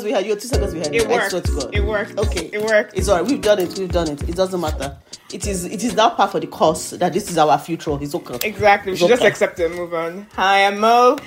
[0.00, 1.14] seconds behind you, two seconds behind It me.
[1.14, 1.30] Worked.
[1.30, 1.74] swear to God.
[1.74, 2.18] It worked.
[2.18, 2.50] Okay.
[2.52, 2.96] It worked.
[2.96, 3.26] It's alright.
[3.26, 3.78] We've done it.
[3.78, 4.28] We've done it.
[4.28, 4.96] It doesn't matter.
[5.32, 5.64] It is.
[5.64, 7.96] It is now part for the course that this is our future.
[8.00, 8.38] It's okay.
[8.48, 8.92] Exactly.
[8.92, 10.26] We should just accept it and move on.
[10.34, 11.18] Hi, I'm Mo.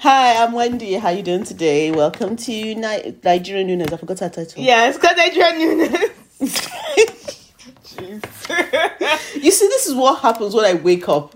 [0.00, 0.94] Hi, I'm Wendy.
[0.94, 1.90] How you doing today?
[1.90, 3.92] Welcome to Ni- Nigerian News.
[3.92, 4.62] I forgot our title.
[4.62, 6.68] Yeah, it's because Adrian Nunes.
[9.36, 11.34] You see, this is what happens when I wake up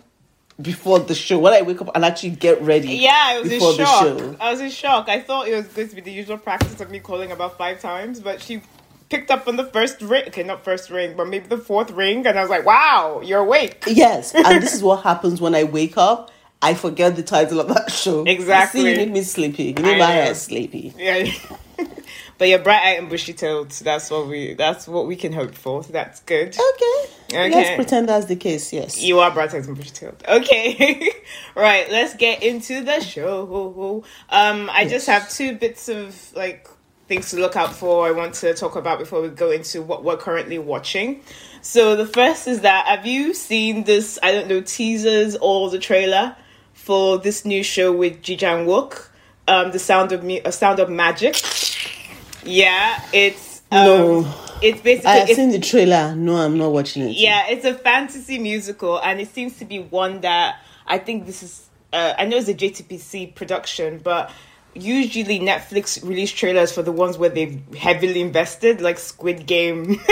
[0.61, 1.39] before the show.
[1.39, 2.97] When I wake up and actually get ready.
[2.97, 4.03] yeah, I was in shock.
[4.03, 4.37] show.
[4.41, 5.09] I was in shock.
[5.09, 7.81] I thought it was going to be the usual practice of me calling about five
[7.81, 8.63] times, but she
[9.09, 10.25] picked up on the first ring.
[10.29, 13.41] Okay, not first ring, but maybe the fourth ring, and I was like, "Wow, you're
[13.41, 16.31] awake." Yes, and this is what happens when I wake up.
[16.63, 18.25] I forget the title of that show.
[18.25, 18.81] Exactly.
[18.81, 19.65] You see, you make me sleepy.
[19.65, 20.07] You I my know.
[20.07, 20.95] hair sleepy.
[20.97, 21.31] Yeah.
[22.39, 23.71] but you're bright eyed and bushy tailed.
[23.71, 24.55] That's what we.
[24.55, 25.85] That's what we can hope for.
[25.85, 26.49] So that's good.
[26.49, 27.13] Okay.
[27.33, 27.51] Okay.
[27.51, 28.73] Let's pretend that's the case.
[28.73, 29.03] Yes.
[29.03, 30.23] You are bright eyed and bushy tailed.
[30.27, 31.11] Okay.
[31.55, 31.91] right.
[31.91, 34.05] Let's get into the show.
[34.31, 36.69] Um, I just have two bits of like
[37.07, 38.07] things to look out for.
[38.07, 41.23] I want to talk about before we go into what we're currently watching.
[41.61, 44.19] So the first is that have you seen this?
[44.23, 46.37] I don't know teasers or the trailer
[46.73, 49.09] for this new show with Ji Chang Wook,
[49.49, 51.37] um, the Sound of Mu- uh, Sound of Magic.
[52.45, 54.35] Yeah, it's um, No.
[54.63, 56.15] It's basically I have it's, seen the trailer.
[56.15, 57.17] No, I'm not watching it.
[57.17, 61.43] yeah, it's a fantasy musical, and it seems to be one that I think this
[61.43, 61.69] is.
[61.93, 64.33] Uh, I know it's a JTBC production, but
[64.75, 70.01] usually Netflix release trailers for the ones where they've heavily invested, like Squid Game.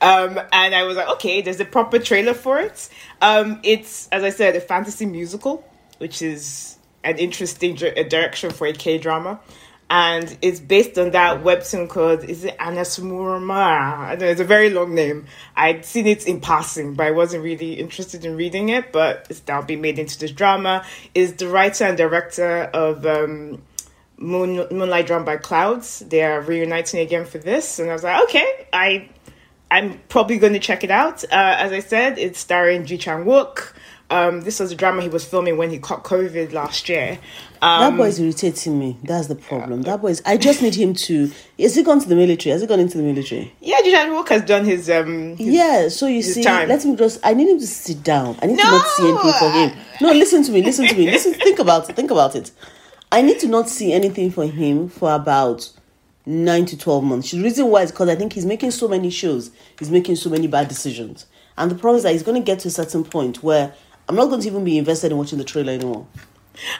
[0.00, 2.88] um, and I was like, okay, there's a proper trailer for it.
[3.20, 5.64] Um, it's, as I said, a fantasy musical,
[5.98, 9.40] which is an interesting dir- direction for a K drama.
[9.94, 13.98] And it's based on that webtoon called, is it Annarasumanara?
[13.98, 15.26] I don't know, it's a very long name.
[15.54, 18.90] I'd seen it in passing, but I wasn't really interested in reading it.
[18.90, 20.82] But it's now been made into this drama.
[21.14, 23.60] Is the writer and director of um,
[24.16, 25.98] Moon, Moonlight Drawn by Clouds.
[25.98, 29.10] They are reuniting again for this, and I was like, okay, I,
[29.70, 31.22] I'm probably going to check it out.
[31.24, 31.28] Uh,
[31.58, 33.74] as I said, it's starring Ji Chang Wook.
[34.12, 37.18] Um, this was a drama he was filming when he caught COVID last year.
[37.62, 38.98] Um, That boy is irritating me.
[39.04, 39.82] That's the problem.
[39.82, 40.22] That boy is.
[40.26, 41.30] I just need him to.
[41.56, 42.52] Is he gone to the military?
[42.52, 43.54] Has he gone into the military?
[43.60, 44.90] yeah, Chang Wook has done his.
[44.90, 45.88] Um, his- Yeah.
[45.88, 46.68] So you see, time.
[46.68, 47.20] let him just.
[47.24, 48.36] I need him to sit down.
[48.42, 49.72] I need to not see anything for him.
[50.00, 50.62] No, listen to me.
[50.62, 51.10] Listen to me.
[51.10, 51.32] Listen.
[51.34, 51.96] Think about it.
[51.96, 52.50] Think about it.
[53.10, 55.70] I need to not see anything for him for about
[56.26, 57.30] nine to twelve months.
[57.30, 59.50] The reason why is because I think he's making so many shows.
[59.78, 62.58] He's making so many bad decisions, and the problem is that he's going to get
[62.60, 63.72] to a certain point where
[64.12, 66.06] I'm not going to even be invested in watching the trailer anymore.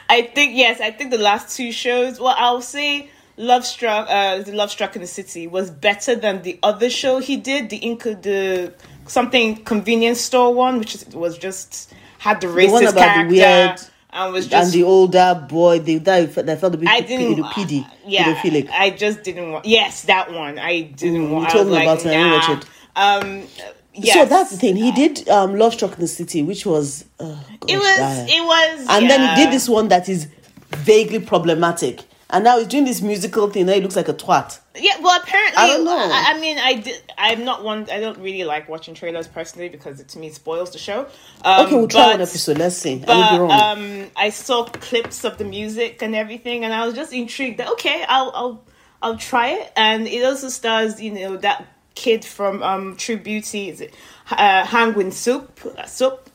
[0.07, 2.19] I think yes, I think the last two shows.
[2.19, 6.43] Well, I'll say Love Struck, uh, the Love Struck in the City was better than
[6.43, 7.71] the other show he did.
[7.71, 8.75] The Inca, the
[9.07, 13.81] something convenience store one, which was just had the racist one about the character weird-
[14.11, 17.43] and was just and the older boy, the that that felt a bit I didn't.
[17.45, 18.69] PD, yeah, pedophilic.
[18.69, 19.65] I just didn't want.
[19.65, 20.59] Yes, that one.
[20.59, 21.45] I didn't Mm, want.
[21.45, 22.65] you I told was me like, about it, I didn't watch it.
[22.95, 23.47] Um.
[23.93, 24.13] Yes.
[24.15, 24.75] So that's the thing.
[24.75, 28.29] He did um, Love Struck in the City, which was oh, It was.
[28.29, 28.87] It was.
[28.89, 30.27] and then he did this one that is
[30.71, 32.01] vaguely problematic.
[32.29, 33.67] And now he's doing this musical thing.
[33.67, 34.59] Now he looks like a twat.
[34.75, 35.95] Yeah, well, apparently, I don't know.
[35.95, 36.99] I, I mean, I did.
[37.15, 37.87] I'm not one.
[37.91, 41.05] I don't really like watching trailers personally because it to me spoils the show.
[41.45, 42.57] Um, Okay, we'll try one episode.
[42.57, 43.03] Let's see.
[43.03, 43.51] I But be wrong.
[43.51, 47.59] um, I saw clips of the music and everything, and I was just intrigued.
[47.59, 48.65] That okay, I'll I'll
[49.03, 49.71] I'll try it.
[49.75, 53.69] And it also stars, you know, that kid from um True Beauty.
[53.69, 53.93] Is it
[54.31, 55.59] uh, Hang Win Soup?
[55.87, 56.29] Soup.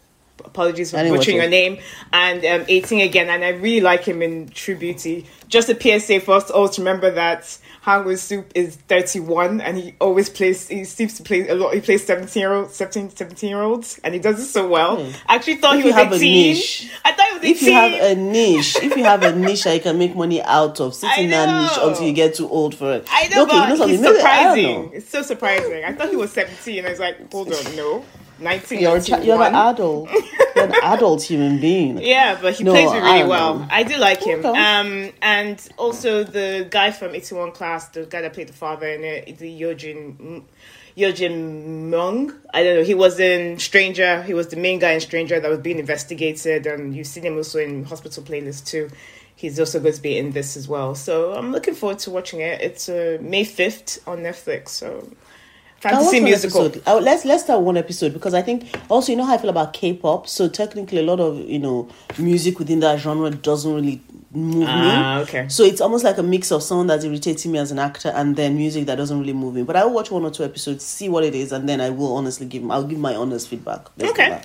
[0.44, 1.78] Apologies for butchering your name.
[2.12, 5.26] And um, 18 again, and I really like him in True Beauty.
[5.48, 9.78] Just a PSA for us all to remember that Hang Win Soup is 31, and
[9.78, 10.68] he always plays.
[10.68, 11.72] He seems to play a lot.
[11.72, 14.98] He plays 17 year olds, 17, 17 year olds, and he does it so well.
[15.26, 15.78] I actually thought Hmm.
[15.78, 16.32] If he you was have a 18.
[16.52, 17.52] niche- I thought he was 18.
[17.54, 20.42] if you have a niche, if you have a niche that you can make money
[20.42, 23.06] out of, sit in that niche until you get too old for it.
[23.10, 24.00] I know, okay, you know something?
[24.02, 24.90] Maybe, surprising.
[24.92, 25.84] It's so surprising.
[25.84, 26.84] I thought he was 17.
[26.84, 28.04] I was like, hold on, no.
[28.40, 30.10] 19, You're, you're an adult.
[30.56, 31.98] You're an adult human being.
[32.02, 33.58] Yeah, but he No, plays it really don't well.
[33.60, 33.66] know.
[33.70, 34.44] I do like him.
[34.44, 34.48] Okay.
[34.58, 39.04] Um, and also the guy from 81 Class, the guy that played the father in
[39.04, 40.42] it, the Yojin
[40.96, 42.32] Yojin Mung.
[42.52, 42.82] I don't know.
[42.84, 44.22] He was in Stranger.
[44.24, 47.36] He was the main guy in Stranger that was being investigated, and you've seen him
[47.36, 48.90] also in Hospital Playlist too.
[49.36, 50.96] He's also going to be in this as well.
[50.96, 52.60] So I'm looking forward to watching it.
[52.60, 54.70] It's uh, May 5th on Netflix.
[54.70, 55.08] So
[55.80, 56.66] fantasy musical.
[56.66, 56.82] episode.
[56.86, 59.50] I'll- let's let's start one episode because I think also you know how I feel
[59.50, 60.28] about K-pop.
[60.28, 61.88] So technically, a lot of you know
[62.18, 65.22] music within that genre doesn't really move Ah, me.
[65.22, 65.48] okay.
[65.48, 68.36] So it's almost like a mix of someone that's irritating me as an actor and
[68.36, 69.62] then music that doesn't really move me.
[69.62, 71.88] But I will watch one or two episodes, see what it is, and then I
[71.90, 72.68] will honestly give.
[72.70, 73.86] I'll give my honest feedback.
[73.96, 74.42] Let's Okay.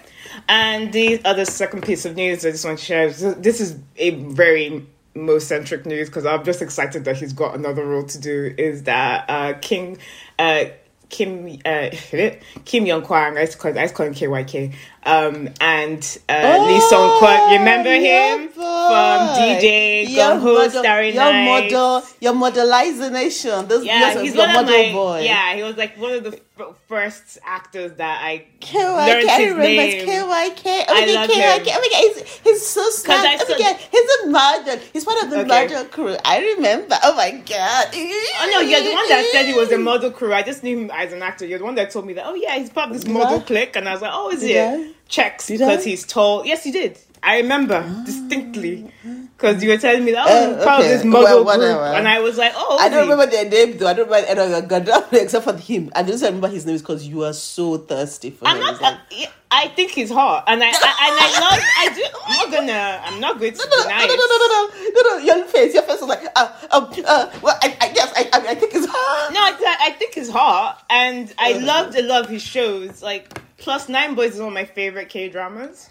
[0.48, 3.76] And the other second piece of news I just want to share is this is
[3.98, 4.86] a very
[5.16, 8.54] most centric news because I'm just excited that he's got another role to do.
[8.58, 9.98] Is that uh, King
[10.40, 10.66] uh,
[11.14, 11.90] Kim uh,
[12.66, 13.38] Kim Young Kwang?
[13.38, 14.74] I call I call him KYK.
[15.06, 17.60] Um, and uh, Oh, Lee Song Kwang.
[17.60, 18.54] Remember yeah, him boy.
[18.54, 21.72] from DJ Your Gung Ho model- Starry Your Night?
[21.72, 23.68] model, your modelizer nation.
[23.68, 25.20] This, Yeah, yes, he's your one of model my boy.
[25.22, 25.56] yeah.
[25.56, 26.40] He was like one of the
[26.88, 28.74] first actors that I KYK,
[29.08, 30.08] learned I his remember name.
[30.08, 30.86] KYK.
[30.88, 31.66] Oh I my god, love KYK.
[31.68, 31.76] him.
[31.76, 33.20] Oh my god, he's, he's so smart.
[33.26, 34.78] I Oh my god, he's a model.
[34.94, 35.48] He's part of the Okay.
[35.48, 36.16] model crew.
[36.24, 36.96] I remember.
[37.04, 37.88] Oh my god.
[37.94, 40.34] Oh no, you're the one that said he was a model crew.
[40.34, 41.46] I just knew him as an actor.
[41.46, 42.26] You're the one that told me that.
[42.28, 43.44] Oh yeah, he's part of this Did model I?
[43.44, 44.60] clique, and I was like, oh, is Did he?
[44.60, 44.92] I?
[45.08, 46.46] Checks because he's tall.
[46.46, 46.98] Yes, you did.
[47.22, 48.04] I remember ah.
[48.06, 48.92] distinctly
[49.38, 50.26] because you were telling me that.
[50.28, 53.08] Oh, Uh, part of this model Well, group, and I was like, oh, I don't
[53.10, 53.88] remember their name though.
[53.88, 55.92] I don't remember any of God except for him.
[55.96, 58.64] I just remember his name is because you are so thirsty for I'm him.
[58.64, 58.82] not.
[58.82, 59.26] Like- uh,
[59.56, 61.60] I think he's hot, and I, I and I love.
[61.78, 62.04] I do.
[62.26, 63.02] I'm not gonna.
[63.06, 65.46] I'm not going to no, no, deny no, no, no, no, no, no, no, your
[65.46, 68.56] face, your face was like, uh, um, uh, well, I, I guess, I, I, I
[68.56, 69.32] think it's hot.
[69.32, 73.04] No, I, I think he's hot, and I loved a lot of his shows.
[73.04, 75.88] Like Plus Nine Boys is one of my favorite K dramas,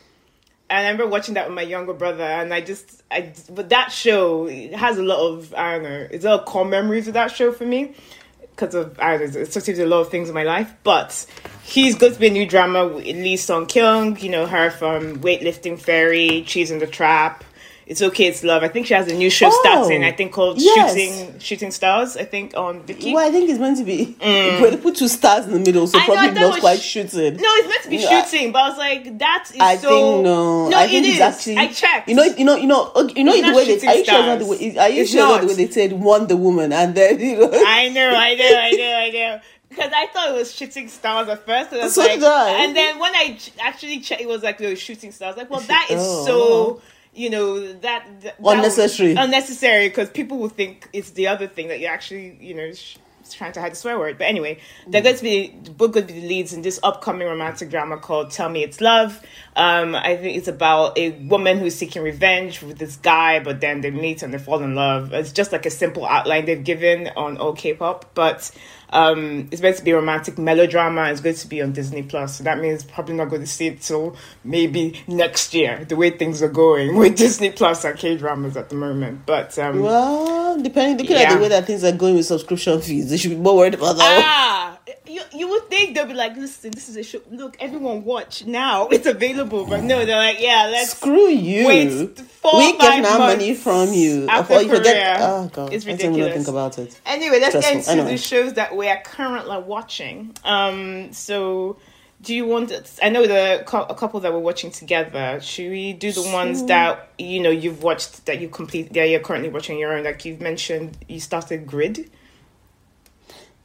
[0.72, 2.24] and I remember watching that with my younger brother.
[2.24, 6.08] And I just, I but that show it has a lot of I don't know,
[6.10, 7.94] it's a lot of core memories of that show for me
[8.40, 10.72] because of I don't know, associated with a lot of things in my life.
[10.82, 11.26] But
[11.62, 15.78] he's going to be a new drama Lee Sung Kyung, you know her from Weightlifting
[15.78, 17.44] Fairy, Cheese in the Trap.
[17.86, 18.62] It's okay, it's love.
[18.62, 20.04] I think she has a new show Oh, starting.
[20.04, 20.90] I think called yes.
[20.94, 22.16] Shooting Shooting Stars.
[22.16, 23.12] I think on Viki.
[23.12, 24.16] Well, I think it's meant to be.
[24.20, 26.02] But they put two stars in the middle, so Mm.
[26.02, 27.36] I probably that not quite sh- shooting.
[27.36, 28.24] No, it's meant to be Yeah.
[28.24, 29.88] shooting, but I was like, that is I so.
[29.88, 30.68] think no.
[30.68, 31.56] no, I think it it's actually.
[31.58, 32.08] I checked.
[32.08, 33.86] You know, you know, you know, you know It's the way they.
[33.88, 34.78] Are you sure not the way?
[34.78, 37.50] Are you It's sure not the way they said Wonder Woman and then you know?
[37.66, 39.40] I know, I know, I know, I know.
[39.72, 42.76] Because I thought it was shooting stars at first, and I was So like, and
[42.76, 45.38] then when I actually checked, it was like no shooting stars.
[45.38, 46.26] Like, well, that is Oh.
[46.26, 46.82] so.
[47.14, 49.14] You know that, that that Unnecessary.
[49.14, 52.96] unnecessary because people will think it's the other thing that you're actually, you know, sh-
[53.30, 54.16] trying to hide the swear word.
[54.16, 57.28] But anyway, they're going to be both going to be the leads in this upcoming
[57.28, 59.20] romantic drama called "Tell Me It's Love."
[59.54, 63.82] Um, I think it's about a woman who's seeking revenge with this guy, but then
[63.82, 65.12] they meet and they fall in love.
[65.12, 68.50] It's just like a simple outline they've given on all K-pop, but
[68.92, 71.10] um, it's meant to be a romantic melodrama.
[71.10, 73.66] It's going to be on Disney Plus, so that means probably not going to see
[73.68, 75.84] it till maybe next year.
[75.84, 79.58] The way things are going with Disney Plus and K dramas at the moment, but
[79.58, 83.16] um, Well, depending looking at the way that things are going with subscription fees, they
[83.16, 84.22] should be more worried about that.
[84.24, 87.20] Ah, you you would think they'll be like, listen, this is a show.
[87.30, 88.88] Look, everyone watch now.
[88.88, 91.66] It's available, but no, they're like, yeah, let's Screw you.
[91.66, 94.26] wait four we get our money from you.
[94.28, 95.18] after you forget.
[95.20, 96.34] Oh god, It's I ridiculous.
[96.34, 97.00] think about it.
[97.06, 98.10] Anyway, let's get into Anyway.
[98.12, 100.34] the shows that we are currently watching.
[100.44, 101.76] Um, so
[102.22, 102.72] do you want?
[103.02, 105.40] I know the a couple that we're watching together.
[105.42, 109.20] Should we do the ones that you know you've watched that you complete that you're
[109.20, 110.04] currently watching your own?
[110.04, 112.10] Like you've mentioned, you started Grid.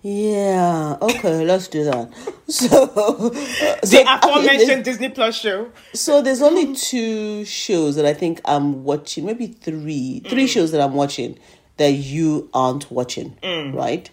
[0.09, 0.95] Yeah.
[1.01, 2.09] Okay, let's do that.
[2.49, 3.29] So, uh,
[3.81, 5.69] The so, aforementioned Disney Plus show.
[5.93, 10.49] So there's only two shows that I think I'm watching, maybe three, three Mm.
[10.49, 11.37] shows that I'm watching
[11.75, 13.73] that you aren't watching, Mm.
[13.75, 14.09] right?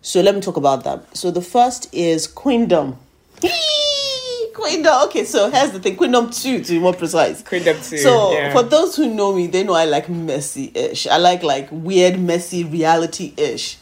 [0.00, 1.16] So let me talk about that.
[1.16, 2.98] So the first is Queendom.
[4.54, 5.02] Queendom.
[5.06, 5.96] Okay, so here's the thing.
[5.96, 7.42] Queendom 2 to be more precise.
[7.42, 8.52] Queendom 2, So yeah.
[8.52, 11.08] for those who know me, they know I like messy-ish.
[11.08, 13.78] I like like weird, messy, reality-ish.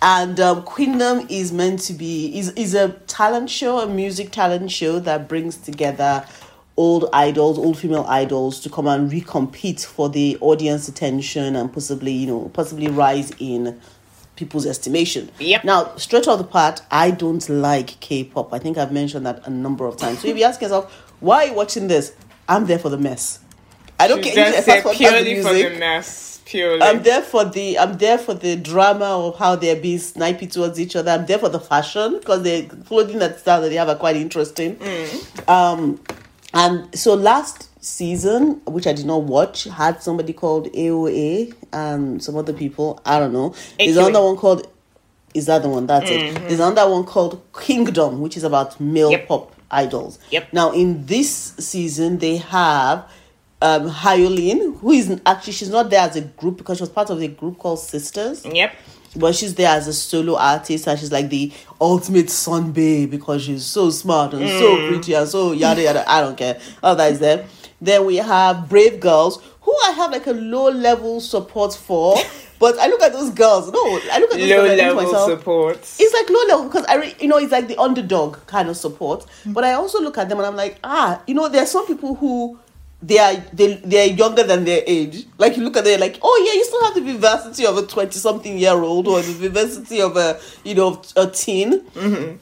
[0.00, 4.70] And um, Queendom is meant to be is is a talent show, a music talent
[4.70, 6.24] show that brings together
[6.76, 12.12] old idols, old female idols to come and recompete for the audience attention and possibly,
[12.12, 13.80] you know, possibly rise in
[14.36, 15.28] people's estimation.
[15.40, 15.64] Yep.
[15.64, 18.54] Now, straight off the part, I don't like K-pop.
[18.54, 20.20] I think I've mentioned that a number of times.
[20.20, 22.14] So if you ask yourself, why are you watching this?
[22.48, 23.40] I'm there for the mess.
[23.98, 25.72] I don't care just if said that's purely for music.
[25.72, 26.27] the mess.
[26.48, 26.80] Purely.
[26.80, 30.80] I'm there for the I'm there for the drama of how they're being snipey towards
[30.80, 31.10] each other.
[31.10, 34.16] I'm there for the fashion because the clothing that style that they have are quite
[34.16, 34.76] interesting.
[34.76, 35.48] Mm.
[35.48, 36.00] Um,
[36.54, 42.34] and so last season, which I did not watch, had somebody called AOA and some
[42.36, 42.98] other people.
[43.04, 43.54] I don't know.
[43.78, 44.66] There's another one called.
[45.34, 45.86] Is that the one?
[45.86, 46.34] That's it.
[46.48, 49.20] There's another one called Kingdom, which is about male Mm-hmm.
[49.20, 49.28] Yep.
[49.28, 50.18] pop idols.
[50.30, 50.52] Yep.
[50.54, 53.06] Now in this season, they have
[53.60, 57.10] um Hyolyn, who is actually she's not there as a group because she was part
[57.10, 58.74] of a group called Sistar, Yep.
[59.16, 63.64] but she's there as a solo artist and she's like the ultimate sunbae because she's
[63.64, 66.08] so smart and so pretty and so yada yada.
[66.10, 66.60] I don't care.
[66.82, 67.46] All that is there.
[67.80, 72.16] Then we have Brave Girls, who I have like a low level support for.
[72.60, 73.70] But I look at those girls.
[73.70, 73.78] No,
[74.10, 75.76] I look at those Low girls and I think to level myself, support.
[75.76, 78.76] it's like low level because I, re- you know, it's like the underdog kind of
[78.76, 79.24] support.
[79.46, 81.86] But I also look at them and I'm like, ah, you know, there are some
[81.86, 82.58] people who
[83.00, 85.24] they are they they are younger than their age.
[85.38, 87.82] Like you look at them, like oh yeah, you still have the vivacity of a
[87.86, 91.80] twenty something year old or the vivacity of a you know a teen.
[91.80, 92.36] Mm-hmm.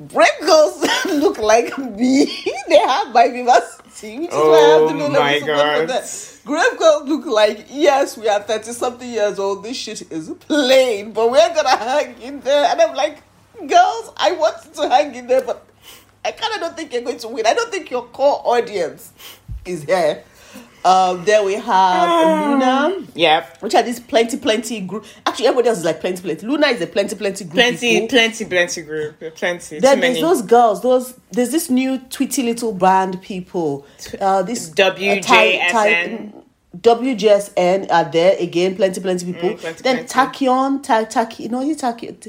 [0.00, 2.24] Brave girls look like me.
[2.68, 5.86] they have my vivacity, which is why I have to Oh know my support for
[5.86, 5.88] God.
[5.88, 6.38] that.
[6.44, 9.64] Grave girls look like yes, we are thirty something years old.
[9.64, 12.66] This shit is plain, but we're gonna hang in there.
[12.70, 13.18] And I'm like,
[13.66, 15.66] girls, I want to hang in there, but
[16.24, 17.46] I kind of don't think you're going to win.
[17.46, 19.12] I don't think your core audience
[19.68, 20.24] is here.
[20.84, 23.62] Um, then we have LOONA, Yep.
[23.62, 25.04] which are these plenty, plenty group.
[25.26, 26.46] Actually, everybody else is like plenty, plenty.
[26.46, 27.54] LOONA is a plenty, plenty group.
[27.54, 28.08] Plenty, people.
[28.08, 29.18] plenty, plenty group.
[29.34, 29.80] Plenty.
[29.80, 30.20] Then Too there's many.
[30.20, 30.80] those girls.
[30.80, 33.84] Those there's this new Tweety little band people.
[34.20, 36.32] Uh, this WJSN.
[36.76, 38.76] WJSN are there again.
[38.76, 39.50] Plenty, plenty people.
[39.50, 40.46] Mm, plenty, then plenty.
[40.46, 42.28] Tachyon, ta- Tach, no, you Tachyon.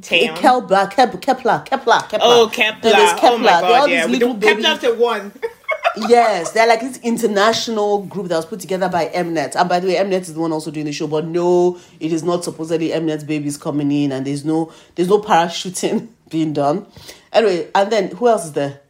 [0.00, 0.36] Taeyeon.
[0.36, 2.02] Kepler, Kepler, Kepler, Kepler.
[2.20, 2.90] Oh, Kepler.
[2.90, 4.06] Then there's Oh my They're all yeah.
[4.06, 5.32] these little baby- Kepler after one.
[6.08, 9.54] yes, they're like this international group that was put together by Mnet.
[9.56, 12.12] And by the way, Mnet is the one also doing the show, but no, it
[12.12, 16.86] is not supposedly Mnet's babies coming in, and there's no there's no parachuting being done.
[17.32, 18.80] Anyway, and then who else is there?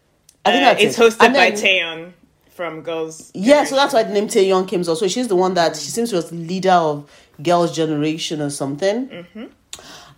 [0.45, 1.03] I think Uh, it's it.
[1.03, 2.13] hosted And by then- Taeyeon
[2.51, 3.31] from Girls.
[3.35, 4.85] Yeah, so that's why the name Taeyeon came.
[4.85, 7.11] So she's the one that she seems to the leader of
[7.43, 9.09] Girls' Generation or something.
[9.09, 9.45] Mm-hmm.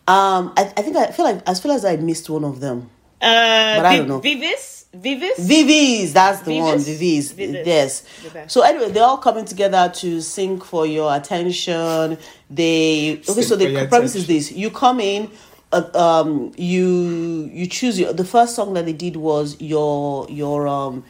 [0.07, 2.91] Um, I, I think I feel like I feel as I missed one of them.
[3.21, 4.21] Uh, But I don't know.
[4.21, 4.85] VIVIZ?
[4.95, 5.37] VIVIZ?
[5.39, 6.79] VIVIZ, that's the one.
[6.79, 6.99] VIVIZ?
[6.99, 7.67] VIVIZ, VIVIZ.
[7.67, 8.03] yes.
[8.23, 8.51] VIVIZ.
[8.51, 12.19] So anyway, they're all coming together to sing for your attention.
[12.51, 13.23] They okay.
[13.23, 15.31] Sing so the premise is this: you come in,
[15.73, 18.13] uh, um, you you choose your.
[18.13, 21.05] The first song that they did was your your um,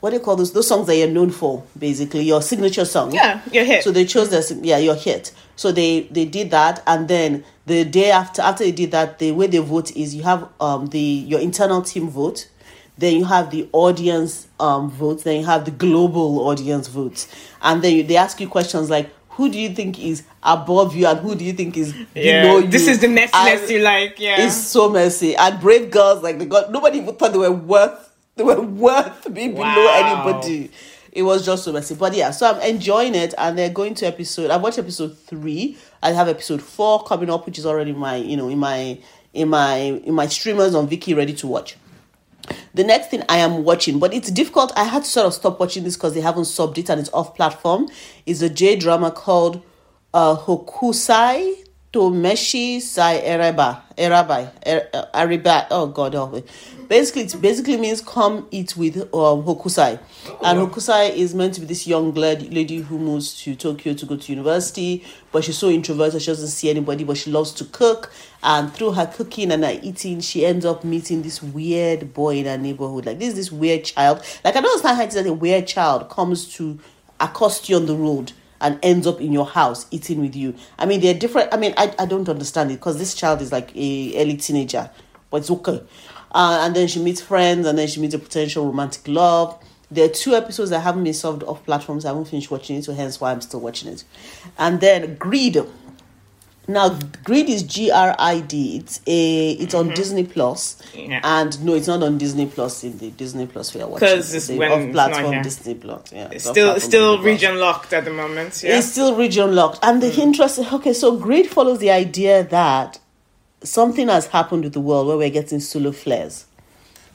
[0.00, 0.52] what do you call those?
[0.52, 3.12] Those songs that you're known for, basically your signature song.
[3.12, 3.82] Yeah, your hit.
[3.82, 5.32] So they chose their yeah your hit.
[5.56, 9.32] So they they did that, and then the day after after they did that, the
[9.32, 12.48] way they vote is you have um the your internal team vote,
[12.98, 17.26] then you have the audience um vote, then you have the global audience vote,
[17.62, 19.10] and then you, they ask you questions like.
[19.36, 22.40] Who do you think is above you and who do you think is yeah.
[22.40, 22.68] below you?
[22.68, 24.46] This is the messiness And you like, yeah.
[24.46, 25.36] It's so messy.
[25.36, 28.05] And brave girls, like they got nobody thought they were worth
[28.36, 30.70] they were worth being below anybody.
[31.10, 31.94] It was just so messy.
[31.94, 35.78] But yeah, so I'm enjoying it and they're going to episode I watched episode three.
[36.02, 38.98] I have episode four coming up, which is already in my, you know, in my
[39.32, 41.76] in my in my streamers on Viki ready to watch.
[42.74, 44.70] The next thing I am watching, but it's difficult.
[44.76, 47.10] I had to sort of stop watching this because they haven't subbed it and it's
[47.14, 47.88] off platform.
[48.26, 49.62] Is a J drama called
[50.12, 55.66] uh, Hokusai Tomeshi Sai Ereba Erabai Er- uh, Ariba.
[55.70, 56.42] Oh God, me.
[56.88, 59.98] Basically, it basically means come eat with um, Hokusai,
[60.44, 64.06] and Hokusai is meant to be this young lad- lady who moves to Tokyo to
[64.06, 67.64] go to university, but she's so introverted she doesn't see anybody, but she loves to
[67.64, 68.12] cook,
[68.44, 72.46] and through her cooking and her eating, she ends up meeting this weird boy in
[72.46, 73.06] her neighborhood.
[73.06, 74.18] Like this, is this weird child.
[74.44, 76.78] Like I don't understand how it is that a weird child comes to
[77.18, 80.54] accost you on the road and ends up in your house eating with you.
[80.78, 81.52] I mean, they're different.
[81.52, 84.90] I mean, I, I don't understand it because this child is like a early teenager,
[85.30, 85.82] but it's okay.
[86.32, 89.62] Uh, and then she meets friends, and then she meets a potential romantic love.
[89.90, 92.04] There are two episodes that haven't been solved off platforms.
[92.04, 94.04] I haven't finished watching it, so hence why I'm still watching it.
[94.58, 95.58] And then Greed.
[96.68, 98.78] Now, Greed is G R I D.
[98.78, 99.94] It's a it's on mm-hmm.
[99.94, 101.20] Disney Plus, Yeah.
[101.22, 104.08] and no, it's not on Disney Plus in the Disney Plus we are watching.
[104.08, 105.42] 'Cause it's when off platform.
[105.42, 106.12] Disney Plus.
[106.12, 107.42] Yeah, It's still still Disney Plus.
[107.42, 108.78] region locked at the moment, yeah.
[108.78, 109.78] It's still region locked.
[109.82, 110.18] And the mm.
[110.18, 112.98] interest, okay, so Greed follows the idea that
[113.62, 116.46] something has happened with the world where we're getting solar flares.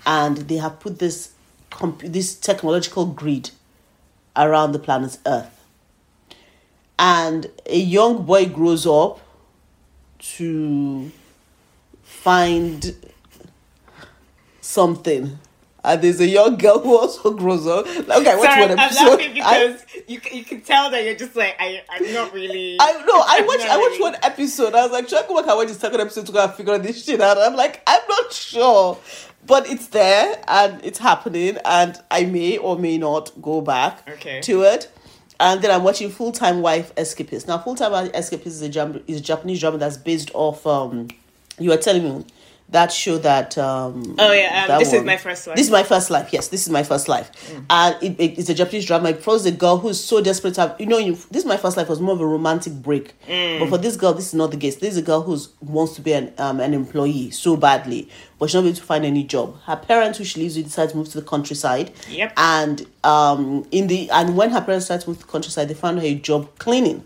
[0.06, 1.32] And they have put this
[1.70, 3.52] comp- this technological grid
[4.36, 5.50] around the planet Earth.
[6.98, 9.20] And a young boy grows up
[10.22, 11.12] to
[12.04, 12.96] find
[14.62, 15.40] something.
[15.84, 17.88] And there's a young girl who also grows up.
[17.88, 19.06] Okay, I watched Sorry, one I'm episode.
[19.10, 22.78] laughing I- because you, you can tell that you're just like, I, I'm not really.
[22.80, 24.76] I no, I watched I watched really- one episode.
[24.76, 26.54] I was like, should I go back and watch the second episode to go and
[26.54, 27.40] figure this shit out?
[27.40, 29.00] I'm like, I'm not sure.
[29.48, 34.40] But it's there and it's happening and I may or may not go back Okay.
[34.42, 34.92] to it.
[35.42, 37.48] And then I'm watching Full Time Wife Escapist.
[37.48, 41.08] Now Full Time Escapist is a, Jam- is a Japanese drama that's based off um
[41.58, 42.26] you were telling me
[42.72, 45.56] that show that um Oh, yeah, um, This Is My First Life.
[45.58, 46.30] This is my first life.
[46.32, 47.30] Yes, this is my first life,
[47.70, 49.10] and it, it- it's a Japanese drama.
[49.10, 50.76] It follows a girl who's so desperate to have.
[50.80, 53.14] You know, you, this is my first life was more of a romantic break,
[53.60, 54.78] but for this girl, this is not the case.
[54.78, 58.10] This is a girl who wants to be an um, an employee so badly,
[58.40, 59.60] but she's not able to find any job.
[59.64, 61.92] Her parents, who she lives with, decide to move to the countryside.
[62.10, 62.34] Yep.
[62.38, 65.74] And um, in the and when her parents decided to move to the countryside, they
[65.74, 67.04] found her a job cleaning.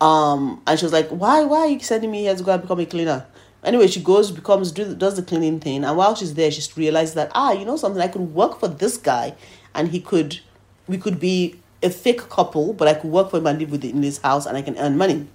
[0.00, 2.62] Um, and she was like, "Why, why are you sending me here to go and
[2.62, 3.26] become a cleaner?"
[3.66, 7.14] Anyway, she goes, becomes, do, does the cleaning thing, and while she's there, she realizes
[7.14, 9.34] that ah, you know something, I could work for this guy,
[9.74, 10.40] and he could
[10.86, 13.84] we could be a fake couple, but I could work for him and live with
[13.84, 15.26] in his house, and I can earn money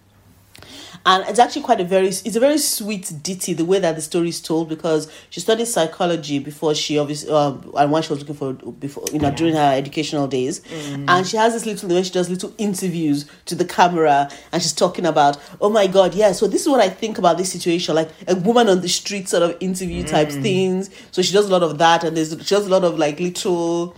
[1.06, 4.02] and it's actually quite a very it's a very sweet ditty the way that the
[4.02, 8.20] story is told because she studied psychology before she obviously um, and when she was
[8.20, 9.36] looking for before you know yeah.
[9.36, 11.06] during her educational days mm.
[11.08, 14.74] and she has this little when she does little interviews to the camera and she's
[14.74, 17.96] talking about oh my god yeah so this is what I think about this situation
[17.96, 20.42] like a woman on the street sort of interview type mm.
[20.42, 23.00] things so she does a lot of that and there's she does a lot of
[23.00, 23.96] like little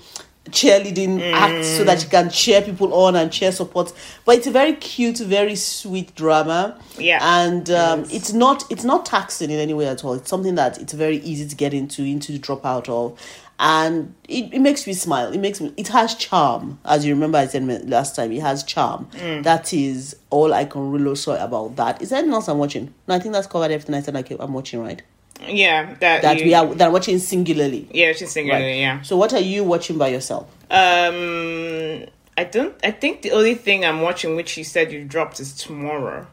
[0.49, 1.33] cheerleading mm.
[1.33, 3.93] acts so that you can cheer people on and cheer support.
[4.25, 6.79] But it's a very cute very sweet drama.
[6.97, 7.19] Yeah.
[7.21, 8.13] And um, yes.
[8.13, 10.13] it's not it's not taxing in any way at all.
[10.13, 13.19] It's something that it's very easy to get into into drop out of.
[13.59, 15.31] And it, it makes me smile.
[15.31, 16.79] It makes me it has charm.
[16.83, 19.07] As you remember i said last time it has charm.
[19.13, 19.43] Mm.
[19.43, 22.01] that is all i can really say about that.
[22.01, 22.93] Is there anything else i'm watching?
[23.07, 25.01] No i think that's covered everything i said I keep i'm watching right
[25.47, 27.87] yeah, that that you, we are that are watching singularly.
[27.91, 28.65] Yeah, watching singularly.
[28.65, 28.79] Right.
[28.79, 29.01] Yeah.
[29.01, 30.47] So, what are you watching by yourself?
[30.69, 32.05] Um,
[32.37, 32.75] I don't.
[32.83, 36.27] I think the only thing I'm watching, which you said you dropped, is tomorrow.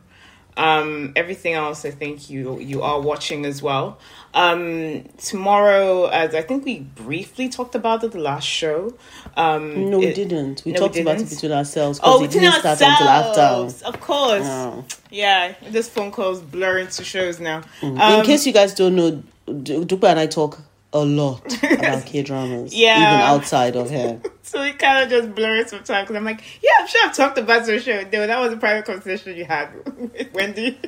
[0.57, 3.99] Um, everything else, I think you you are watching as well.
[4.35, 8.95] Um, tomorrow, as I think we briefly talked about it the last show.
[9.37, 10.62] Um, no, we didn't.
[10.64, 11.14] We no, talked we didn't.
[11.14, 12.00] about it between ourselves.
[12.02, 14.45] Oh, between ourselves, of course.
[14.45, 14.85] Oh.
[15.11, 17.62] Yeah, this phone calls blur into shows now.
[17.80, 18.21] Mm.
[18.21, 19.23] In case you guys don't know,
[19.62, 20.61] Dupe and I talk
[20.93, 22.75] a lot about K dramas.
[22.75, 22.97] Yeah.
[22.97, 24.21] Even outside of here.
[24.43, 27.17] so we kind of just blur it sometimes because I'm like, yeah, I'm sure I've
[27.17, 28.03] talked about the show.
[28.13, 30.79] No, that was a private conversation you had with Wendy.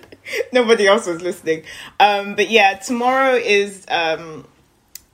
[0.53, 1.65] Nobody else was listening.
[2.01, 4.47] Um, but yeah, tomorrow is um,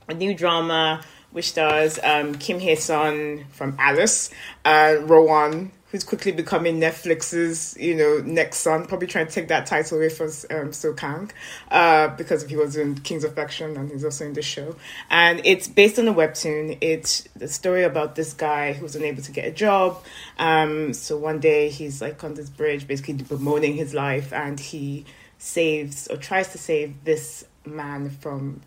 [0.07, 4.31] a new drama which stars um, Kim Hee Seon from Alice,
[4.65, 9.65] uh, Rowoon who's quickly becoming Netflix's, you know, next son, probably trying to take that
[9.65, 11.31] title away from um, Song Kang,
[11.71, 14.75] uh, because he was in King's Affection and he's also in the show.
[15.09, 16.77] And it's based on a webtoon.
[16.81, 20.03] It's the story about this guy who was unable to get a job.
[20.37, 25.05] Um, so one day he's like on this bridge, basically bemoaning his life, and he
[25.39, 28.61] saves or tries to save this man from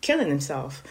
[0.00, 0.82] killing himself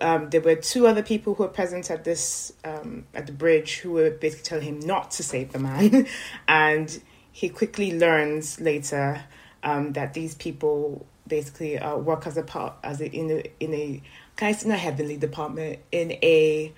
[0.00, 3.78] um, there were two other people who were present at this um, at the bridge
[3.78, 6.06] who were basically telling him not to save the man,
[6.48, 7.00] and
[7.32, 9.24] he quickly learns later
[9.62, 13.74] um, that these people basically uh, work as a part as a, in a in
[13.74, 14.02] a
[14.36, 16.72] kind of in a heavenly department in a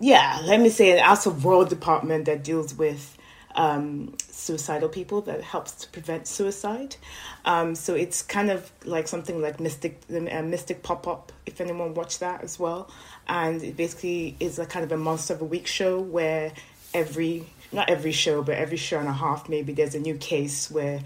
[0.00, 3.16] yeah let me say an out of world department that deals with
[3.54, 6.96] um, suicidal people that helps to prevent suicide.
[7.44, 11.94] Um, so it's kind of like something like Mystic, uh, Mystic Pop Up, if anyone
[11.94, 12.90] watched that as well.
[13.26, 16.52] And it basically is a kind of a Monster of a Week show where
[16.92, 20.70] every, not every show, but every show and a half, maybe there's a new case
[20.70, 21.00] where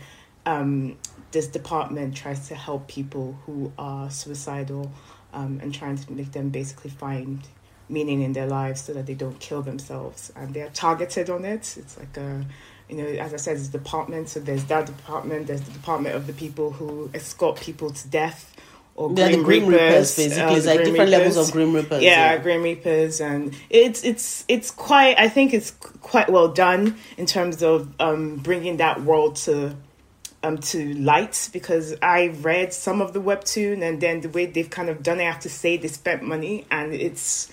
[0.44, 0.96] um,
[1.30, 4.90] this department tries to help people who are suicidal
[5.32, 7.46] um, and trying to make them basically find
[7.88, 10.32] meaning in their lives so that they don't kill themselves.
[10.34, 11.76] And they're targeted on it.
[11.76, 12.44] It's like a,
[12.90, 14.28] you know, as I said, it's a department.
[14.28, 15.46] So there's that department.
[15.46, 18.54] There's the department of the people who escort people to death.
[18.96, 20.42] Or They're the Grim Reapers, Reapers basically.
[20.42, 21.10] Uh, it's like different Reapers.
[21.10, 22.02] levels of Grim Reapers.
[22.02, 25.18] Yeah, yeah, Grim Reapers, and it's it's it's quite.
[25.18, 29.76] I think it's quite well done in terms of um, bringing that world to
[30.42, 34.68] um, to light because I read some of the webtoon and then the way they've
[34.68, 37.50] kind of done it, I have to say they spent money and it's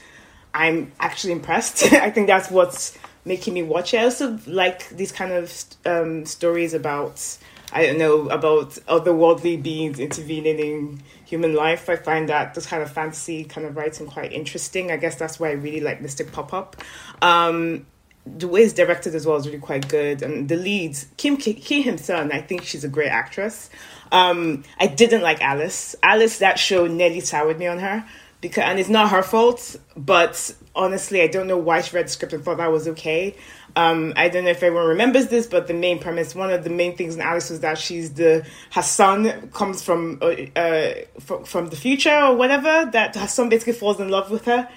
[0.54, 1.84] I'm actually impressed.
[1.93, 2.97] I think that's what's
[3.28, 4.00] making me watch it.
[4.00, 5.54] I also like these kind of
[5.86, 7.38] um, stories about
[7.72, 11.90] I don't know about otherworldly beings intervening in human life.
[11.90, 14.90] I find that this kind of fantasy kind of writing quite interesting.
[14.90, 16.78] I guess that's why I really like Mystic Pop Up.
[17.22, 17.86] Um,
[18.26, 21.82] the way it's directed as well is really quite good, and the leads Kim Ki
[21.82, 22.32] himself.
[22.32, 23.70] I think she's a great actress.
[24.12, 25.96] Um, I didn't like Alice.
[26.02, 28.06] Alice, that show nearly soured me on her
[28.41, 32.10] because and it's not her fault but honestly i don't know why she read the
[32.10, 33.36] script and thought that was okay.
[33.76, 36.69] Um, i don't know if everyone remembers this but the main premise one of the
[36.69, 41.43] main things in alice was that she's the her son comes from uh, uh from,
[41.45, 44.67] from the future or whatever that her son basically falls in love with her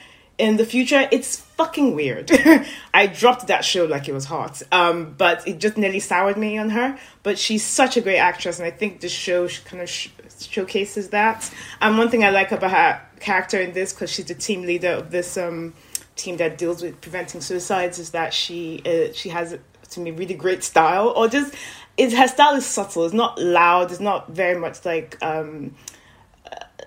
[0.40, 1.06] in the future.
[1.12, 2.30] It's fucking weird.
[2.94, 4.62] I dropped that show like it was hot.
[4.72, 6.98] Um, but it just nearly soured me on her.
[7.22, 10.08] But she's such a great actress and i think the show kind of sh-
[10.40, 11.52] showcases that.
[11.80, 14.90] And one thing i like about her character in this because she's the team leader
[14.90, 15.74] of this um,
[16.16, 19.56] team that deals with preventing suicides is that she uh, she has
[19.90, 21.12] to me really great style.
[21.16, 21.54] Or just
[21.96, 23.04] it her style is subtle.
[23.04, 23.90] It's not loud.
[23.90, 25.74] It's not very much like um,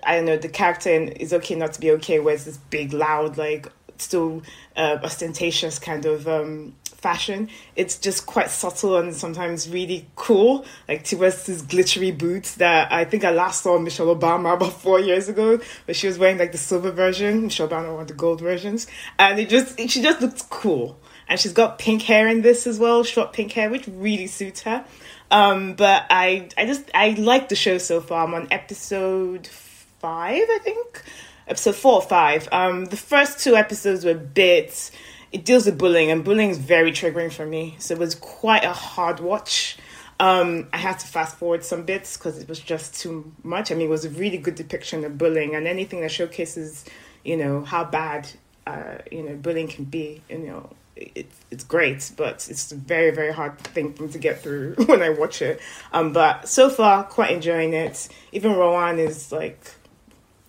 [0.04, 2.58] I don't know the character in is okay not to be okay where it's this
[2.58, 4.42] big loud like still
[4.76, 7.50] uh, ostentatious kind of um, fashion.
[7.76, 10.64] It's just quite subtle and sometimes really cool.
[10.88, 14.72] Like she wears these glittery boots that I think I last saw Michelle Obama about
[14.72, 17.42] four years ago, but she was wearing like the silver version.
[17.42, 18.86] Michelle Obama wore the gold versions,
[19.18, 20.98] and it just she just looks cool.
[21.28, 24.62] And she's got pink hair in this as well, short pink hair, which really suits
[24.62, 24.84] her.
[25.30, 28.26] Um, but I I just I like the show so far.
[28.26, 31.02] I'm on episode five, I think.
[31.46, 32.48] Episode four or five.
[32.50, 34.90] Um, the first two episodes were bits
[35.34, 37.74] it deals with bullying, and bullying is very triggering for me.
[37.80, 39.76] So it was quite a hard watch.
[40.20, 43.72] Um, I had to fast forward some bits because it was just too much.
[43.72, 46.84] I mean, it was a really good depiction of bullying and anything that showcases,
[47.24, 48.28] you know, how bad,
[48.64, 50.22] uh, you know, bullying can be.
[50.30, 54.18] You know, it's it's great, but it's a very very hard thing for me to
[54.18, 55.60] get through when I watch it.
[55.92, 58.08] Um, but so far, quite enjoying it.
[58.30, 59.72] Even Rowoon is like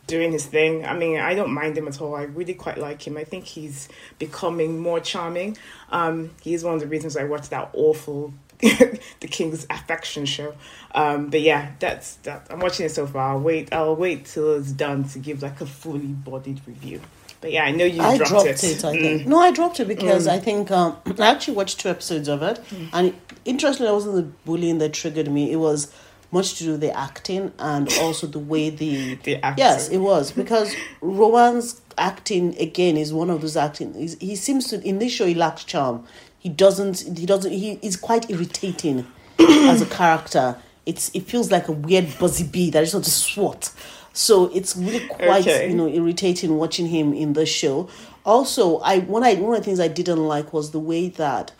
[0.07, 0.85] doing his thing.
[0.85, 2.15] I mean, I don't mind him at all.
[2.15, 3.17] I really quite like him.
[3.17, 3.89] I think he's
[4.19, 5.57] becoming more charming.
[5.91, 10.53] Um, he's one of the reasons I watched that awful The King's Affection show.
[10.93, 12.47] Um, but yeah, that's that.
[12.49, 13.31] I'm watching it so far.
[13.33, 13.73] I'll wait.
[13.73, 17.01] I'll wait till it's done to give like a fully bodied review.
[17.41, 18.63] But yeah, I know you I dropped, dropped it.
[18.63, 18.85] it.
[18.85, 19.01] I Mm.
[19.01, 22.41] think no, I dropped it because I think um, I actually watched two episodes of
[22.41, 22.89] it, Mm.
[22.93, 23.13] and
[23.43, 25.51] interestingly, it wasn't the bullying that triggered me.
[25.51, 25.91] It was
[26.35, 30.31] much to do with the acting and also the way the The yes, it was
[30.41, 30.69] because
[31.01, 33.93] Rowoon's acting again is one of those acting.
[33.93, 36.05] He's, he seems to in this show he lacks charm.
[36.45, 37.17] He doesn't.
[37.17, 37.51] He doesn't.
[37.51, 38.97] He is quite irritating
[39.73, 40.57] as a character.
[40.85, 43.71] It's it feels like a weird buzzy bee that I just want to swat.
[44.13, 45.69] So it's really quite Okay.
[45.69, 47.89] you know irritating watching him in the show.
[48.23, 51.51] Also, I one I one of the things I didn't like was the way that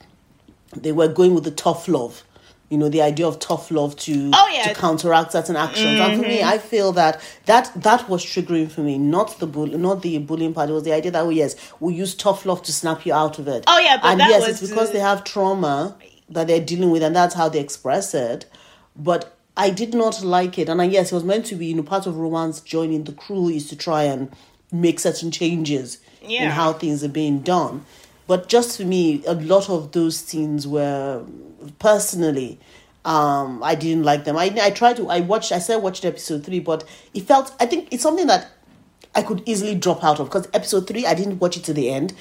[0.76, 2.24] they were going with the tough love.
[2.70, 4.64] You know, the idea of tough love to Oh, yeah.
[4.64, 6.00] to counteract certain actions.
[6.00, 6.50] And for me, mm-hmm.
[6.50, 10.54] I feel that that that was triggering for me, not the bull, not the bullying
[10.54, 10.70] part.
[10.70, 13.38] It was the idea that oh yes, we'll use tough love to snap you out
[13.38, 13.66] of it.
[13.68, 15.96] Oh, yeah, but and yes, it's because they uh, have trauma
[16.30, 18.46] that they're dealing with, and that's how they express it.
[18.96, 21.68] But I did not like it, and I, yes, it was meant to be.
[21.68, 24.32] You know, part of romance joining the crew is to try and
[24.72, 27.86] make certain changes in how things are being done.
[28.28, 31.24] But just for me, a lot of those scenes were
[31.80, 32.60] personally,
[33.04, 34.36] um, I didn't like them.
[34.36, 35.10] I I tried to.
[35.10, 35.52] I watched.
[35.52, 36.84] I said watched episode three, but
[37.14, 37.56] it felt.
[37.60, 38.50] I think it's something that
[39.14, 41.92] I could easily drop out of because episode three I didn't watch it to the
[41.92, 42.14] end,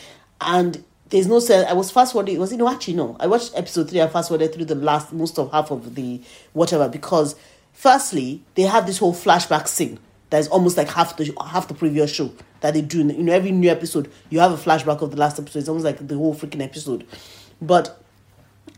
[0.43, 1.67] and there's no sense.
[1.71, 2.38] I was fast forwarding.
[2.38, 2.69] Was it no?
[2.69, 3.17] Actually, no.
[3.19, 4.03] I watched episode three.
[4.03, 6.21] I fast forwarded through the last most of half of the
[6.53, 7.35] whatever because
[7.73, 9.99] firstly they have this whole flashback scene
[10.35, 12.99] that is almost like half the half the previous show that they do.
[13.07, 15.61] You know, every new episode you have a flashback of the last episode.
[15.61, 17.07] It's almost like the whole freaking episode,
[17.62, 18.01] but.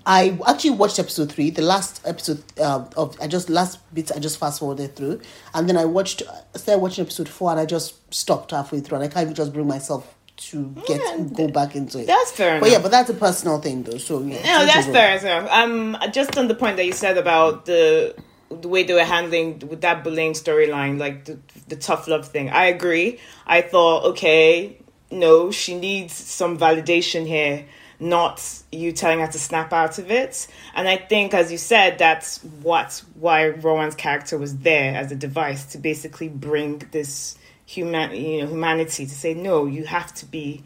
[0.08, 4.20] I actually watched episode three, the last episode uh, of I just last bit I
[4.20, 5.20] just fast forwarded through,
[5.52, 6.22] and then I watched
[6.54, 9.52] started watching episode four and I just stopped halfway through and I can't even just
[9.52, 12.06] bring myself to get go back into it.
[12.06, 13.98] That's fair But yeah, but that's a personal thing though.
[13.98, 15.50] So yeah, No, that's fair enough.
[15.50, 18.14] Um, just on the point that you said about the
[18.50, 22.50] the way they were handling with that bullying storyline, like the the tough love thing.
[22.50, 23.18] I agree.
[23.46, 24.78] I thought, okay,
[25.10, 27.64] no, she needs some validation here,
[27.98, 30.46] not you telling her to snap out of it.
[30.74, 35.16] And I think, as you said, that's what why Rowoon's character was there as a
[35.16, 40.26] device to basically bring this human, you know, humanity to say, no, you have to
[40.26, 40.62] be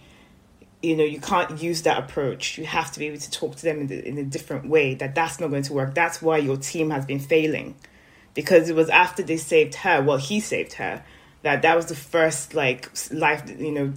[0.82, 2.58] you know you can't use that approach.
[2.58, 4.94] You have to be able to talk to them in, the, in a different way
[4.94, 5.94] that that's not going to work.
[5.94, 7.74] That's why your team has been failing.
[8.32, 11.04] Because it was after they saved her well he saved her
[11.42, 13.92] that that was the first like life you know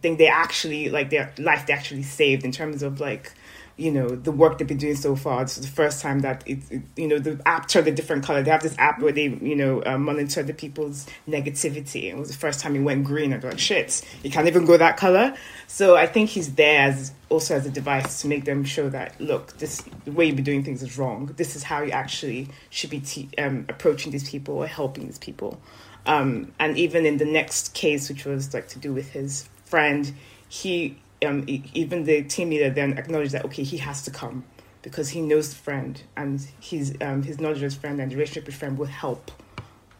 [0.00, 3.32] thing they actually like their life they actually saved in terms of like
[3.76, 5.42] you know the work they've been doing so far.
[5.42, 8.42] It's the first time that it, it you know the app turned a different color.
[8.42, 12.04] They have this app where they you know uh, monitor the people's negativity.
[12.04, 13.32] It was the first time it went green.
[13.32, 15.34] And like shit you can't even go that color.
[15.66, 19.20] So i think he's there as also as a device to make them show that
[19.20, 21.26] look this the way you've been doing things is wrong.
[21.36, 25.18] This is how you actually should be te- um, approaching these people or helping these
[25.18, 25.60] people.
[26.06, 30.12] Um, and even in the next case which was like to do with his friend
[30.48, 34.44] he um, even the team leader then acknowledged that okay he has to come
[34.82, 38.16] because he knows the friend and his um, his knowledge of his friend and the
[38.16, 39.30] relationship with friend will help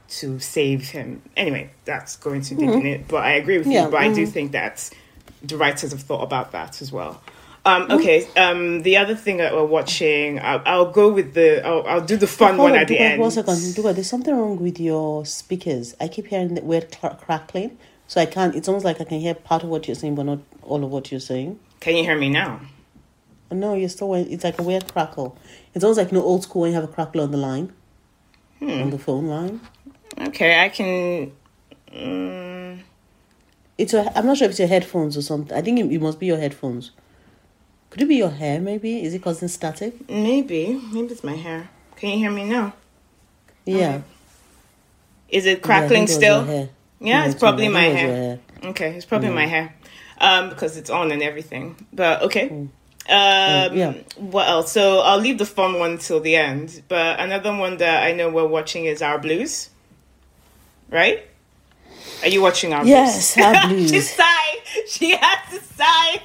[0.09, 1.23] to save him.
[1.37, 4.13] Anyway that's going too deep in it but i agree with Yeah, you but i
[4.13, 4.31] do mhm.
[4.31, 4.91] think that
[5.43, 7.23] the writers have thought about that as well.
[7.67, 11.87] Um, okay um, the other thing that we're watching I'll, I'll go with the I'll,
[11.87, 13.21] I'll do the fun one on, at the end.
[13.21, 15.95] One second, Duka, there's something wrong with your speakers.
[15.99, 18.55] I keep hearing the weird crackling, so I can't.
[18.55, 20.91] It's almost like I can hear part of what you're saying, but not all of
[20.91, 21.59] what you're saying.
[21.81, 22.61] can you hear me now
[23.51, 24.15] No, you're still.
[24.15, 25.37] It's like a weird crackle.
[25.75, 27.73] It's almost like you know, old school when you have a crackle on the line,
[28.61, 29.61] on the phone line.
[30.29, 31.33] okay i can
[31.95, 32.81] um,
[33.79, 34.01] It's a.
[34.17, 35.57] I'm not sure if it's your headphones or something.
[35.57, 36.91] I think it, it must be your headphones,
[37.91, 38.61] Could it be your hair?
[38.61, 39.93] Maybe is it causing static?
[40.09, 40.81] Maybe.
[40.93, 41.69] Maybe it's my hair.
[41.97, 42.73] Can you hear me now?
[43.67, 44.03] Yeah.
[45.29, 46.69] Is it Yeah, crackling think it still?
[47.05, 48.39] Yeah, it's probably my I think it was hair.
[48.63, 48.71] hair.
[48.71, 49.75] Okay, it's probably my hair.
[50.21, 51.77] Um, because it's on and everything.
[51.93, 52.49] But okay.
[52.49, 52.71] Um,
[53.77, 53.93] yeah.
[54.17, 54.73] What else?
[54.73, 56.83] So I'll leave the fun one till the end.
[56.89, 59.71] But another one that I know we're watching is Our Blues.
[60.91, 61.27] Right?
[62.23, 63.45] Are you watching Our Yes, Blues?
[63.47, 64.11] Our she Blues.
[64.11, 64.59] sighed.
[64.89, 66.23] She had to sigh.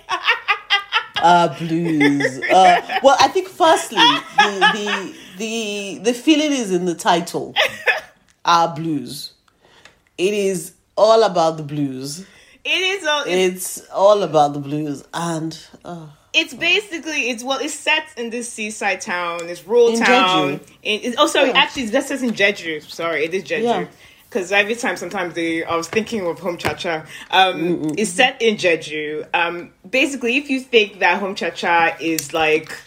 [1.18, 2.40] uh, blues.
[2.50, 7.54] Uh, well, I think firstly, the, the the the feeling is in the title.
[8.46, 9.34] Our blues.
[10.20, 12.26] It is all about the blues.
[12.66, 13.24] it is all.
[13.26, 17.60] It's, It's all about the blues, and uh, it's basically it's well.
[17.60, 19.48] It's set in this seaside town.
[19.48, 20.60] It's rural In town.
[20.84, 21.50] It's, oh, sorry.
[21.50, 21.58] Yeah.
[21.58, 22.84] Actually, that's set in Jeju.
[22.84, 23.64] Sorry, it is Jeju.
[23.64, 23.88] Yeah.
[24.26, 27.04] Because every time, sometimes they, I was thinking of Home Cha Cha.
[27.32, 29.26] Um, it's set in Jeju.
[29.34, 32.78] Um, basically, if you think that Home Cha Cha is like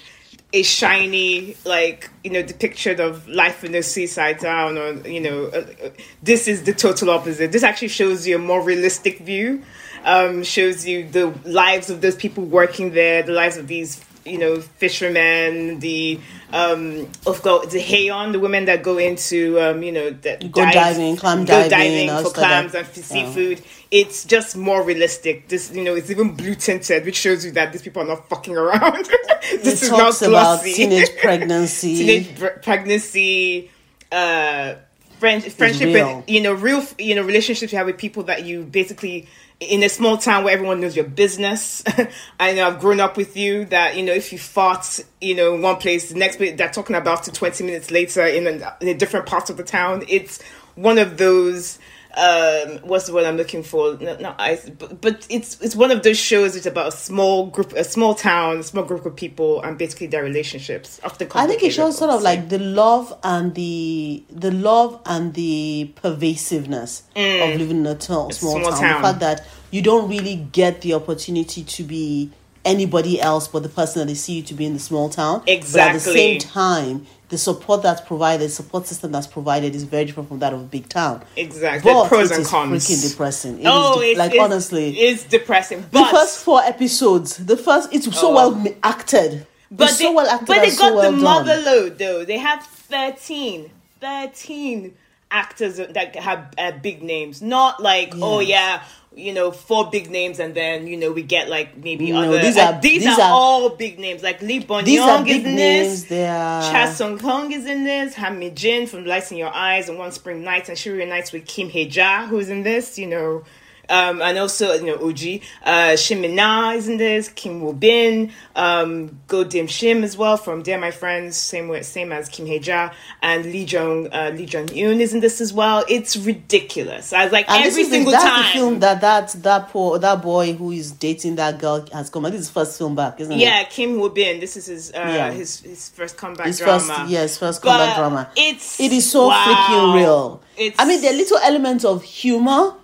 [0.52, 5.44] a shiny, like you know, depiction of life in the seaside town, or you know,
[5.46, 5.88] uh, uh,
[6.22, 7.52] this is the total opposite.
[7.52, 9.62] This actually shows you a more realistic view.
[10.04, 14.38] Um, shows you the lives of those people working there, the lives of these you
[14.38, 16.20] know fishermen, the
[16.52, 20.64] um, of course the haenyeo, the women that go into um, you know that Go
[20.70, 22.94] diving, clam go diving, for clams that.
[22.96, 23.62] and seafood.
[23.90, 25.48] It's just more realistic.
[25.48, 28.26] This, you know, it's even blue tinted, which shows you that these people are not
[28.28, 29.04] fucking around.
[29.42, 30.72] this it is not talks about glossy.
[30.72, 31.96] teenage pregnancy.
[31.96, 33.70] teenage pre- pregnancy,
[34.10, 34.76] uh,
[35.18, 38.64] friend, friendship, and you know, real, you know, relationships you have with people that you
[38.64, 39.28] basically
[39.60, 41.82] in a small town where everyone knows your business.
[42.40, 45.54] I know I've grown up with you that you know if you fought, you know,
[45.54, 48.76] in one place, the next place they're talking about it twenty minutes later in a,
[48.80, 50.04] in a different part of the town.
[50.08, 50.42] It's
[50.74, 51.78] one of those.
[52.14, 53.96] Um, what's the word I'm looking for?
[53.98, 56.56] No, not ice, but, but it's it's one of those shows.
[56.56, 60.08] It's about a small group, a small town, a small group of people, and basically
[60.08, 61.00] their relationships.
[61.04, 65.32] Often I think it shows sort of like the love and the the love and
[65.34, 68.34] the pervasiveness of living in a small, Mm.
[68.34, 68.80] Small town.
[68.80, 69.02] town.
[69.02, 72.30] The fact that you don't really get the opportunity to be
[72.64, 75.40] anybody else but the person that they see you to be in the small town.
[75.40, 76.12] But at the Exactly.
[76.14, 80.38] same time, the support that's provided, the support system that's provided is very different from
[80.40, 81.24] that of a big town.
[81.34, 81.90] Exactly.
[81.90, 82.86] But Pros it and cons.
[82.86, 83.54] freaking depressing.
[83.54, 85.80] It is oh, de- it's, like it's- honestly, it's depressing.
[85.90, 88.34] the first four episodes, the first it's so Oh.
[88.34, 89.46] well acted.
[89.70, 91.24] but it's they, so well acted but they so got well the done.
[91.24, 92.24] mother load though.
[92.26, 94.94] They have 13, 13
[95.30, 97.40] actors that have uh, big names.
[97.40, 98.82] Not like oh yeah,
[99.14, 102.40] you know, four big names and then you know we get like maybe No, other.
[102.40, 104.22] these are- these, these are, are- all big names.
[104.22, 106.04] Like Lee Bon These are Young is big in names.
[106.06, 106.30] this.
[106.30, 108.14] Are Cha Sung Kong is in this.
[108.14, 111.30] Han Mi Jin from Lights in Your Eyes and One Spring Nights, and she reunites
[111.32, 112.98] with Kim Hye Ja, who's in this.
[112.98, 113.44] You know,
[113.92, 117.28] um, and also you know OG uh, Shin Min Na is in this.
[117.28, 121.82] Kim Woo Bin, um, Go Doo Shim as well from Dear My Friends, same way,
[121.82, 122.90] same as Kim Hye Ja,
[123.22, 125.84] and Lee Jong uh, Lee Jong Yoon is in this as well.
[125.88, 127.12] It's ridiculous.
[127.12, 128.42] I was like And every this is the- single that's time.
[128.46, 132.22] the film that that that poor that boy who is dating that girl has come.
[132.24, 133.38] This is his first film back, isn't it?
[133.38, 134.40] yeah, Kim Woo Bin.
[134.40, 135.30] This is his uh, Yeah.
[135.32, 136.80] his his first comeback His drama.
[136.80, 138.30] first, yes, first But comeback drama.
[138.36, 139.44] It's It is so wow.
[139.46, 140.42] freaking real.
[140.56, 142.74] It's I mean, there are little elements of humor,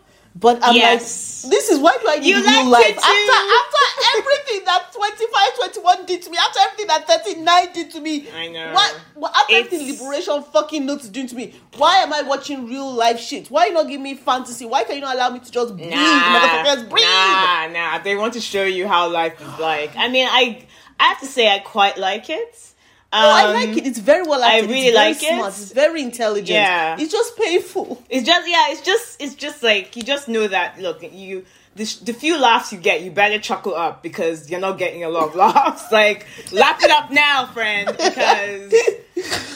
[0.40, 1.42] but I'm Yes.
[1.44, 4.92] like, this is why do I need You real liked life after after everything that
[4.92, 8.28] 25, 21 did to me, after everything that 39 did to me.
[8.30, 8.72] I know.
[8.72, 9.00] What?
[9.14, 12.92] what after It's- everything liberation fucking notes doing to me, why am I watching real
[12.92, 13.48] life shit?
[13.50, 14.64] Why you not give me fantasy?
[14.66, 17.04] Why can you not allow me to just breathe, motherfuckers, breathe?
[17.04, 17.98] Nah, nah.
[17.98, 19.90] They want to show you how life is like.
[19.96, 20.64] I mean, I
[21.00, 22.54] I have to say I quite like it.
[23.10, 23.86] Um, No, I like it.
[23.86, 24.64] It's very well acted.
[24.64, 25.36] I really it's very like it.
[25.36, 25.48] smart.
[25.54, 26.50] It's very intelligent.
[26.50, 26.96] Yeah.
[26.98, 28.02] It's just painful.
[28.10, 28.66] It's just yeah.
[28.68, 31.44] It's just it's just like you just know that look you.
[31.78, 35.08] The, the few laughs you get, you better chuckle up because you're not getting a
[35.08, 35.90] lot of laughs.
[35.92, 38.72] Like, laugh it up now, friend, because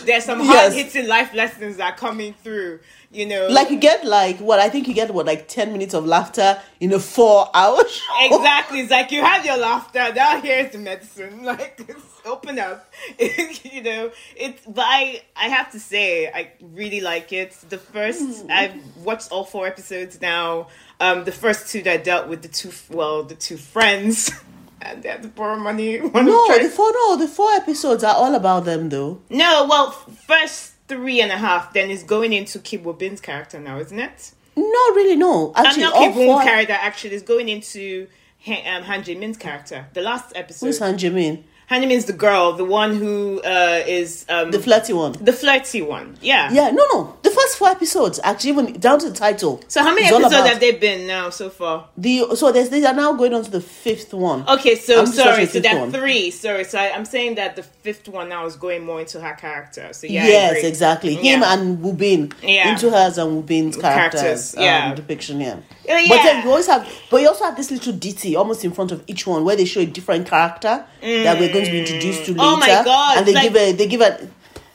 [0.05, 0.75] there's some hard Yes.
[0.75, 2.79] hitting life lessons that are coming through.
[3.11, 5.93] You know, Like you get like what I think you get what like ten minutes
[5.93, 8.37] of laughter in a four hour show.
[8.39, 8.81] Exactly.
[8.81, 10.15] It's like you have your laughter.
[10.15, 11.43] Now here's the medicine.
[11.53, 12.91] Like open up.
[13.19, 17.53] you know, it's but I I have to say I really like it.
[17.69, 18.51] The first mm.
[18.51, 20.69] I've watched all four episodes now.
[21.07, 24.31] Um the first two that dealt with the two well, the two friends
[24.83, 25.99] and they had to borrow money.
[26.17, 29.21] One No, the four no, the four episodes are all about them though.
[29.29, 29.91] no, well
[30.31, 34.33] first three and a half, then it's going into Kib Bin's character now, isn't it?
[34.57, 35.53] No, really, no.
[35.57, 36.43] I'm Actually, not all Kib four.
[36.43, 38.07] character actually is going into
[38.47, 39.87] Han, um, Han Jae Min's character.
[39.95, 40.67] The last episode.
[40.67, 41.45] Who's Han Jimin?
[41.73, 45.13] Hannah means the girl, the one who uh, is um, The flirty one.
[45.13, 46.19] The flirty one.
[46.21, 46.53] Yeah.
[46.53, 47.17] Yeah, no, no.
[47.23, 49.63] The first four episodes, actually, even down to the title.
[49.69, 51.89] So how many It's episodes about have they been now so far?
[51.97, 54.45] The so there's they are now going on to the fifth one.
[54.49, 56.31] Okay, so I'm sorry, so that three.
[56.31, 59.35] Sorry, so I, I'm saying that the fifth one now is going more into her
[59.35, 59.89] character.
[59.93, 61.15] So yeah, yes, exactly.
[61.15, 61.55] Him Yeah.
[61.55, 62.73] and Wubin Yeah.
[62.73, 64.95] into hers and Wubin's characters, Characters, um, yeah.
[64.95, 65.41] depiction.
[65.41, 65.57] Yeah.
[65.89, 68.73] Oh, But then you always have, but you also have this little ditty almost in
[68.73, 71.79] front of each one where they show a different character that we're going to be
[71.81, 72.43] introduced to later.
[72.43, 74.29] Oh my God, And they like- give a, they give a,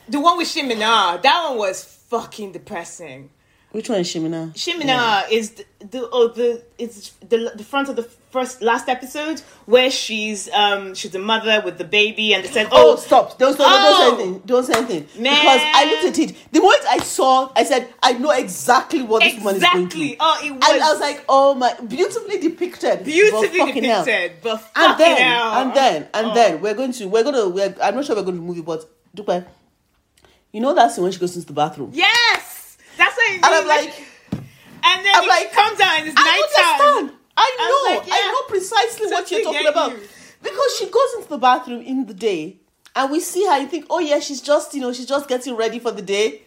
[0.10, 3.30] The one with Shimina, that one was fucking depressing.
[3.78, 4.52] Which one is Shimina?
[4.56, 9.40] Shimina is the, the oh the it's the the front of the first last episode
[9.68, 13.38] where she's um she's a mother with the baby and they said Oh, oh, stop!
[13.38, 13.82] Don't, don't, Oh.
[13.86, 14.42] don't say anything.
[14.48, 15.04] Don't say anything.
[15.04, 16.36] Because I looked at it.
[16.52, 20.08] The moment I saw, I said, I know exactly what this woman is going exactly
[20.10, 20.18] through.
[20.22, 23.04] oh it was, And I was like, oh my, beautifully depicted.
[23.06, 24.04] beautifully But fucking hell.
[24.06, 25.54] depicted but and then hell.
[25.62, 26.34] and then and Oh.
[26.34, 28.66] then we're going to we're gonna we're, I'm not sure we're going to move it,
[28.66, 29.46] but Dupe,
[30.52, 32.57] you know that scene when she goes into the bathroom, yes
[32.97, 33.93] that's what and I'm like,
[34.31, 38.07] and then I'm like, comes out and it's I nighttime understand, I I know, was
[38.07, 40.07] like, I know precisely what you're talking about you.
[40.43, 42.57] because she goes into the bathroom in the day,
[42.95, 43.57] and we see her.
[43.60, 46.41] You think, oh yeah, she's just you know she's just getting ready for the day,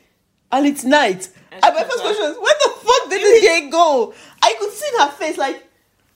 [0.52, 1.28] and it's night.
[1.52, 4.14] And And, my first question is, where the fuck did the day go?
[4.42, 5.64] I could see in her face like,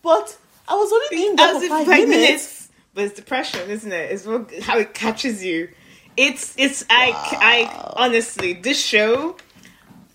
[0.02, 0.36] but
[0.68, 2.68] I was only in there for five five minutes.
[2.94, 4.12] But it's depression, isn't it?
[4.12, 5.68] It's how it catches you.
[6.16, 9.36] It's it's I I honestly this show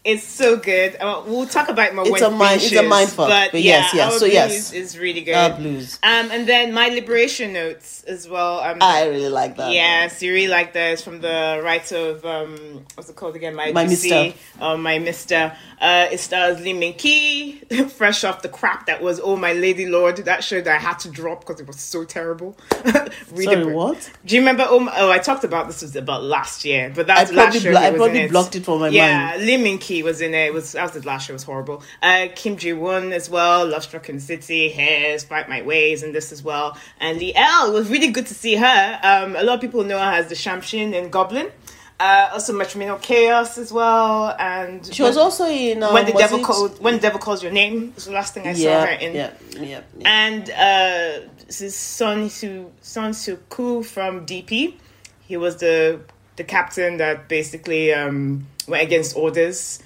[0.05, 0.95] is so good.
[0.95, 3.81] Uh, we'll talk about my It's a mind- it's a mind fuck, but, but yeah,
[3.81, 4.49] yes, yes, Our so yes.
[4.71, 5.35] Blues is really good.
[5.35, 5.99] Uh, blues.
[6.01, 8.61] Um, and then my liberation notes as well.
[8.61, 9.71] Um, I really like that.
[9.73, 10.93] Yes, you really like that.
[10.93, 13.55] It's from the writer of um, what's it called again?
[13.55, 14.33] My, My Mister.
[14.61, 15.55] uh, my Mister.
[15.81, 17.53] Uh, it stars Lee Min Ki,
[17.89, 20.17] fresh off the crap that was Oh My Lady Lord.
[20.17, 22.57] That show that I had to drop because it was so terrible.
[23.35, 24.11] Sorry, what?
[24.25, 24.65] Do you remember?
[24.67, 27.75] Oh, my- oh, I talked about this was about last year, but that's last blo-
[27.75, 28.31] I probably it.
[28.31, 29.45] blocked it from my yeah, mind.
[29.45, 30.47] Lee Min Ki was in it.
[30.47, 31.33] It was was the last year.
[31.33, 31.81] Was horrible.
[32.01, 33.65] Uh, Kim Ji Won as well.
[33.67, 36.77] Love Struck in City, Heirs, Fight My Ways, and this as well.
[36.99, 37.73] And Lee El.
[37.73, 38.99] Was really good to see her.
[39.03, 41.49] Um, a lot of people know her as the Shamshin in Goblin.
[41.99, 46.39] Uh, also Matrimonial Chaos as well, and She was also in um, when the devil
[46.39, 48.91] it- calls when the devil calls your name was the last thing I saw her
[48.93, 49.13] in.
[49.15, 50.07] yeah, yeah, yeah.
[50.25, 53.13] And uh, this is Son Su Son
[53.49, 54.75] Koo from DP.
[55.27, 55.99] He was the
[56.37, 59.79] the captain that basically um, went against orders.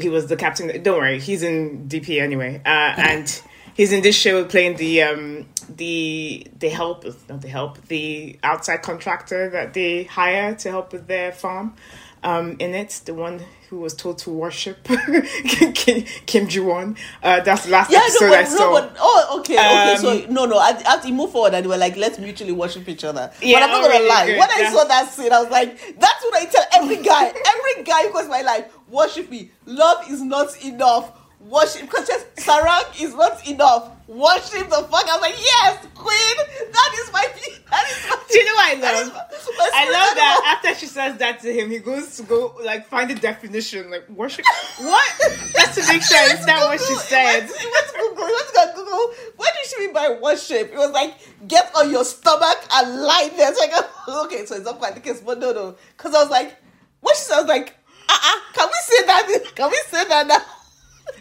[0.00, 0.82] He was the captain.
[0.82, 3.42] Don't worry, he's in DP anyway, uh, and
[3.74, 8.82] he's in this show playing the um, the the help not the help the outside
[8.82, 11.74] contractor that they hire to help with their farm.
[12.22, 14.82] Um, in it, the one who was told to worship
[15.74, 16.96] Kim, Kim Ji Won.
[17.22, 18.58] Uh, that's the last Yeah, episode no, I saw.
[18.58, 19.92] no, but oh, okay, okay.
[19.92, 20.58] Um, So no, no.
[20.60, 23.30] As, we move forward, and they were like, let's mutually worship each other.
[23.42, 24.26] Yeah, but I'm not gonna really lie.
[24.26, 24.38] good.
[24.38, 27.26] When I saw that scene, I was like, that's what I tell every guy.
[27.26, 29.50] every guy who goes my life, worship me.
[29.66, 31.12] Love is not enough.
[31.40, 33.90] Worship because just sarang is not enough.
[34.08, 35.04] Worship the fuck.
[35.06, 36.36] I was like, yes, queen.
[36.72, 37.28] That is my.
[37.68, 38.16] That is my.
[38.30, 39.12] Do you know what I love?
[39.12, 42.86] my- I love that after she says that to him, he goes to go like
[42.86, 44.46] find the definition, like worship.
[44.78, 45.12] What?
[45.52, 47.40] Just to make sure it's not what she said.
[47.42, 48.26] He went, to- he went to Google.
[48.26, 49.14] He went to go Google.
[49.36, 50.72] What did she mean by worship?
[50.72, 51.14] It was like
[51.46, 53.54] get on your stomach and lie there.
[53.54, 56.22] So I go, okay, so it's not quite the case, but no, no, because I
[56.22, 56.56] was like,
[57.00, 57.76] what she said, I was like,
[58.08, 59.42] uh, uh can we say that?
[59.54, 60.40] Can we say that now?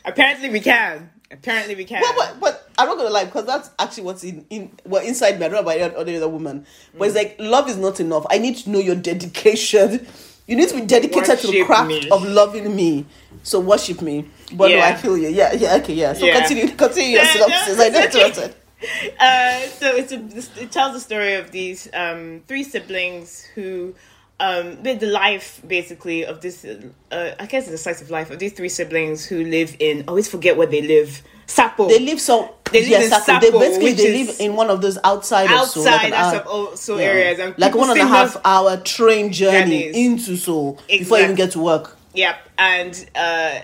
[0.06, 1.10] Apparently we can.
[1.30, 2.02] Apparently we can.
[2.02, 5.40] But, but, but I'm not gonna lie because that's actually what's in in well inside
[5.40, 5.46] me.
[5.46, 6.66] I don't know about any other woman,
[6.98, 8.26] but it's like love is not enough.
[8.30, 10.08] I need to know your dedication.
[10.48, 12.10] You need to be dedicated to the craft me.
[12.10, 13.06] of loving me.
[13.44, 14.30] So worship me.
[14.54, 15.28] But no, I feel you.
[15.28, 16.13] Yeah, yeah, okay, yeah.
[16.13, 16.40] So Yeah.
[16.40, 17.78] continue, continue your Yeah, synopsis.
[17.78, 18.06] no, I know okay.
[18.28, 18.56] interrupted.
[19.20, 23.94] uh, so it's a, it tells the story of these um, three siblings who
[24.39, 28.30] um, with the life basically of this uh, I guess it's a slice of life
[28.30, 32.00] of these three siblings who live in I always forget where they live Sanpo They
[32.00, 32.56] live so.
[32.71, 33.41] They live in Sanpo.
[33.41, 36.34] They basically they live in one of those outside of Seoul, like outside an that's
[36.34, 37.06] hour- of all so yeah.
[37.06, 39.95] areas and like one and a half hour train journey Journeys.
[39.95, 41.97] into Seoul before you even get to work.
[42.13, 43.60] Yep, and uh,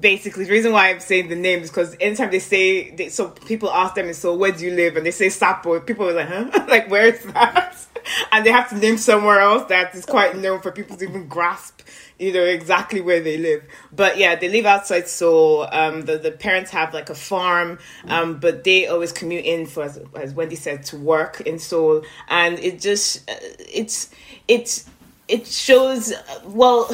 [0.00, 3.28] basically the reason why I'm saying the name is because anytime they say, they, so
[3.28, 4.96] people ask them, so where do you live?
[4.96, 6.64] And they say Sanpo, people are like, huh?
[6.68, 7.76] like where is that?
[8.32, 11.26] And they have to name somewhere else that is quite known for people to even
[11.26, 11.82] grasp,
[12.18, 13.64] you know, exactly where they live.
[13.92, 15.66] But yeah, they live outside Seoul.
[15.70, 19.84] Um, the the parents have like a farm, um, but they always commute in for,
[19.84, 24.10] as, as Wendy said, to work in Seoul, and it just uh, it's
[24.46, 24.88] it's
[25.28, 26.12] it shows
[26.44, 26.88] well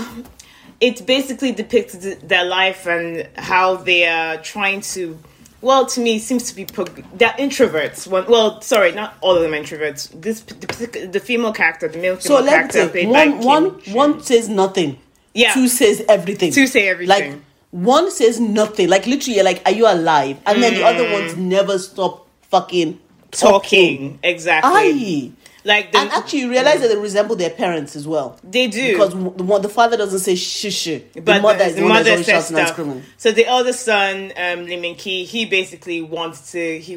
[0.80, 5.18] it basically depicts their life and how they are trying to
[5.61, 9.42] well to me seems to be prog- they're introverts one well sorry not all of
[9.42, 13.80] them introverts this the, the female character the male So female character played by one
[13.80, 14.98] Kim one says nothing.
[15.34, 15.52] Yeah.
[15.52, 16.50] two says everything.
[16.52, 17.32] Two say everything.
[17.32, 17.40] Like
[17.70, 18.88] one says nothing.
[18.88, 20.38] Like literally, like, are you alive?
[20.46, 21.12] And then the other Mm.
[21.12, 22.98] ones never stop fucking
[23.32, 24.70] talking exactly.
[24.72, 25.30] Aye.
[25.67, 28.39] Like the, And actually, you realize that they resemble their parents as well.
[28.45, 30.87] they do Because the the father doesn't say shh shh.
[31.12, 32.69] The but mother is the, that's always says stuff.
[32.69, 33.03] screaming.
[33.17, 36.97] So the elder son, um, Lee Min Ki, he basically wants to he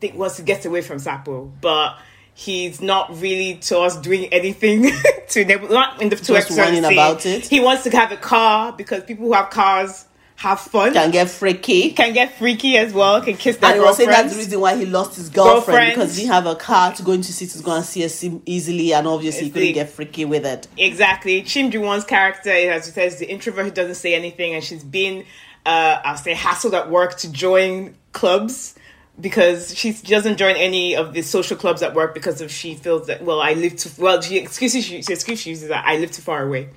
[0.00, 1.98] think wants to get away from Sanpo, but
[2.34, 4.90] he's not really to us doing anything
[5.30, 7.46] to enable not in the two Just episodes about it.
[7.46, 10.04] He wants to have a car because people who have cars
[10.36, 10.92] have fun.
[10.92, 11.90] Can get freaky.
[11.92, 14.76] can get freaky as well, can kiss their And was saying that's the reason why
[14.76, 15.90] he lost his girlfriend Girlfriend.
[15.94, 18.24] because he didn't have a car to go into cities to go and see us
[18.46, 20.66] easily, and obviously he couldn't the- get freaky with it.
[20.76, 21.42] Exactly.
[21.42, 24.82] Kim Ji-won's character, as you said, is the introvert who doesn't say anything, and she's
[24.82, 25.24] been,
[25.64, 28.74] uh, I'll say, hassled at work to join clubs
[29.20, 33.06] because she doesn't join any of the social clubs at work because of she feels
[33.08, 35.98] that well I live too well she excuses she, she excuse she uses that I
[35.98, 36.70] live too far away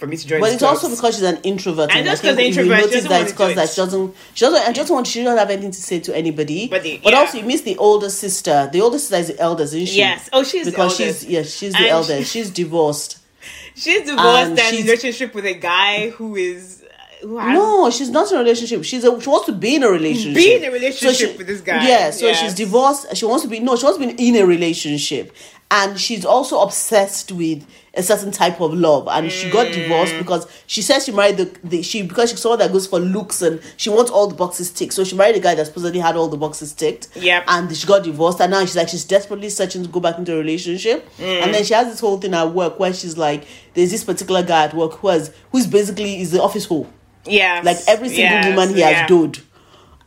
[0.00, 0.40] for me to join.
[0.40, 1.94] But these it's also because she's an introvert.
[1.94, 3.48] And just I think 'cause the you introvert, she notice doesn't that want it's because
[3.50, 6.00] do that she doesn't, she doesn't, and just want she doesn't have anything to say
[6.00, 6.66] to anybody.
[6.68, 7.18] But the- but yeah.
[7.20, 8.68] also you miss the older sister.
[8.72, 9.98] The older sister is the eldest, isn't she?
[9.98, 10.28] Yes.
[10.32, 11.20] Oh, she's the because eldest.
[11.22, 12.32] she's yes, she's the And eldest.
[12.32, 13.18] She's divorced.
[13.76, 14.18] she's divorced
[14.50, 16.82] and and, in she's- a relationship with a guy who is
[17.22, 18.82] who No, she's not in a relationship.
[18.82, 20.34] She's a, she wants to be in a relationship.
[20.36, 21.86] Be in a relationship with this guy.
[21.86, 22.40] Yeah, so Yes.
[22.40, 23.14] she's divorced.
[23.14, 25.30] She wants to be no, she wants to be in a relationship,
[25.70, 29.08] and she's also obsessed with a certain type of love.
[29.08, 29.74] And she got Mm.
[29.74, 33.00] divorced because she says she married the, the she because she's someone that goes for
[33.00, 34.92] looks and she wants all the boxes ticked.
[34.94, 37.08] So she married a guy that supposedly had all the boxes ticked.
[37.16, 37.44] Yep.
[37.48, 40.34] And she got divorced, and now she's like she's desperately searching to go back into
[40.34, 41.08] a relationship.
[41.18, 41.42] Mm.
[41.42, 44.42] And then she has this whole thing at work where she's like, there's this particular
[44.42, 46.86] guy at work who has who's basically is the office hoe
[47.26, 49.06] yeah like every single yes, woman he has yeah.
[49.06, 49.40] dooed.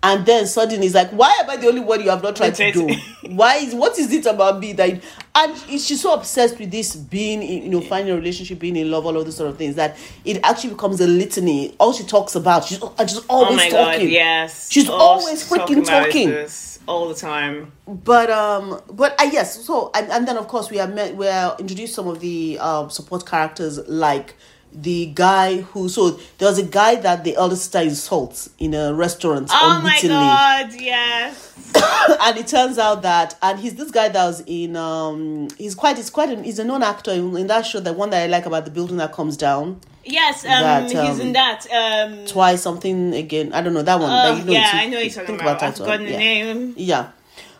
[0.05, 2.55] And then suddenly it's like, Why am I the only one you have not tried
[2.55, 2.89] to do?
[3.29, 5.01] Why is what is it about me that
[5.35, 8.91] and she's so obsessed with this being in, you know, finding a relationship, being in
[8.91, 11.73] love, all of those sort of things that it actually becomes a litany.
[11.79, 14.01] All she talks about, she's and she's always Oh talking.
[14.01, 14.69] god, yes.
[14.69, 16.83] She's All always she's freaking is talking.
[16.87, 17.71] all the time.
[17.87, 19.63] But um, but uh, yes.
[19.65, 21.15] So and, and then of course we are met.
[21.15, 24.35] We are introduced some of the um support characters like
[24.73, 25.89] the guy who.
[25.89, 29.99] So there was a guy that the elder sister insults in a restaurant Oh my
[30.01, 31.53] god, yes.
[32.21, 35.97] and it turns out that and he's this guy that was in um he's quite
[35.97, 38.27] he's quite an, he's a known actor in, in that show the one that I
[38.27, 41.65] like about the building that comes down Yes, um, That, he's um, in that.
[41.71, 44.87] Um, twice something again I don't know that one oh, that you know yeah, I
[44.87, 45.59] know you're talking think about.
[45.59, 46.03] that one.
[46.03, 46.17] yeah.
[46.17, 46.73] name.
[46.77, 47.11] yeah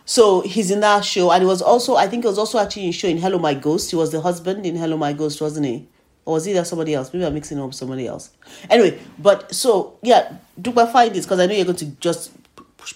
[0.04, 2.86] so he's in that show and it was also I think it was also actually
[2.86, 5.66] in show in Hello My Ghost he was the husband in Hello My Ghost wasn't
[5.66, 5.86] he
[6.24, 7.12] or was it that somebody else?
[7.12, 8.30] Maybe I'm mixing up somebody else.
[8.70, 12.32] Anyway but so yeah do I find this because I know you're going to just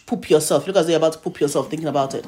[0.07, 0.66] poop yourself.
[0.66, 2.26] Look as you're about to poop yourself thinking about it.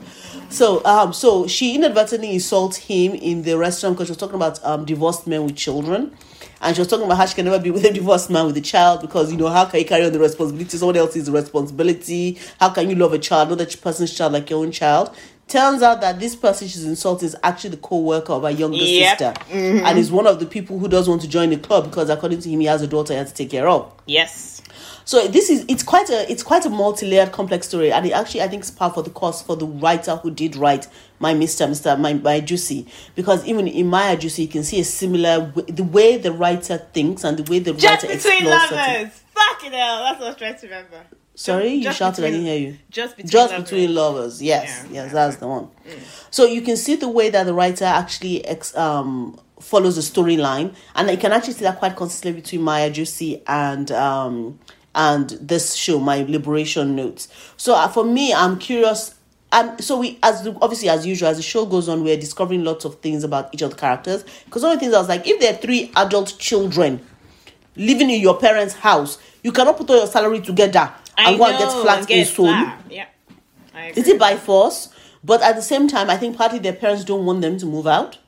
[0.49, 4.63] So um so she inadvertently insults him in the restaurant because she was talking about
[4.65, 6.17] um divorced men with children.
[6.63, 8.57] And she was talking about how she can never be with a divorced man with
[8.57, 10.77] a child because you know how can you carry on the responsibility?
[10.77, 12.39] Someone else's responsibility.
[12.59, 13.49] How can you love a child?
[13.49, 15.15] Not that person's child like your own child
[15.51, 19.19] turns out that this person she's insulting is actually the co-worker of her younger Yep.
[19.19, 19.85] sister mm-hmm.
[19.85, 22.41] and is one of the people who does want to join the club because according
[22.41, 24.63] to him he has a daughter he has to take care of Yes.
[25.05, 28.43] so this is it's quite a it's quite a multi-layered complex story and it actually
[28.43, 30.87] i think is part for the course for the writer who did write
[31.19, 34.85] my mr mr my, my Ajusshi because even in my Ajusshi you can see a
[34.85, 38.63] similar w- the way the writer thinks and the way the Just writer between explores
[38.69, 39.23] certain- lovers.
[39.35, 41.03] Fucking hell, that's what I was trying to remember.
[41.41, 42.79] Sorry you shouted i didn't hear you.
[42.91, 43.71] Just between just lovers.
[43.71, 45.69] between lovers yes Yeah, yes that's the one.
[46.31, 50.75] So you can see the way that the writer actually ex, um follows the storyline
[50.95, 54.59] and you can actually see that quite consistently between my Ajusshi and um
[54.95, 57.29] and this show my liberation notes.
[57.57, 59.15] So uh, for me i'm curious
[59.53, 62.65] and so we as the, obviously as usual as the show goes on we're discovering
[62.65, 65.09] lots of things about each of the characters because one of the things i was
[65.09, 67.01] like if there are three adult children
[67.77, 71.47] living in your parents house you cannot put all your salary together I and go
[71.47, 72.47] and get know, flat get in Seoul.
[72.89, 73.07] Yeah.
[73.97, 74.89] Is it by force?
[75.23, 77.87] But at the same time, I think partly their parents don't want them to move
[77.87, 78.19] out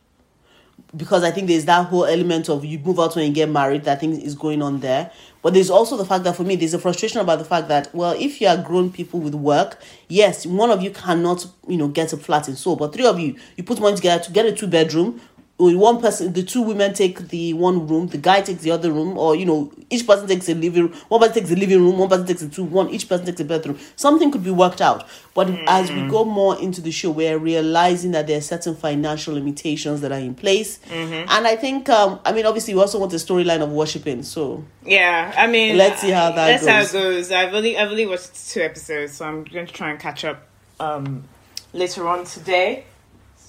[0.95, 3.84] because I think there's that whole element of you move out when you get married
[3.84, 5.11] that thing is going on there.
[5.40, 7.93] But there's also the fact that for me, there's a frustration about the fact that
[7.95, 11.88] well, if you are grown people with work, yes, one of you cannot you know
[11.88, 14.47] get a flat in Seoul, but three of you you put money together to get
[14.47, 15.20] a two bedroom.
[15.59, 19.16] One person, the two women take the one room, the guy takes the other room,
[19.16, 20.94] or you know, each person takes a living room.
[21.09, 23.40] One person takes the living room, one person takes a two, one each person takes
[23.40, 23.78] a bedroom.
[23.94, 25.07] Something could be worked out.
[25.34, 29.34] But as we go more into the show, we're realizing that there are certain financial
[29.34, 30.80] limitations that are in place.
[30.90, 34.24] And I think, um, I mean, obviously, we also want a storyline of worshiping.
[34.24, 37.30] So Yeah, I mean, Let's see how that that's how it goes.
[37.30, 40.42] I've only I've only watched two episodes, so I'm going to try and catch up
[40.80, 41.24] um,
[41.72, 42.84] later on today.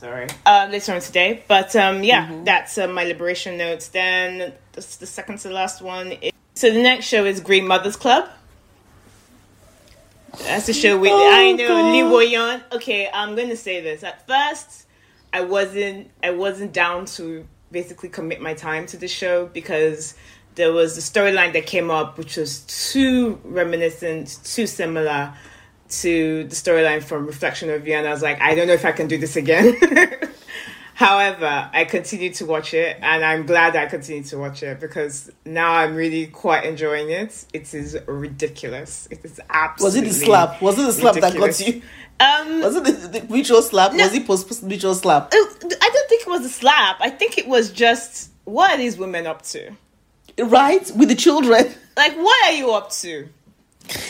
[0.03, 1.43] Sorry, uh, later on today.
[1.47, 2.43] But um, yeah, Mm-hmm.
[2.43, 3.87] that's uh, my liberation notes.
[3.87, 6.11] Then the, the second to the last one.
[6.11, 8.29] Is, so the next show is Green Mothers Club.
[10.43, 11.91] That's the show with Oh, I know God.
[11.91, 11.99] Lee
[12.33, 12.63] Yo Won.
[12.73, 14.03] Okay, I'm gonna say this.
[14.03, 14.87] At first,
[15.31, 20.15] I wasn't I wasn't down to basically commit my time to the show because
[20.55, 22.59] there was the storyline that came up which was
[22.91, 25.33] too reminiscent, too similar
[26.01, 28.91] to the storyline from Reflection of and I was like, I don't know if I
[28.91, 29.75] can do this again.
[30.95, 35.31] However, I continued to watch it, and I'm glad I continued to watch it because
[35.43, 37.45] now I'm really quite enjoying it.
[37.51, 39.07] It is ridiculous.
[39.09, 40.01] It is absolutely.
[40.01, 40.61] Was it the slap?
[40.61, 41.81] Was it the slap that got you?
[42.19, 43.93] Um, Was it the, the ritual slap?
[43.93, 45.29] Was it post ritual slap?
[45.33, 46.97] I don't think it was a slap.
[47.01, 49.71] I think it was just what are these women up to?
[50.39, 51.73] Right with the children.
[51.95, 53.29] Like, what are you up to?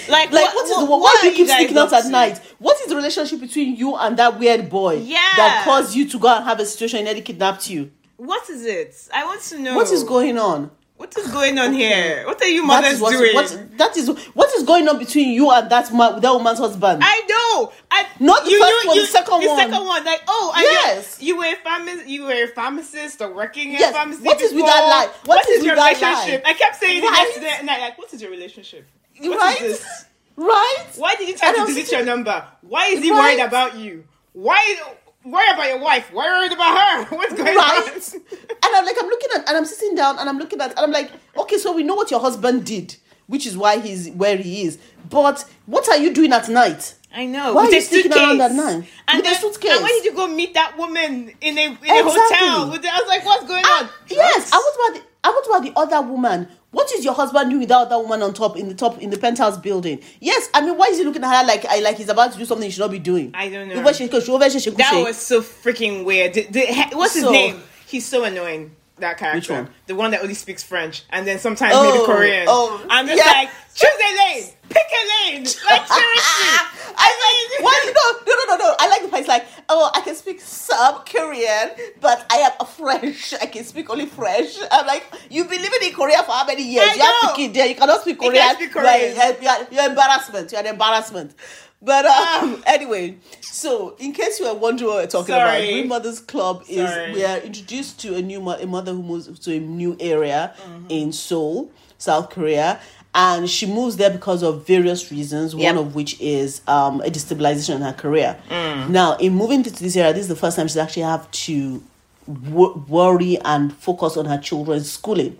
[0.07, 2.09] Like, Like what, what is the what, why do you keep sneaking out at to?
[2.09, 2.37] night?
[2.59, 4.95] What is the relationship between you and that weird boy?
[4.95, 5.17] Yeah.
[5.35, 7.91] That caused you to go and have a situation and he kidnapped you?
[8.17, 8.95] What is it?
[9.13, 10.71] I want to know What is going on?
[10.95, 12.23] What is going on here?
[12.25, 13.33] What are you mothers what, doing?
[13.33, 17.01] what that is what is going on between you and that man, that woman's husband.
[17.03, 17.73] I know.
[17.91, 19.57] I, Not the first one, the second the one.
[19.57, 20.05] second one.
[20.05, 21.17] Like, oh, Yes.
[21.19, 22.07] you, you were a pharmacist.
[22.07, 23.89] You were a pharmacist or working Yes.
[23.89, 24.21] a pharmacy.
[24.23, 25.07] What is with that lie?
[25.25, 25.99] What what is is, your that lie?
[26.09, 26.43] relationship?
[26.45, 27.11] I kept saying Right?
[27.11, 28.87] it yesterday, and I like, what is your relationship?
[29.19, 29.59] What is right?
[29.59, 30.05] this?
[30.35, 30.85] Right?
[30.97, 32.43] Why did you try to delete your number?
[32.61, 33.37] Why is he Right?
[33.37, 34.05] worried about you?
[34.33, 34.75] Why?
[35.23, 36.09] Worry about your wife.
[36.11, 36.77] Why worried about
[37.09, 37.15] her?
[37.15, 37.87] What's going Right?
[37.87, 37.93] on?
[37.93, 40.79] and I'm like, I'm looking at, and I'm sitting down, and I'm looking at, and
[40.79, 42.95] I'm like, okay, so we know what your husband did,
[43.27, 44.77] which is why he's where he is.
[45.09, 46.95] But what are you doing at night?
[47.15, 47.53] I know.
[47.53, 48.21] Why with are a you sticking suitcase.
[48.27, 48.89] around at night?
[49.07, 49.71] And With a then, suitcase?
[49.71, 51.99] And when did you go meet that woman in a in a Exactly.
[52.01, 52.65] hotel?
[52.71, 53.89] The, I was like, what's going ah, on?
[54.09, 54.49] Yes.
[54.49, 54.51] Drugs?
[54.51, 56.47] I was about the, I was about the other woman?
[56.73, 59.17] What is your husband doing with that woman on top in the top in the
[59.17, 60.01] penthouse building?
[60.19, 62.37] Yes, I mean, why is he looking at her like I like he's about to
[62.37, 63.31] do something he should not be doing?
[63.33, 63.75] I don't know.
[63.75, 66.33] Over she- she- over she- she- That was so freaking weird.
[66.33, 67.63] The- the- what's his So- name?
[67.87, 68.75] He's so annoying.
[68.99, 69.69] That character, Which one?
[69.87, 72.45] the one that only speaks French and then sometimes Oh, maybe Korean.
[72.47, 73.31] oh, I'm just yeah.
[73.31, 75.43] like, choose a lane, pick a lane.
[75.43, 76.59] Like seriously,
[76.97, 78.75] I like why you know no no no no.
[78.79, 81.71] I like the part it's like oh I can speak some Korean
[82.01, 85.79] but I am a French I can speak only French I'm like you've been living
[85.89, 86.89] in Korea for how many years?
[86.89, 87.29] I you have know.
[87.29, 87.67] to kid there.
[87.67, 88.43] You cannot speak You Korean.
[88.43, 89.15] can't speak You Korean.
[89.15, 90.51] you you are- you're embarrassment.
[90.51, 91.33] You're an embarrassment.
[91.81, 95.71] But um, anyway so in case you are wondering what we're talking about Sorry.
[95.73, 97.13] Green Mothers Club is Sorry.
[97.13, 100.53] we are introduced to a new mo- a mother who moves to a new area
[100.63, 100.85] Mm-hmm.
[100.89, 102.79] in Seoul South Korea
[103.15, 105.75] and she moves there because of various reasons Yep.
[105.75, 108.37] one of which is um, a destabilization in her career.
[108.49, 108.89] Mm.
[108.89, 111.83] Now, in moving to this area, this is the first time she's actually have to
[112.27, 115.37] wo- worry and focus on her children's schooling.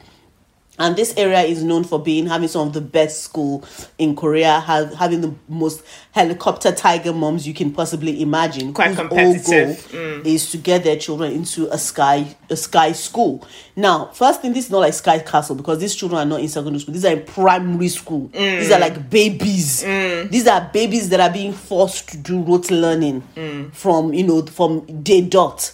[0.84, 3.64] And this area is known for being having some of the best school
[3.98, 5.82] in Korea, have, having the most
[6.12, 8.74] helicopter tiger moms you can possibly imagine.
[8.74, 9.78] Quite competitive.
[9.78, 9.92] Mm.
[10.14, 13.48] Whole goal is to get their children into a sky a sky school.
[13.78, 16.50] Now, first thing, this is not like Sky Castle because these children are not in
[16.50, 16.94] secondary school.
[16.94, 18.28] These are in primary school.
[18.34, 18.76] These Mm.
[18.76, 19.82] are like babies.
[20.30, 23.74] These are babies that are being forced to do rote learning Mm.
[23.74, 25.72] from you know from day dot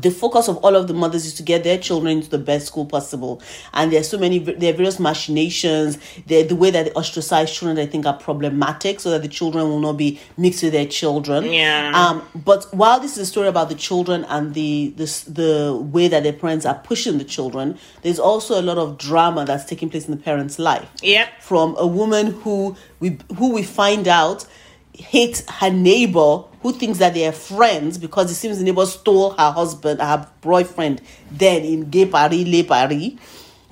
[0.00, 2.66] the focus of all of the mothers is to get their children into the best
[2.66, 3.42] school possible
[3.74, 7.78] and there's so many there are various machinations there the way that they ostracize children
[7.78, 11.44] i think are problematic so that the children will not be mixed with their children
[11.44, 11.92] Yeah.
[11.94, 16.08] um but while this is a story about the children and the the, the way
[16.08, 19.90] that their parents are pushing the children there's also a lot of drama that's taking
[19.90, 21.28] place in the parents life Yep.
[21.40, 24.46] from a woman who we who we find out
[24.94, 29.30] hates her neighbor who thinks that they are friends because it seems the neighbor stole
[29.30, 33.12] her husband, her boyfriend, then in gay Paris, Le Paris.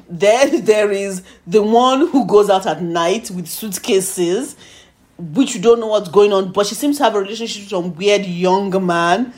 [0.08, 4.56] Then there is the one who goes out at night with suitcases,
[5.18, 7.70] which you don't know what's going on, but she seems to have a relationship with
[7.70, 9.32] some weird young man.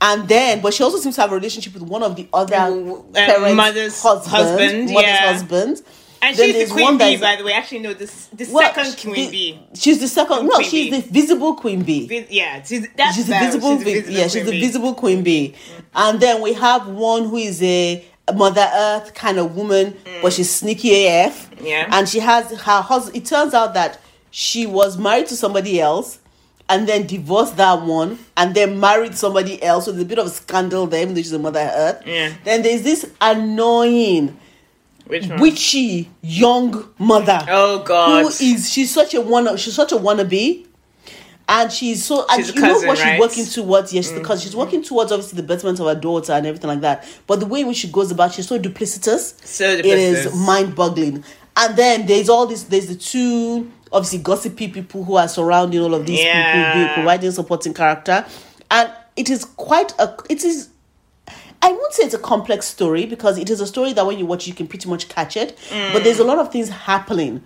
[0.00, 2.56] And then, but she also seems to have a relationship with one of the other
[2.56, 5.32] Uh, parents' mother's husband, husband, mother's yeah.
[5.32, 5.82] husband.
[6.26, 7.52] And Then she's the queen bee, by the way.
[7.52, 9.60] Actually, no, this the well, second queen the- bee.
[9.74, 10.46] She's the second.
[10.46, 11.00] No, Queen she's bee.
[11.00, 12.06] the visible queen bee.
[12.06, 14.60] Vi- Yeah, she's, that's she's the visible, She's the vi- yeah, she's queen the bee.
[14.66, 15.54] visible queen bee.
[15.94, 18.04] And then we have one who is a,
[18.34, 21.50] Mother Earth kind of woman, but she's sneaky AF.
[21.56, 21.66] Mm.
[21.66, 21.88] Yeah.
[21.92, 23.16] And she has her husband.
[23.16, 24.00] It turns out that
[24.30, 26.18] she was married to somebody else.
[26.66, 29.84] And then divorced that one, and then married somebody else.
[29.84, 32.02] So there's a bit of a scandal there, even though she's a Mother Earth.
[32.06, 32.32] Yeah.
[32.42, 34.34] Then there's this annoying,
[35.06, 35.40] Which one?
[35.40, 38.22] witchy young mother Oh God.
[38.22, 40.66] who is she's such a wanna she's such a wannabe
[41.46, 43.20] and she's so and She's a you know cousin, what she's right?
[43.20, 44.44] working towards yes because Mm-hmm.
[44.46, 47.46] she's working towards obviously the betterment of her daughter and everything like that but the
[47.46, 49.78] way in which she goes about she's so duplicitous So duplicitous.
[49.80, 51.22] it is mind-boggling
[51.56, 55.94] and then there's all this there's the two obviously gossipy people who are surrounding all
[55.94, 56.88] of these people Yeah.
[56.88, 58.24] be providing supporting character
[58.70, 60.70] and it is quite a it is
[61.64, 64.26] I won't say it's a complex story because it is a story that when you
[64.26, 65.56] watch you can pretty much catch it.
[65.92, 67.42] But there's a lot of things happening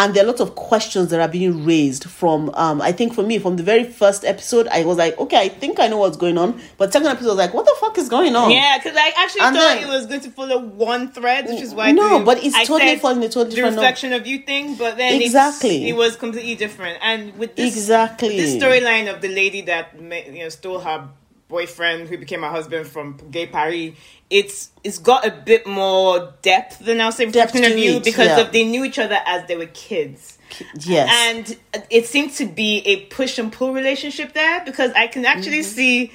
[0.00, 3.24] and there are lots of questions that are being raised from um I think for
[3.24, 6.16] me from the very first episode I was like, okay, I think I know what's
[6.16, 6.58] going on.
[6.78, 8.50] But second episode I was like, what the fuck is going on?
[8.52, 11.60] Yeah, because I actually And thought then- it was going to follow one thread, which
[11.60, 14.26] is why No, the- but it's I totally following a totally the different- reflection of
[14.26, 14.76] you thing.
[14.76, 15.88] But then Exactly.
[15.90, 16.98] it was completely different.
[17.02, 18.36] And with this Exactly.
[18.40, 21.08] this storyline of the lady that you know stole her
[21.48, 23.94] boyfriend, who became her husband from Gay Paris,
[24.30, 28.40] it's it's got a bit more depth than I'll say reflection of you because yeah.
[28.40, 30.38] of they knew each other as they were kids.
[30.80, 31.08] Yes.
[31.10, 31.58] And
[31.90, 35.70] it seemed to be a push and pull relationship there because I can actually Mm-hmm.
[35.76, 36.12] see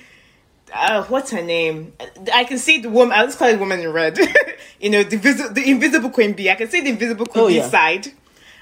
[0.73, 1.93] uh, what's her name?
[2.33, 3.15] I can see the woman.
[3.17, 4.17] I'll just call it woman in red.
[4.79, 6.49] you know, the visi- the invisible queen bee.
[6.49, 7.69] I can see the invisible queen Oh, bee yeah.
[7.69, 8.11] side,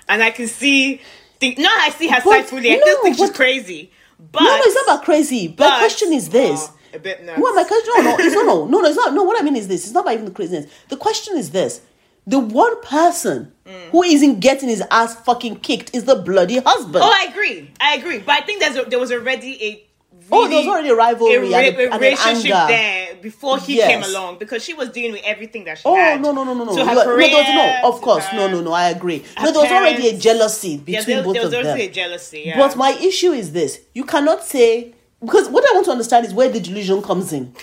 [0.10, 1.00] and I can see.
[1.40, 2.72] The, no, I see her But side fully.
[2.72, 3.92] I no, still think she's but- crazy.
[4.32, 5.48] But no, no, it's not about crazy.
[5.48, 6.68] But, but- the question is this.
[6.70, 7.38] oh, a bit nuts.
[7.38, 7.64] Who am I?
[7.64, 8.46] No, no, it's not.
[8.46, 9.14] No, no, no, it's not.
[9.14, 9.86] No, what I mean is this.
[9.86, 10.72] It's not about even the craziness.
[10.90, 11.82] The question is this:
[12.28, 13.90] the one person Mm.
[13.92, 16.98] who isn't getting his ass fucking kicked is the bloody husband.
[16.98, 17.72] Oh, I agree.
[17.80, 18.18] I agree.
[18.20, 19.84] But I think there's a, there was already a.
[20.32, 22.68] Oh, there was already a rivalry a, and a- a an relationship anger.
[22.74, 23.90] there before he Yes.
[23.92, 26.22] came along because she was dealing with everything that she Oh had.
[26.22, 26.76] no no no no no!
[26.76, 28.72] To her career, no, was, no, of course, her- no no no.
[28.72, 29.24] I agree.
[29.38, 30.24] No, there was already a parents.
[30.24, 31.78] jealousy Yeah, between there, both there was of them.
[31.78, 32.44] a jealousy.
[32.46, 32.58] Yeah.
[32.58, 36.34] But my issue is this: you cannot say because what I want to understand is
[36.34, 37.54] where the delusion comes in.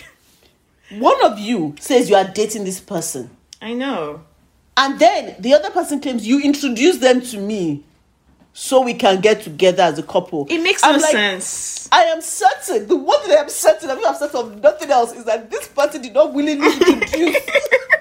[0.98, 4.20] One of you says you are dating this person, I know.
[4.76, 7.82] and then the other person claims you introduced them to me,
[8.58, 10.44] so we can get together as a couple.
[10.50, 11.88] It makes I'm no like, sense.
[11.92, 12.88] I am certain.
[12.88, 16.02] The one thing I am certain, I'm certain of nothing else, is that this person
[16.02, 17.08] did not willingly introduce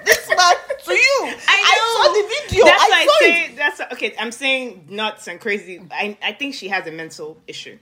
[0.04, 1.32] this man to you.
[1.46, 2.02] I know.
[2.02, 2.64] saw the video.
[2.64, 3.48] That's I I it.
[3.48, 4.14] say that's okay.
[4.18, 5.80] I'm saying nuts and crazy.
[5.92, 7.78] I I think she has a mental issue.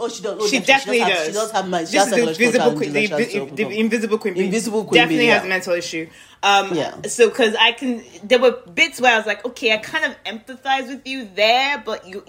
[0.00, 0.38] Oh, she does.
[0.40, 1.26] Oh, She definitely does.
[1.26, 1.66] She does have.
[1.66, 4.36] She This is the invisible queen, the, challenges that she has to the invisible queen.
[4.36, 5.46] Invisible queen definitely has yeah.
[5.46, 6.08] a mental issue.
[6.42, 7.02] Um, Yeah.
[7.02, 10.16] So because I can, there were bits where I was like, okay, I kind of
[10.24, 12.24] empathize with you there, but you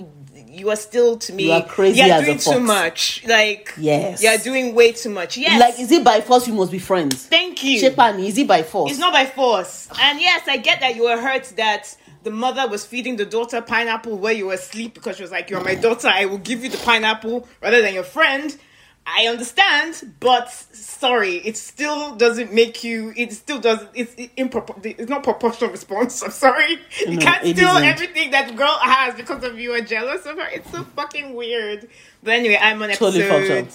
[0.48, 1.46] you are still to me.
[1.46, 3.24] You are crazy You're doing too much.
[3.26, 4.22] Like Yes.
[4.22, 5.38] you're doing way too much.
[5.38, 5.60] Yes.
[5.60, 7.26] Like, is it by force you must be friends?
[7.28, 7.82] Thank you.
[7.82, 8.92] Shepani, is it by force?
[8.92, 9.88] It's not by force.
[10.02, 13.62] And yes, I get that you were hurt that the mother was feeding the daughter
[13.62, 16.64] pineapple where you were asleep because she was like, You're my daughter, I will give
[16.64, 18.56] you the pineapple rather than your friend.
[19.04, 23.12] I understand, but sorry, it still doesn't make you.
[23.18, 23.84] It still does.
[23.96, 24.76] It's improper.
[24.84, 26.22] It's not proportional response.
[26.22, 26.78] I'm sorry.
[27.00, 27.84] You No, can't steal isn't.
[27.84, 30.48] everything that girl has because of you are jealous of her.
[30.54, 31.90] It's so fucking weird.
[32.22, 33.68] But anyway, I'm on Totally episode.
[33.68, 33.74] up.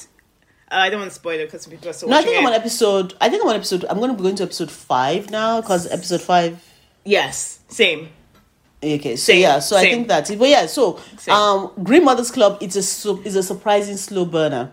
[0.71, 2.47] Uh, I don't want to spoil it because people are still no, I think I'm
[2.47, 3.15] on episode.
[3.21, 3.85] I think I'm on episode.
[3.91, 6.65] I'm going to be going to episode five now because episode five.
[7.05, 8.11] Yes, same.
[8.83, 10.39] Okay, so Same, yeah, so I think that's it.
[10.39, 11.35] But yeah, so Same.
[11.35, 12.59] um, Green Mothers Club.
[12.61, 14.71] It's a su- is a surprising slow burner,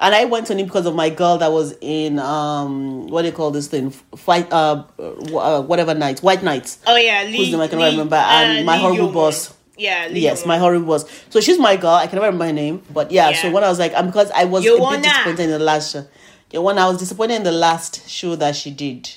[0.00, 3.28] and I went on it because of my girl that was in um, what do
[3.28, 3.90] you call this thing?
[3.90, 6.78] Fight uh, uh whatever night, White Nights.
[6.86, 7.36] Oh yeah, Lee.
[7.36, 9.54] Whose name I can Lee- remember, and uh, my Lee horrible boss.
[9.76, 11.04] Yeah, Lee Yes, my horrible boss.
[11.28, 11.90] So she's my girl.
[11.94, 13.32] I can never remember her name, but yeah.
[13.34, 16.06] So when I was like, because I was a bit disappointed in the last show.
[16.50, 19.10] Yeah, when I was disappointed in the last show that she did.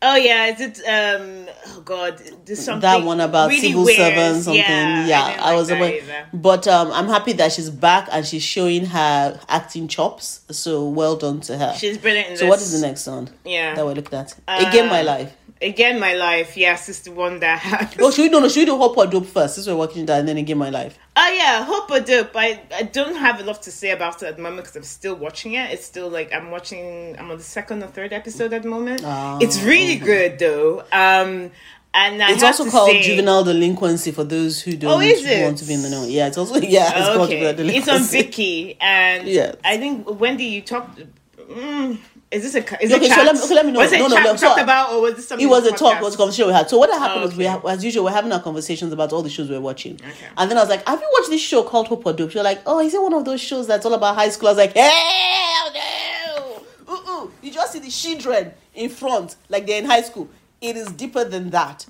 [0.00, 3.96] Oh yeah, is it um oh god, there's something that one about really civil weird.
[3.96, 5.92] servants something Yeah, yeah, I, like was aware.
[5.94, 6.26] either.
[6.32, 11.16] but um i'm happy that she's back and she's showing her acting chops so well
[11.16, 12.30] done to her She's brilliant.
[12.30, 12.50] In so this.
[12.50, 13.74] what is the next one Yeah.
[13.74, 16.56] that we looked at again my Uh, life Again, my life.
[16.56, 17.58] Yes, it's the one that.
[17.68, 17.96] Has...
[17.98, 20.06] oh should we no no should we do hope or dope first since we're watching
[20.06, 22.30] that and then again my life Oh yeah, Hope or Dope.
[22.36, 24.84] I, I don't have a lot to say about it at the moment because I'm
[24.84, 25.72] still watching it.
[25.72, 27.16] It's still like I'm watching.
[27.18, 29.02] I'm on the second or third episode at the moment.
[29.04, 30.84] Ah, it's really good though.
[30.92, 31.50] Um,
[31.92, 34.96] and I it's also called say- juvenile delinquency for those who don't Oh,
[35.44, 37.50] want to be in the know yeah it's also yeah it's called okay.
[37.52, 39.56] juvenile It's on Viki, and Yes.
[39.64, 41.00] I think Wendy, you talked.
[41.36, 41.98] Mm,
[42.30, 43.78] is this a is Okay, it so let me- okay, let me know.
[43.80, 45.46] Was it No, no, no, we so- talked about, or was this something?
[45.46, 46.00] it was a talk, podcast?
[46.00, 46.68] it was a conversation we had.
[46.68, 47.58] So what happened oh, was we, okay.
[47.58, 49.98] ha- as usual, we're having our conversations about all the shows we're watching.
[50.36, 52.44] And then I was like, "Have you watched this show called Hope or Dope?" You're
[52.44, 54.58] like, "Oh, is it one of those shows that's all about high school?" I was
[54.58, 56.62] like, "Hell no!
[56.92, 57.32] Ooh, ooh.
[57.42, 60.28] You just see the children in front, like they're in high school.
[60.60, 61.86] It is deeper than that."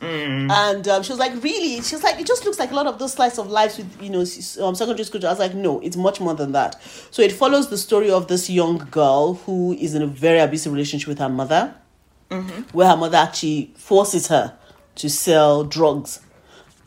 [0.51, 2.87] And um, she was like, "Really?" She was like, "It just looks like a lot
[2.87, 4.21] of those slice of lives with you know
[4.67, 7.71] um, secondary school." I was like, "No, it's much more than that." So it follows
[7.71, 11.29] the story of this young girl who is in a very abusive relationship with her
[11.31, 11.75] mother
[12.73, 14.57] where her mother actually forces her
[14.97, 16.21] to sell drugs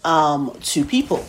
[0.04, 1.26] um, to people.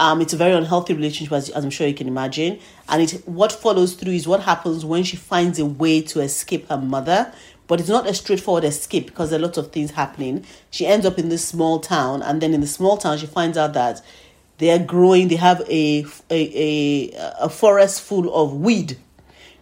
[0.00, 2.60] Um, it's a very unhealthy relationship, as, as I'm sure you can imagine.
[2.88, 6.68] And it what follows through is what happens when she finds a way to escape
[6.68, 7.32] her mother.
[7.68, 10.44] But it's not a straightforward escape because there are lots of things happening.
[10.70, 13.56] She ends up in this small town, and then in the small town, she finds
[13.56, 14.02] out that
[14.56, 15.28] they are growing.
[15.28, 17.12] They have a a a,
[17.42, 18.96] a forest full of weed.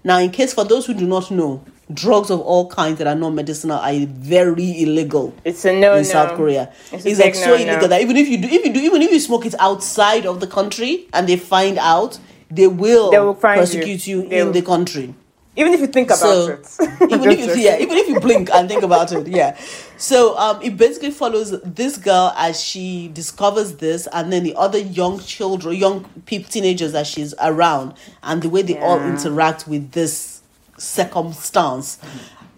[0.05, 3.17] Now, in case for those who do not know, drugs of all kinds that are
[3.17, 6.03] non medicinal are very illegal It's a no in no.
[6.05, 6.73] South Korea.
[6.93, 7.65] It's It's, like so no-no.
[7.65, 10.25] illegal that even if you do, if you do, even if you smoke it outside
[10.25, 12.21] of the country and they find out,
[12.53, 13.63] they will, They will find you.
[13.67, 15.13] prosecute you, in will- the country.
[15.57, 16.77] Even if you think about So it.
[17.11, 19.59] even if you, yeah, even if you blink and think about it, yeah.
[19.97, 24.79] So um, it basically follows this girl as she discovers this, and then the other
[24.79, 29.93] young children, young people, teenagers that she's around, and the way they all interact with
[29.93, 30.43] this
[30.77, 31.99] circumstance.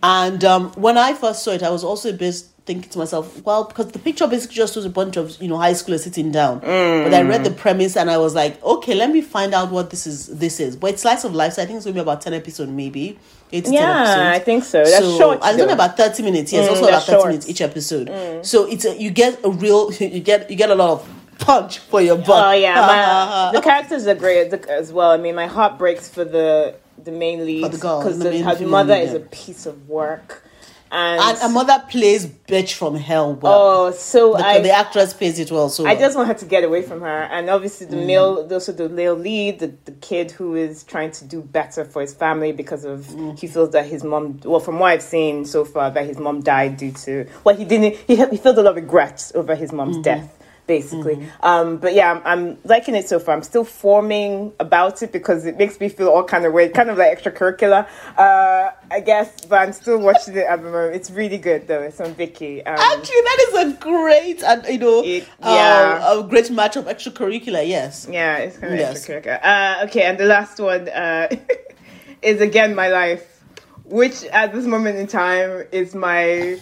[0.02, 3.42] And um, when I first saw it, I was also a bit thinking to myself,
[3.44, 6.30] well, because the picture basically just was a bunch of you know high schoolers sitting
[6.30, 6.60] down.
[6.60, 9.90] But I read the premise and I was like, okay, let me find out what
[9.90, 10.26] this is.
[10.26, 11.54] This is, but it's slice of life.
[11.54, 13.18] So I think it's gonna be about ten episodes, maybe.
[13.50, 14.36] Eight to 10 Yeah, episodes.
[14.36, 14.84] I think so.
[14.84, 16.52] That's short, And it's only about thirty minutes.
[16.52, 17.28] Yes, Mm, also about thirty short.
[17.28, 18.06] minutes each episode.
[18.44, 21.08] So it's a, you get a real you get you get a lot of
[21.38, 22.44] punch for your buck.
[22.46, 25.10] Oh yeah, my, the characters are great as well.
[25.10, 29.08] I mean, my heart breaks for the the main lead because the her mother lead,
[29.08, 30.42] is a piece of work,
[30.90, 33.34] and, and a mother plays bitch from hell.
[33.34, 35.68] Well, oh, so the, I the actress plays it well.
[35.68, 38.06] So I just want her to get away from her, and obviously the mm.
[38.06, 42.00] male, also the male lead, the, the kid who is trying to do better for
[42.02, 43.38] his family because of mm.
[43.38, 46.42] he feels that his mom, well, from what I've seen so far, that his mom
[46.42, 49.72] died due to well, he didn't, he he felt a lot of regrets over his
[49.72, 50.02] mom's mm-hmm.
[50.02, 50.34] death.
[50.68, 53.34] Basically, um, but yeah, I'm, I'm liking it so far.
[53.34, 56.90] I'm still forming about it because it makes me feel all kind of weird, kind
[56.90, 57.88] of like extracurricular,
[58.18, 59.46] uh, I guess.
[59.46, 60.94] But I'm still watching it at the moment.
[60.94, 61.80] It's really good though.
[61.80, 62.58] It's on Viki.
[62.66, 66.18] Um, Actually, that is a great and you know, It- uh, yeah.
[66.20, 67.66] a great match of extracurricular.
[67.66, 69.06] Yes, Yeah, it's kind of Yes.
[69.08, 69.40] extracurricular.
[69.42, 71.28] Uh, okay, and the last one uh,
[72.22, 73.42] is again my life,
[73.84, 76.58] which at this moment in time is my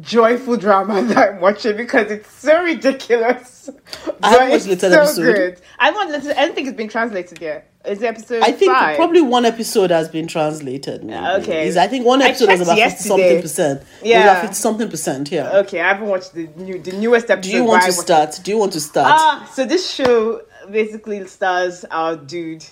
[0.00, 3.68] joyful drama that I'm watching because it's so ridiculous.
[4.22, 5.60] I haven't But watched it's third episode.
[5.78, 6.38] I haven't listened.
[6.38, 7.66] I don't think it's been translated yet.
[7.84, 8.42] Is episode?
[8.42, 8.96] I think five?
[8.96, 11.02] probably one episode has been translated.
[11.02, 11.42] maybe.
[11.42, 11.66] Okay.
[11.66, 13.82] Is- I think one episode checked about fifty something percent.
[14.02, 14.40] Yeah.
[14.42, 15.30] fifty something percent.
[15.32, 15.58] Yeah.
[15.60, 17.50] Okay, I haven't watched the new, the newest episode.
[17.50, 18.38] Do you want to start?
[18.42, 19.14] Do you want to start?
[19.18, 22.66] Ah, so this show basically stars our dude.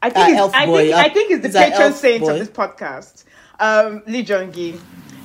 [0.00, 2.32] I think Our it's, I think I think it's the patron saint boy.
[2.32, 3.24] of this podcast,
[3.60, 4.80] um, Lee Joon Gi,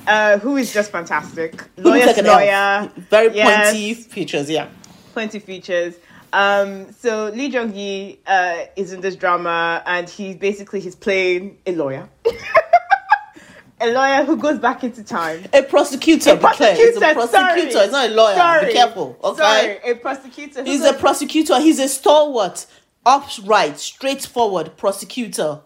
[0.06, 1.64] uh, who is just fantastic.
[1.76, 2.90] Lawyer, lawyer.
[3.10, 3.70] Very yes.
[3.72, 4.50] pointy features.
[4.50, 4.68] Yeah.
[5.12, 5.94] plenty features.
[6.32, 11.58] Um, so Lee Joon Gi uh, is in this drama, and he basically he's playing
[11.66, 12.08] a lawyer.
[13.80, 15.44] A lawyer who goes back into time.
[15.52, 16.30] A prosecutor.
[16.30, 16.72] A be clear.
[16.78, 17.70] It's prosecutor, a prosecutor.
[17.72, 17.84] sorry.
[17.84, 18.36] It's not a lawyer.
[18.36, 18.66] Sorry.
[18.66, 19.18] Be careful.
[19.24, 19.42] Okay.
[19.42, 20.62] Sorry, a prosecutor.
[20.62, 21.58] He's goes- a prosecutor.
[21.60, 22.66] He's a stalwart,
[23.04, 25.62] upright, straightforward prosecutor.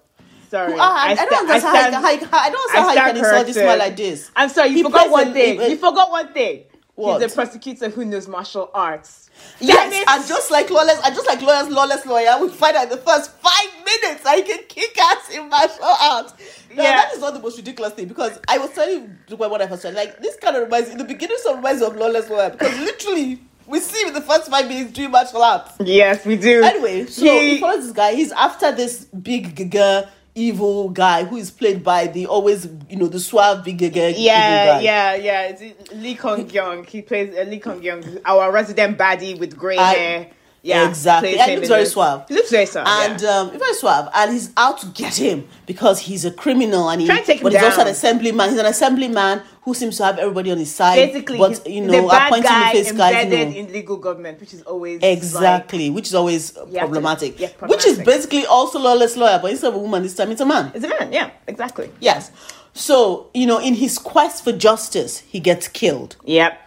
[0.50, 2.90] Sorry, Ah, I, I sta- don't understand stand- how, you how, I don't understand how
[3.06, 3.78] you can insult this man corrected.
[3.88, 4.30] like this.
[4.36, 5.60] I'm sorry, you He forgot one thing.
[5.60, 6.64] a- you forgot one thing.
[6.94, 7.20] What?
[7.20, 9.28] He's a prosecutor who knows martial arts.
[9.60, 12.88] Yes, and just like lawless, and just like lawyers, lawless lawyer, we find out in
[12.88, 16.32] the first five minutes I can kick ass in martial arts.
[16.74, 16.96] Now, Yeah.
[16.96, 19.82] that is not the most ridiculous thing because I was telling you when I first
[19.82, 22.48] started, like this kind of reminds in the beginning, so reminds me of lawless lawyer
[22.48, 25.72] because literally we see him in the first five minutes doing martial arts.
[25.84, 26.62] Yes, we do.
[26.62, 28.14] Anyway, so He- he follows this guy.
[28.14, 33.08] He's after this big gaga evil guy who is played by the always you know
[33.08, 34.80] the suave big yeah, guy.
[34.80, 35.42] yeah, yeah.
[35.48, 36.84] It's Lee Kong Kyung.
[36.84, 40.30] He plays uh, Lee Kong Kyung, our resident baddie with grey I- hair.
[40.66, 41.38] Yeah, exactly.
[41.38, 42.24] And he looks very suave.
[42.28, 42.86] He looks very suave.
[42.88, 43.28] and yeah.
[43.28, 47.06] um, very suave, and he's out to get him because he's a criminal, and he,
[47.06, 48.50] Trying to take him but he's also an assemblyman.
[48.50, 50.96] He's an assemblyman who seems to have everybody on his side.
[50.96, 53.96] basically, but you the know, bad appointing guy the face guys, you know, in legal
[53.96, 57.38] government, which is always like, exactly, which is always to- problematic.
[57.38, 60.40] yeah, Which is basically also lawless lawyer, but instead of a woman, this time it's
[60.40, 60.72] a man.
[60.74, 61.12] it's a man.
[61.12, 61.90] Yeah, exactly.
[62.00, 62.30] Yes.
[62.74, 66.62] So you know, in his quest for justice, he gets killed, Yep.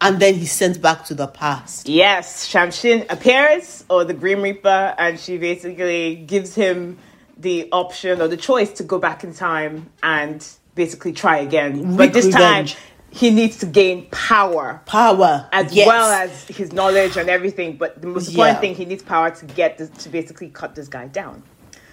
[0.00, 1.88] And then he's sent back to the past.
[1.88, 6.98] Yes, Shamshin appears, or the Grim Reaper, and she basically gives him
[7.38, 11.96] the option or the choice to go back in time and basically try again.
[11.96, 12.74] but this revenge.
[12.74, 15.86] time, he needs to gain power Power, as yes.
[15.86, 17.76] well as his knowledge and everything.
[17.76, 18.60] But the most important Yeah.
[18.60, 21.42] thing, he needs power to get this, to basically cut this guy down.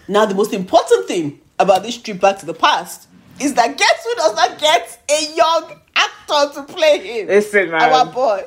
[0.07, 3.07] Now, the most important thing about this trip back to the past
[3.43, 7.27] is that guess who does not get a young actor to play him?
[7.27, 7.81] Listen, man.
[7.93, 8.43] Our boy.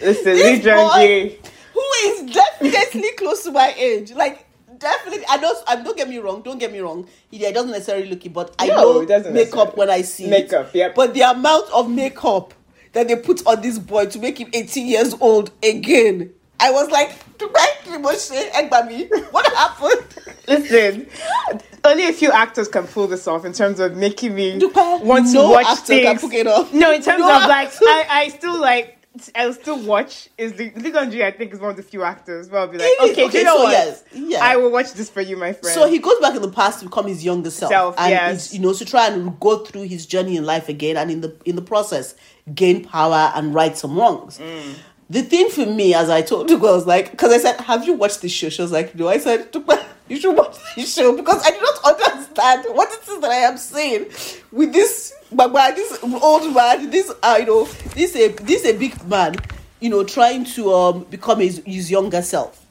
[0.00, 1.38] Listen, This boy,
[1.74, 4.12] who is definitely close to my age.
[4.12, 4.46] Like,
[4.78, 5.24] definitely.
[5.28, 6.42] I know, I, don't get me wrong.
[6.42, 7.06] Don't get me wrong.
[7.30, 10.68] He, he doesn't necessarily look it, but I No, know makeup when I see Makeup,
[10.74, 10.78] it.
[10.78, 10.94] yep.
[10.94, 12.54] But the amount of makeup
[12.92, 16.32] that they put on this boy to make him 18 years old again.
[16.60, 17.12] I was like,
[19.30, 20.06] what happened?
[20.46, 21.06] Listen,
[21.84, 25.32] only a few actors can pull this off in terms of making me want to
[25.32, 26.02] no watch things.
[26.04, 26.72] can pull it off.
[26.72, 27.72] No, in terms No of like.
[27.80, 29.00] I, I still like
[29.34, 32.60] I'll still watch is Lee Lee I think is one of the few actors where
[32.60, 33.72] I'll be like, okay, okay, you know so what?
[33.72, 34.38] yes, yeah.
[34.40, 35.74] I will watch this for you, my friend.
[35.74, 38.54] So he goes back in the past to become his younger self, Self, and yes.
[38.54, 41.36] you know to try and go through his journey in life again, and in the
[41.44, 42.14] in the process
[42.54, 44.38] gain power and right some wrongs.
[44.38, 44.74] Mm.
[45.10, 47.94] The thing for me, as I told the girls, like, because I said, "Have you
[47.94, 51.16] watched this show?" She was like, "No." I said, "Tukpa, "You should watch this show
[51.16, 54.06] because I do not understand what it is that I am saying
[54.52, 57.64] with this baba, this old man, this uh, you know,
[57.96, 59.34] this a this a big man,
[59.80, 62.64] you know, trying to um become his, his younger self."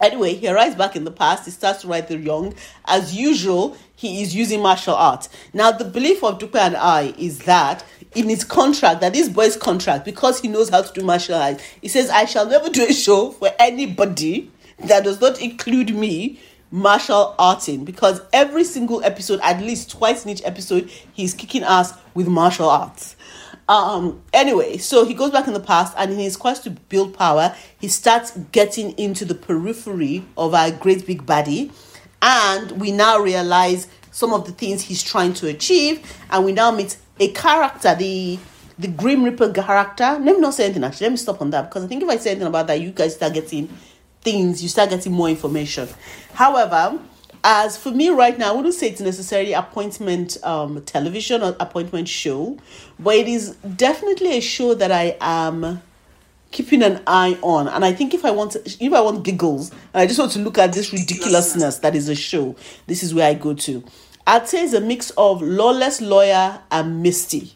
[0.00, 1.44] Anyway, he arrives back in the past.
[1.44, 2.54] He starts to write the young.
[2.86, 5.28] As usual, he is using martial art.
[5.52, 7.84] Now, the belief of Dupe and I is that
[8.14, 11.62] in his contract, that this boy's contract, because he knows how to do martial arts,
[11.80, 16.40] he says, I shall never do a show for anybody that does not include me
[16.70, 21.94] martial arting because every single episode, at least twice in each episode, he's kicking ass
[22.14, 23.16] with martial arts.
[23.68, 27.14] Um, anyway, so he goes back in the past and in his quest to build
[27.14, 31.70] power, he starts getting into the periphery of our great big baddie.
[32.22, 36.70] And we now realize some of the things he's trying to achieve, and we now
[36.72, 38.38] meet a character, the
[38.78, 40.04] the Grim Reaper character.
[40.04, 41.06] Let me not say anything actually.
[41.06, 42.90] Let me stop on that because I think if I say anything about that, you
[42.90, 43.68] guys start getting
[44.22, 45.86] things, you start getting more information.
[46.32, 46.98] However,
[47.44, 52.08] as for me right now, I wouldn't say it's necessarily appointment um, television or appointment
[52.08, 52.58] show,
[52.98, 55.82] but it is definitely a show that I am
[56.50, 57.68] keeping an eye on.
[57.68, 60.32] And I think if I want to, if I want giggles and I just want
[60.32, 62.56] to look at this ridiculousness that is a show,
[62.86, 63.84] this is where I go to.
[64.26, 67.54] I'd say it's a mix of Lawless Lawyer and Misty.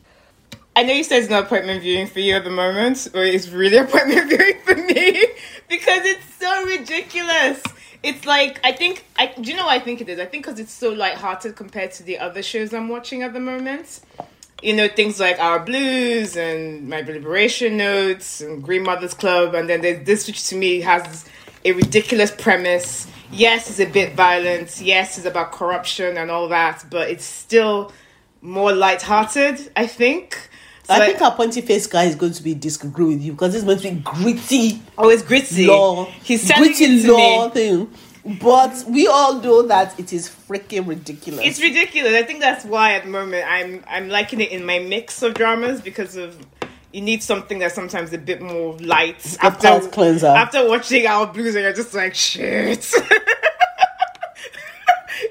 [0.77, 3.49] I know you said it's not appointment viewing for you at the moment, but it's
[3.49, 5.25] really appointment viewing for me
[5.69, 7.63] because it's so ridiculous.
[8.03, 10.19] It's like I think I do you know what I think it is?
[10.19, 13.41] I think because it's so lighthearted compared to the other shows I'm watching at the
[13.41, 14.01] moment.
[14.63, 19.69] You know things like Our Blues and My Liberation Notes and Green Mothers Club, and
[19.69, 21.25] then there's this which to me has
[21.65, 23.07] a ridiculous premise.
[23.35, 24.81] Yes, it's a bit violent.
[24.81, 27.93] Yes, it's about corruption and all that, but it's still
[28.41, 29.73] more lighthearted.
[29.77, 30.51] I think.
[30.85, 33.55] So I think our pointy face guy is going to be disagree with you because
[33.55, 35.67] it's meant to be gritty Oh, it's gritty.
[35.67, 37.51] law, He's gritty law me.
[37.53, 37.91] thing.
[38.41, 41.41] But we all know that it is freaking ridiculous.
[41.43, 42.13] It's ridiculous.
[42.15, 45.35] I think that's why at the moment I'm I'm liking it in my mix of
[45.35, 46.37] dramas because of
[46.95, 50.29] you need something that's sometimes a bit more light palate cleanser.
[50.29, 52.89] After watching Our Blues, and you're just like shit.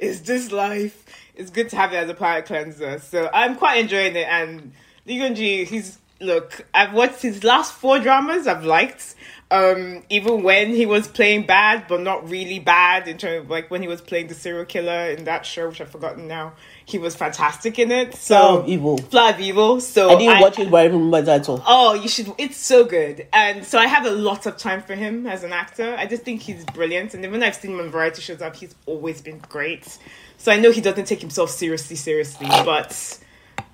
[0.02, 1.06] is this life?
[1.36, 3.00] It's good to have it as a palate cleanser.
[3.00, 4.28] So I'm quite enjoying it.
[4.28, 4.74] And
[5.06, 6.66] Lee Joon-gi, he's look.
[6.74, 8.46] I've watched his last four dramas.
[8.46, 9.16] I've liked.
[9.54, 13.70] Um, even when he was playing bad, but not really bad in terms of like
[13.70, 16.54] when he was playing the serial killer in that show, which I've forgotten now.
[16.86, 18.16] He was fantastic in it.
[18.16, 19.00] So Evil.
[19.14, 19.80] Of Evil.
[19.80, 21.64] So I didn't watch it, but I remember the title.
[21.68, 22.34] Oh, you should.
[22.40, 25.54] It's so good, and so I have a lot of time for him as an
[25.54, 25.96] actor.
[26.00, 28.74] I just think he's brilliant, and when I've seen him on variety shows, up he's
[28.88, 30.00] always been great.
[30.40, 33.20] So I know he doesn't take himself seriously, seriously, but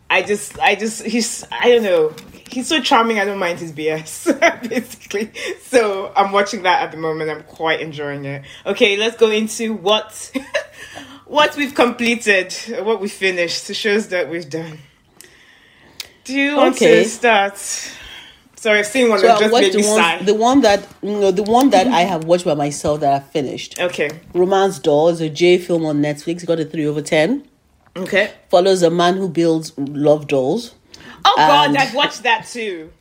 [0.10, 2.14] I just, I just, he's, I don't know,
[2.50, 3.20] he's so charming.
[3.20, 4.40] I don't mind his BS,
[4.70, 5.32] basically.
[5.62, 7.30] So I'm watching that at the moment.
[7.30, 8.44] I'm quite enjoying it.
[8.66, 10.32] Okay, let's go into what,
[11.28, 12.54] what we've completed,
[12.84, 14.80] what we finished, the shows that we've done.
[16.24, 17.04] Do you want Okay.
[17.04, 17.58] to start?
[18.56, 20.18] Sorry, I've seen one So that just made the me sigh.
[20.18, 23.14] one, the one that you know, the one that I have watched by myself that
[23.14, 23.80] I finished.
[23.80, 26.44] Okay, Romance Doll is a J film on Netflix.
[26.44, 27.48] It got a three over ten.
[28.04, 28.32] Okay.
[28.50, 30.76] Follows a man who builds love dolls.
[31.26, 32.92] Oh God, I've watched that too.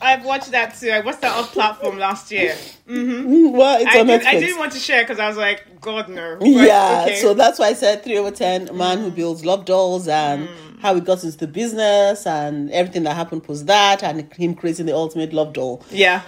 [0.00, 0.90] I've watched that too.
[0.90, 2.54] I watched that off platform last year.
[2.88, 3.50] Mhm.
[3.52, 4.26] Well, it's I, on did, Netflix.
[4.26, 6.36] I didn't want to share because I was like, God no.
[6.38, 7.16] But, yeah, okay.
[7.16, 8.68] so that's why I said three over ten.
[8.68, 10.80] A man who builds love dolls and Mm.
[10.80, 14.86] how he got into the business and everything that happened was that and him creating
[14.86, 15.82] the ultimate love doll.
[15.90, 16.22] yeah,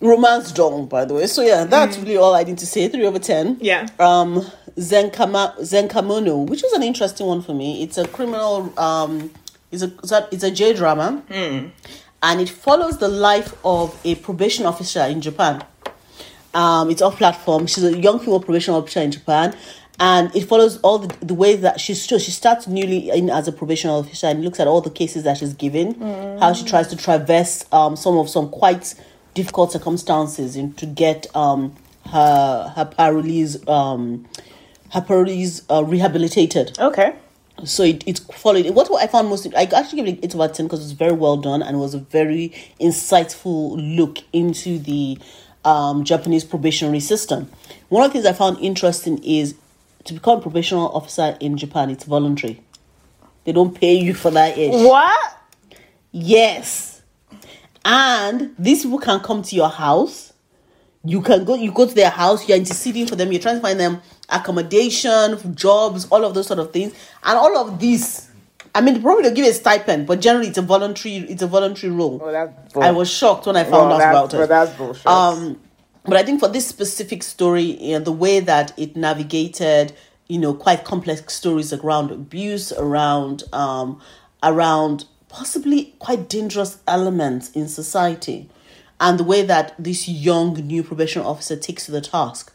[0.00, 1.26] Romance Dong, by the way.
[1.26, 2.88] So yeah, that's really all I need to say.
[2.88, 3.56] Three over ten.
[3.56, 3.58] Mm.
[3.62, 3.86] yeah.
[3.98, 4.44] um
[4.76, 7.82] Zenkama Zenkamono, which is an interesting one for me.
[7.82, 9.30] It's a criminal um
[9.72, 11.22] it's a it's a J drama,
[12.22, 15.64] And it follows the life of a probation officer in Japan.
[16.52, 17.66] Um it's off platform.
[17.66, 19.56] She's a young female probation officer in Japan.
[19.98, 23.48] And it follows all the, the way that she's so she starts newly in as
[23.48, 25.98] a probation officer and looks at all the cases that she's given,
[26.38, 28.94] how she tries to traverse um some of some quite
[29.36, 31.76] difficult circumstances in, to get um
[32.06, 34.26] her her parolees um
[34.92, 36.76] her parolees uh, rehabilitated.
[36.78, 37.14] Okay.
[37.64, 38.68] So it, it followed.
[38.70, 41.12] What I found most, I actually gave it eight over ten because it was very
[41.12, 45.18] well done and it was a very insightful look into the
[45.64, 47.50] um, Japanese probationary system.
[47.88, 49.54] One of the things I found interesting is
[50.04, 52.62] to become a probational officer in Japan, it's voluntary.
[53.44, 54.56] They don't pay you for that.
[54.56, 55.38] What?
[56.12, 56.95] Yes.
[57.86, 60.32] And these people can come to your house.
[61.04, 63.60] You can go you go to their house, you're interceding for them, you're trying to
[63.62, 66.92] find them accommodation, jobs, all of those sort of things.
[67.22, 68.28] And all of these
[68.74, 71.46] I mean probably they'll give you a stipend, but generally it's a voluntary it's a
[71.46, 72.20] voluntary role.
[72.24, 74.76] Oh, I was shocked when I found Well, out about it.
[74.78, 75.06] bullshit.
[75.06, 75.60] Um,
[76.04, 79.92] but I think for this specific story, you know, the way that it navigated,
[80.26, 84.00] you know, quite complex stories around abuse, around um,
[84.42, 85.04] around
[85.36, 88.48] possibly quite dangerous elements in society,
[88.98, 92.54] and the way that this young new probation officer takes to the task,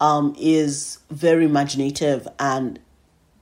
[0.00, 2.78] um, is very imaginative and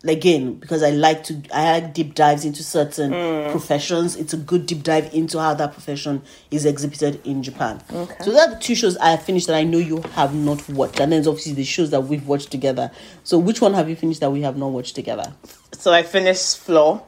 [0.07, 3.11] again because i like to i like deep dives into certain
[3.51, 4.15] professions.
[4.15, 7.83] It's a good deep dive into how that profession is exhibited in japan.
[7.93, 8.15] Okay.
[8.23, 11.01] so that two shows i have finished that i know you have not watched.
[11.01, 12.91] And then obviously the shows that we've watched together.
[13.25, 15.33] So which one have you finished that we have not watched together?
[15.73, 17.03] So I finished Floor,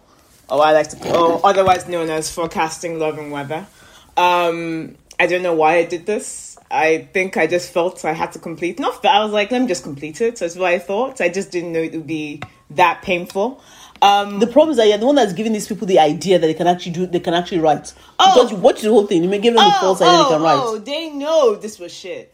[0.51, 3.67] or I like to, or otherwise known as Forecasting Love and Weather.
[4.17, 6.57] Um, I don't know why I did this.
[6.71, 8.79] I think I just felt I had to complete.
[8.79, 10.39] Not that I was like, let me just complete it.
[10.39, 11.21] So That's what I thought.
[11.21, 13.63] I just didn't know it would be that painful.
[14.01, 16.47] Um, the problem is that you're the one that's giving these people the idea that
[16.47, 18.33] they can actually do they can actually write Oh.
[18.35, 20.43] because you watch the whole thing you may give them the false idea they can
[20.43, 22.33] write oh, they know this was shit.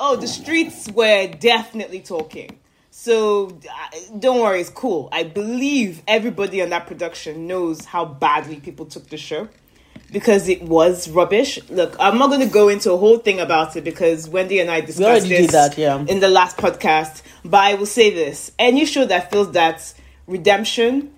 [0.00, 2.58] Oh, the streets were definitely talking.
[3.04, 3.58] So
[4.18, 5.10] don't worry, it's cool.
[5.12, 9.46] I believe everybody on that production knows how badly people took the show
[10.10, 11.58] because it was rubbish.
[11.68, 14.70] Look, I'm not going to go into a whole thing about it because Wendy and
[14.70, 16.02] I discussed this that, yeah.
[16.08, 17.20] in the last podcast.
[17.44, 19.92] But I will say this: any show that feels that
[20.26, 21.12] redemption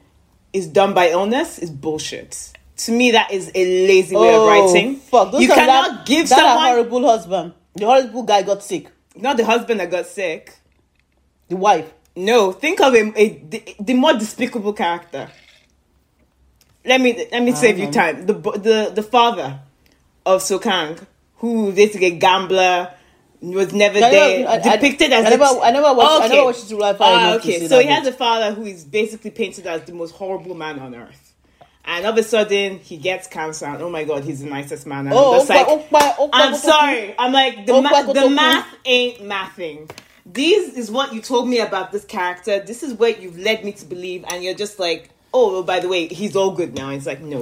[0.52, 2.52] is done by illness is bullshit.
[2.78, 4.96] To me, that is a lazy way of oh, writing.
[4.96, 5.30] Oh, fuck.
[5.30, 9.36] Those you cannot that, give that someone horrible husband the horrible guy got sick not
[9.36, 10.54] the husband that got sick.
[11.48, 15.28] The wife No, think of a, a the, the more despicable character.
[16.84, 18.26] Let me let me save you time.
[18.26, 19.60] The the the father
[20.24, 20.98] of Song Kang,
[21.36, 22.92] who is a gambler,
[23.42, 26.28] was never there, never- I- I- depicted as I never- a- I never watched- I
[26.28, 29.66] never watched Life Fire Ah, okay, so he has a father who is basically painted
[29.66, 31.22] as the most horrible man on earth.
[31.84, 34.86] And all of a sudden, he gets cancer, and oh my god, he's the nicest
[34.86, 35.06] man.
[35.06, 37.14] And Oh, I'm just Okpa- like, Okpa- I'm sorry.
[37.18, 39.88] I'm like the ma- the math ain't mathing.
[40.26, 42.60] This is what you told me about this character.
[42.60, 45.78] This is what you've led me to believe, and you're just like, oh, well, by
[45.78, 46.90] the way, he's all good now.
[46.90, 47.40] It's like, no.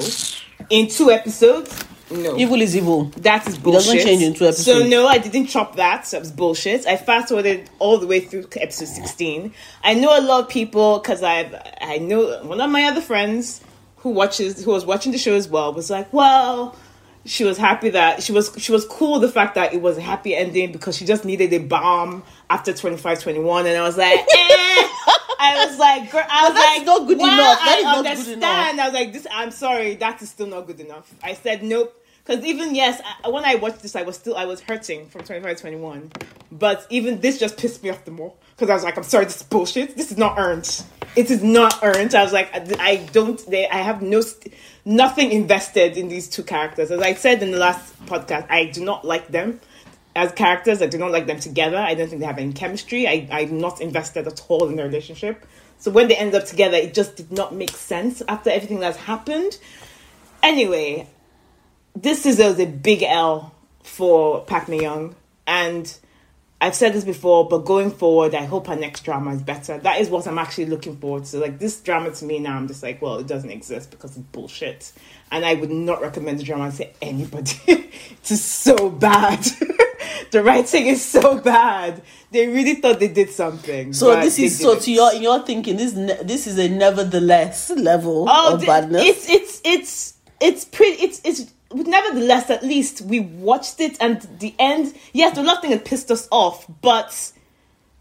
[0.68, 2.37] In two episodes, no.
[2.37, 3.95] evil is evil That is bullshit.
[3.95, 4.64] It doesn't change in two episodes.
[4.64, 6.07] So no, I didn't chop that.
[6.07, 6.87] So it was bullshit.
[6.87, 9.55] I fast forwarded all the way through to episode sixteen.
[9.82, 13.62] I know a lot of people because I I know one of my other friends
[13.97, 16.76] who watches who was watching the show as well was like, well,
[17.26, 19.96] she was happy that she was she was cool with the fact that it was
[19.96, 23.96] a happy ending because she just needed a bomb after 25 21 and I was
[23.96, 24.88] like, eh.
[25.36, 27.58] I was like, girl, I was that's like, not good well, enough.
[27.58, 28.78] That I is not good enough.
[28.78, 29.26] I was like, this.
[29.30, 31.12] I'm sorry, that is still not good enough.
[31.22, 32.00] I said nope.
[32.24, 35.24] Because even yes, I, when I watched this, I was still I was hurting from
[35.24, 36.12] 25 21.
[36.52, 39.26] But even this just pissed me off the more because I was like, I'm sorry,
[39.26, 39.96] this is bullshit.
[39.96, 40.84] This is not earned.
[41.16, 42.14] It is not earned.
[42.14, 43.44] I was like, I, I don't.
[43.46, 44.54] They, I have no st-
[44.85, 46.91] nothing invested in these two characters.
[46.91, 49.61] As I said in the last podcast, I do not like them
[50.14, 50.82] as characters.
[50.82, 51.76] I do not like them together.
[51.76, 53.09] I don't think they have any chemistry.
[53.09, 55.47] I, I'm not invested at all in their relationship.
[55.78, 58.97] So when they end up together, it just did not make sense after everything that's
[58.97, 59.59] happened.
[60.43, 61.09] Anyway,
[61.97, 65.16] this is a, big L for Min Young,
[65.47, 65.99] and
[66.64, 69.76] I've said this before, but going forward, I hope her next drama is better.
[69.76, 71.36] That is what I'm actually looking forward to.
[71.38, 74.26] Like this drama to me now, I'm just like, well, it doesn't exist because it's
[74.32, 74.90] bullshit,
[75.30, 77.52] and I would not recommend the drama to anybody.
[77.66, 79.40] it's so bad.
[80.30, 82.00] the writing is so bad.
[82.30, 83.92] They really thought they did something.
[83.92, 87.68] So this is so to your in your thinking this ne- this is a nevertheless
[87.76, 89.02] level Oh, of th- badness.
[89.04, 91.02] It's it's it's it's pretty.
[91.02, 91.52] It's it's.
[91.74, 94.94] But nevertheless, at least we watched it, and the end.
[95.12, 97.32] Yes, the love thing had pissed us off, but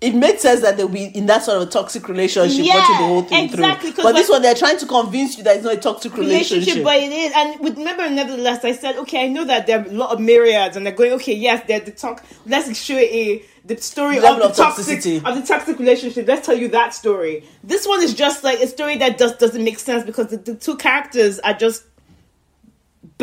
[0.04, 2.96] it made sense that they'll be in that sort of a toxic relationship Yeah, watching
[2.98, 4.04] the whole thing exactly, through.
[4.04, 6.76] But this one they're trying to convince you that it's not a toxic relationship.
[6.76, 7.32] relationship, but it is.
[7.34, 10.20] And with remember, nevertheless, I said, okay, I know that there are a lot of
[10.20, 12.22] myriads, and they're going, okay, yes, they're the talk.
[12.46, 15.26] Let's show a the story of the of toxic toxicity.
[15.26, 16.28] of the toxic relationship.
[16.28, 17.46] Let's tell you that story.
[17.64, 20.56] This one is just like a story that just doesn't make sense because the, the
[20.56, 21.86] two characters are just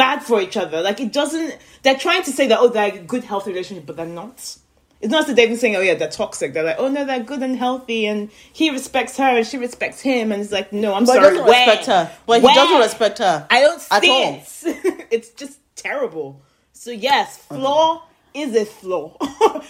[0.01, 0.83] bad for each other.
[0.83, 1.59] Like it doesn't.
[1.83, 4.57] They're trying to say that oh, they're a good healthy relationship, but they're not.
[5.03, 6.55] It's not that they're even saying, oh yeah, they're toxic.
[6.55, 10.01] They're like, oh no, they're good and healthy, and he respects her, and she respects
[10.01, 11.67] him, and it's like, no, I'm But sorry, he doesn't where?
[11.67, 12.13] respect her.
[12.27, 12.53] But Where?
[12.53, 13.47] he doesn't respect her.
[13.51, 14.35] I don't At see all.
[14.35, 15.07] it.
[15.13, 16.43] it's just terrible.
[16.73, 19.17] So yes, flaw is a flaw,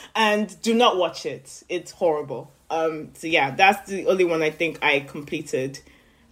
[0.17, 1.65] and do not watch it.
[1.69, 2.53] It's horrible.
[2.71, 3.11] Um.
[3.15, 5.81] So yeah, that's the only one I think I completed.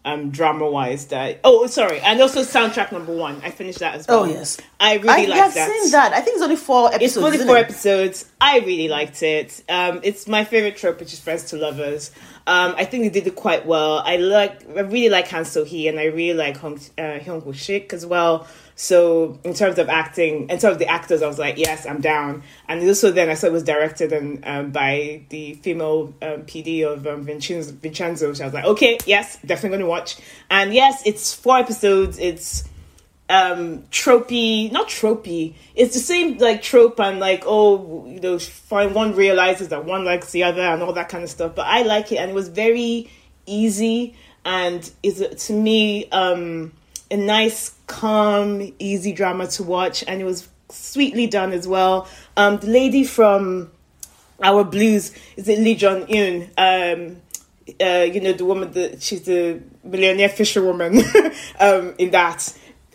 [0.09, 1.41] Um, drama wise that.
[1.45, 3.41] Oh, sorry, and also soundtrack number one.
[3.43, 4.21] I finished that as well.
[4.21, 4.59] Oh, yes.
[4.81, 5.71] I really I like have that.
[5.71, 6.13] seen that.
[6.13, 7.17] I think it's only four episodes.
[7.17, 7.67] It's only four it?
[7.67, 8.25] episodes.
[8.41, 9.63] I really liked it.
[9.69, 12.11] Um, it's my favorite trope, which is friends to lovers.
[12.47, 13.99] Um, I think they did it quite well.
[13.99, 17.45] I like, I really like Han So Hee, and I really like Hong uh, Hyung
[17.45, 18.47] Woo Shik as well.
[18.81, 22.01] So in terms of acting, in terms of the actors, I was like, yes, I'm
[22.01, 22.45] down.
[22.69, 26.87] And also then I saw it was directed and um, by the female um, PD
[26.87, 28.27] of um, Vincenzo, Vincenzo.
[28.27, 30.19] I was like, okay, yes, definitely gonna watch.
[30.49, 32.19] And yes, it's four episodes.
[32.21, 32.69] It's
[33.31, 38.95] um tropey not tropey it's the same like trope and like oh you know fine
[38.95, 41.83] one realizes that one likes the other and all that kind of stuff but i
[41.83, 43.11] like it and it was very
[43.45, 44.17] easy
[44.47, 46.73] and is to me um
[47.11, 52.07] a nice calm easy drama to watch and it was sweetly done as well.
[52.37, 53.73] Um the lady from
[54.41, 57.17] our blues is it lee jung eun um
[57.81, 61.03] uh, you know the woman that she's the millionaire fisherwoman
[61.61, 62.55] um in that.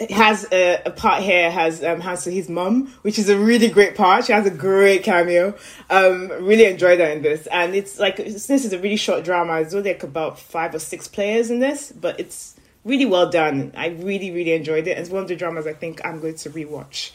[0.09, 3.95] Has a, a part here has um has his mum which is a really great
[3.95, 4.25] part.
[4.25, 5.55] She has a great cameo.
[5.89, 7.47] Um really enjoyed her in this.
[7.47, 9.61] And it's like this is a really short drama.
[9.61, 12.55] It's only like about five or six players in this but it's
[12.86, 16.01] really well done i really really enjoyed it it's one of the dramas i think
[16.05, 17.11] i'm going to rewatch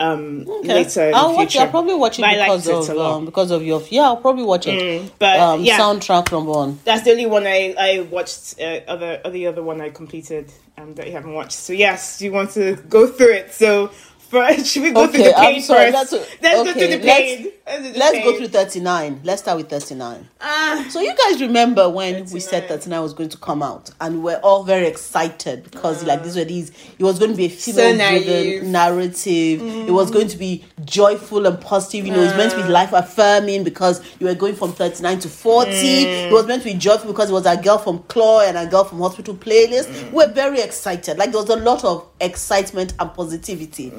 [0.00, 1.56] um later I'll watch.
[1.56, 4.02] I'll probably watch it But because it of a um, because of your yeah.
[4.02, 4.80] I'll probably watch it.
[4.80, 5.78] Mm, but, um, yeah.
[5.78, 6.80] soundtrack number one.
[6.84, 8.60] that's the only one I I watched.
[8.60, 11.52] Uh, other the other one I completed um, that you haven't watched.
[11.52, 13.52] So yes, you want to go through it.
[13.52, 13.88] So
[14.18, 15.92] first, should we go through the pain I'm sorry.
[15.92, 16.12] first?
[16.12, 17.52] Let's, Let's go through the pain.
[17.66, 19.20] Let's, go through 39.
[19.24, 20.28] Let's start with 39.
[20.40, 22.84] Ah, So you guys remember when we said 39.
[22.84, 26.36] 39 was going to come out and we are all very excited because like these
[26.36, 29.62] were these it was going to be a female driven narrative.
[29.62, 32.06] It was going to be joyful and positive.
[32.06, 35.20] You know, it was meant to be life affirming because you were going from 39
[35.20, 35.70] to 40.
[35.70, 38.66] It was meant to be joyful because it was a girl from CLOY and a
[38.66, 40.10] girl from Hospital Playlist.
[40.10, 41.16] We were very excited.
[41.16, 43.90] Like there was a lot of excitement and positivity.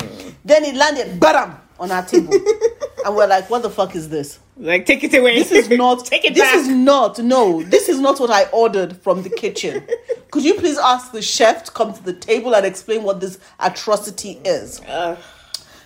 [0.43, 2.33] Then it landed bam on our table.
[3.05, 4.39] and we're like, what the fuck is this?
[4.57, 5.35] like take it away.
[5.35, 6.05] This is not.
[6.05, 6.55] take it this back.
[6.55, 7.19] is not.
[7.19, 9.85] No, this is not what I ordered from the kitchen.
[10.31, 13.37] Could you please ask the chef to come to the table and explain what this
[13.59, 14.81] atrocity is?
[14.87, 15.17] Ugh.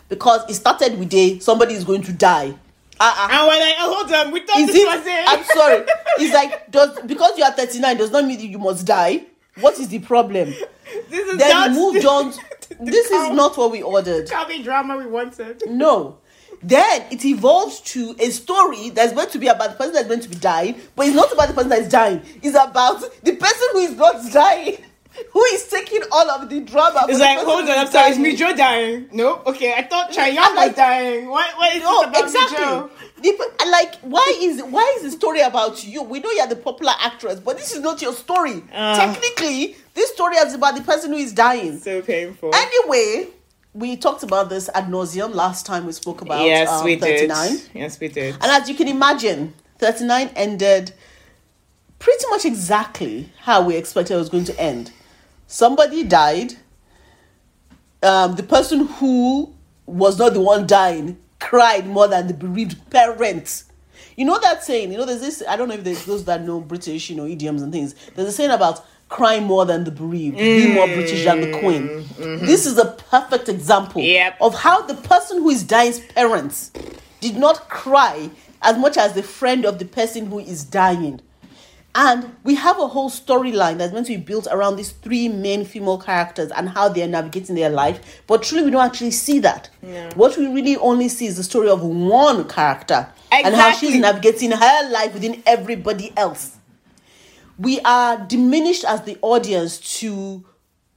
[0.07, 2.53] Because it started with a somebody is going to die.
[3.01, 3.27] Uh-uh.
[3.31, 4.85] and we're like, oh, hold on, we thought Is this it?
[4.87, 5.23] was it.
[5.27, 5.85] I'm sorry.
[6.19, 9.23] It's like does because you are 39 does not mean you must die.
[9.61, 10.53] What is the problem?
[11.09, 12.33] This is Then moved on.
[12.79, 14.29] This is not what we ordered.
[14.29, 15.63] comedy drama we wanted.
[15.67, 16.17] No.
[16.61, 20.19] Then it evolves to a story that's going to be about the person that's going
[20.19, 22.21] to be dying, but it's not about the person that is dying.
[22.41, 24.77] It's about the person who is not dying,
[25.31, 27.05] who is taking all of the drama.
[27.09, 28.35] It's like, hold on, I'm sorry, is dying.
[28.37, 29.09] Mijo dying?
[29.11, 31.29] No, okay, I thought Chai like- was dying.
[31.29, 31.55] What?
[31.57, 32.57] What is No, about exactly.
[32.57, 32.89] Mijo?
[33.21, 36.01] The- like, why is why is the story about you?
[36.03, 38.63] We know you're the popular actress, but this is not your story.
[38.73, 38.95] Ah.
[38.97, 41.79] Technically, this story is about the person who is dying.
[41.79, 42.51] So painful.
[42.53, 43.27] Anyway,
[43.73, 47.49] we talked about this ad nauseum last time we spoke about yes, um, we 39.
[47.51, 47.61] did.
[47.73, 48.33] Yes, we did.
[48.35, 50.93] And as you can imagine, 39 ended
[51.99, 54.91] pretty much exactly how we expected it was going to end.
[55.49, 56.53] Somebody died.
[58.03, 59.51] Um, the person who
[59.87, 63.65] was not the one dying cried more than the bereaved parents.
[64.15, 66.43] You know that saying, you know, there's this, I don't know if there's those that
[66.43, 67.95] know British, you know, idioms and things.
[68.15, 72.05] There's a saying about crying more than the bereaved, be more British than the Queen.
[72.45, 74.37] This is a perfect example Yep.
[74.39, 76.71] of how the person who is dying's parents
[77.21, 78.29] did not cry
[78.61, 81.21] as much as the friend of the person who is dying.
[81.95, 85.65] And we have a whole storyline that's meant to be built around these three main
[85.65, 88.21] female characters and how they're navigating their life.
[88.27, 89.69] But truly, we don't actually see that.
[90.15, 94.51] What we really only see is the story of one character and how she's navigating
[94.51, 96.57] her life within everybody else.
[97.57, 100.45] We are diminished as the audience to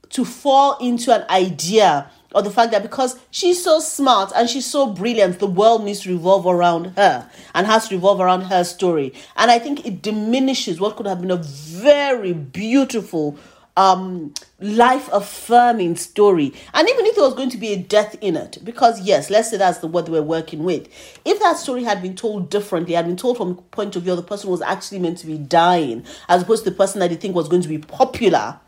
[0.09, 4.65] to fall into an idea of the fact that because she's so smart and she's
[4.65, 8.63] so brilliant, the world needs to revolve around her and has to revolve around her
[8.63, 9.13] story.
[9.35, 13.37] And I think it diminishes what could have been a very beautiful,
[13.75, 16.53] um, life affirming story.
[16.73, 19.49] And even if there was going to be a death in it, because yes, let's
[19.49, 20.87] say that's the word we're working with.
[21.25, 24.13] If that story had been told differently, had been told from the point of view
[24.13, 27.09] of the person was actually meant to be dying, as opposed to the person that
[27.09, 28.59] they think was going to be popular,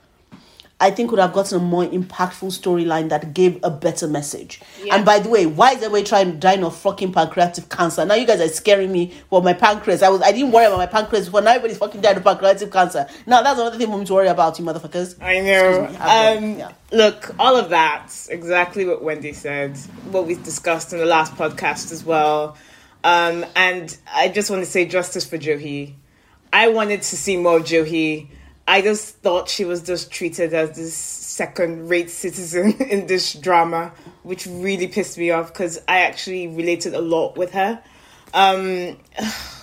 [0.77, 4.59] I think would have gotten a more impactful storyline that gave a better message.
[4.83, 4.95] Yeah.
[4.95, 8.05] And by the way, why is everybody trying to die of fucking pancreatic cancer?
[8.05, 10.03] Now you guys are scaring me for my pancreas.
[10.03, 11.41] I was I didn't worry about my pancreas before.
[11.41, 13.07] Now everybody's fucking died of pancreatic cancer.
[13.25, 15.21] Now that's another thing for me to worry about, you motherfuckers.
[15.21, 15.85] I know.
[15.85, 16.71] Um, yeah.
[16.91, 19.77] Look, all of that, exactly what Wendy said,
[20.11, 22.57] what we discussed in the last podcast as well.
[23.05, 25.93] Um, and I just want to say justice for Johi.
[26.51, 28.27] I wanted to see more of Johi.
[28.67, 33.93] I just thought she was just treated as this second rate citizen in this drama,
[34.23, 37.81] which really pissed me off because I actually related a lot with her.
[38.33, 38.97] Um,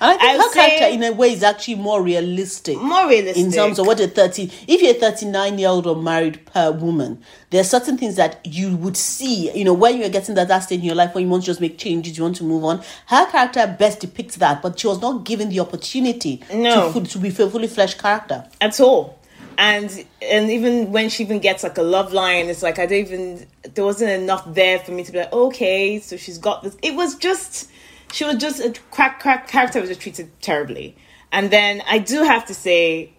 [0.00, 2.76] I think her character, in a way, is actually more realistic.
[2.78, 3.42] more realistic.
[3.44, 6.70] in terms of what a 30 if you're a 39 year old or married per
[6.70, 10.44] woman there are certain things that you would see you know when you're getting to
[10.44, 12.44] that stage in your life when you want to just make changes you want to
[12.44, 16.92] move on her character best depicts that but she was not given the opportunity No.
[16.92, 19.18] to, to be a fully fleshed character at all.
[19.58, 22.98] And and even when she even gets like a love line, it's like I don't
[22.98, 26.76] even there wasn't enough there for me to be like, okay, so she's got this.
[26.82, 27.70] It was just
[28.12, 30.96] she was just a crack crack character was just treated terribly.
[31.32, 33.12] And then I do have to say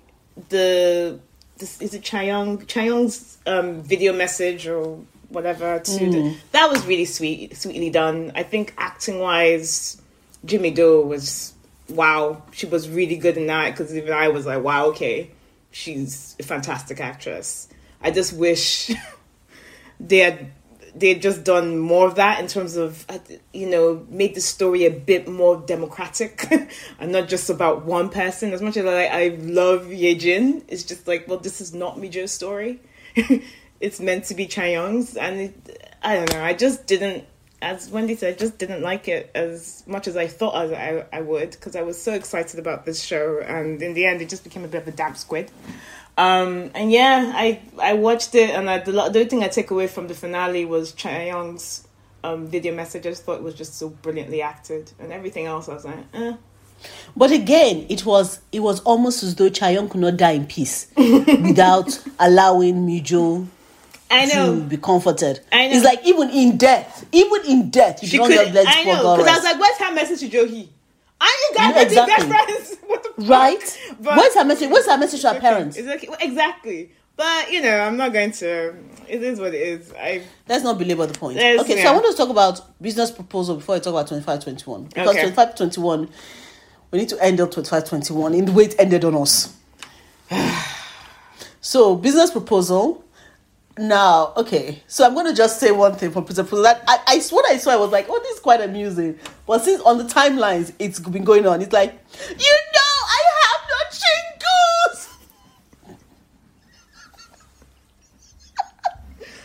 [0.49, 1.19] the
[1.57, 4.99] this is it Chayoung Chayoung's um video message or
[5.29, 8.31] whatever to the, that was really sweet sweetly done.
[8.35, 10.01] I think acting wise
[10.45, 11.53] Jeon Mi Do was
[11.89, 12.41] wow.
[12.51, 15.31] She was really good in that because even I was like, wow, okay,
[15.71, 17.67] she's a fantastic actress.
[18.01, 18.91] I just wish
[19.99, 20.51] they had
[20.99, 23.19] they had just done more of that in terms of uh,
[23.53, 26.45] you know made the story a bit more democratic
[26.99, 28.53] and not just about one person.
[28.53, 31.97] As much as I I love Ye Jin, it's just like well, this is not
[31.97, 32.81] Mijo's story.
[33.79, 36.43] it's meant to be Chayoung's, and it, I don't know.
[36.43, 37.25] I just didn't
[37.61, 41.21] as Wendy said, I just didn't like it as much as I thought I, I
[41.21, 44.43] would because I was so excited about this show, and in the end, it just
[44.43, 45.51] became a bit of a damp squid.
[46.17, 49.69] Um, and yeah, I I watched it, and I, the, the only thing I take
[49.71, 51.87] away from the finale was Chaeyoung's
[52.23, 53.05] um, video message.
[53.05, 55.99] I just thought it was just so brilliantly acted, and everything else I was like,
[56.15, 56.33] eh.
[57.15, 60.87] but again it was it was almost as though chayon could not die in peace
[60.97, 63.47] without allowing mijo
[64.11, 64.59] I to know.
[64.61, 65.73] be comforted I know.
[65.75, 68.53] it's like even in death even in death you She don't could.
[68.53, 70.69] just I know because I was like, "Where's her message to Johi?
[71.19, 72.15] Aren't you guys Yeah, exactly.
[72.15, 72.77] best friends?
[72.87, 73.29] what the fuck?
[73.29, 76.07] right But- what's her message what's her message to her Okay, parents It's okay.
[76.25, 76.91] Exactly.
[77.15, 78.75] But you know, I'm not going to.
[79.07, 79.91] It is what it is.
[79.93, 81.37] I Let's not belabor the point.
[81.39, 81.89] Okay, so.
[81.89, 84.83] I want to talk about business proposal before I talk about 25 21.
[84.83, 85.21] Because Okay.
[85.21, 86.09] 25 21,
[86.91, 89.55] we need to end up 25 21 in the way it ended on us.
[91.61, 93.03] so, business proposal.
[93.79, 96.63] Now, okay, so I'm going to just say one thing for business proposal.
[96.63, 99.19] That I, I what I saw, I was like, oh, this is quite amusing.
[99.45, 103.61] But since on the timelines, it's been going on, it's like, you know, I have
[103.69, 105.13] no chingles.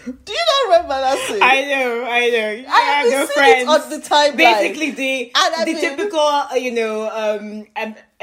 [0.25, 1.43] Do you not remember that scene?
[1.43, 2.65] I know, I know.
[2.69, 3.69] I have have no friends.
[3.69, 4.37] on the timeline.
[4.37, 7.67] Basically, the And I the mean- typical, uh, you know, um,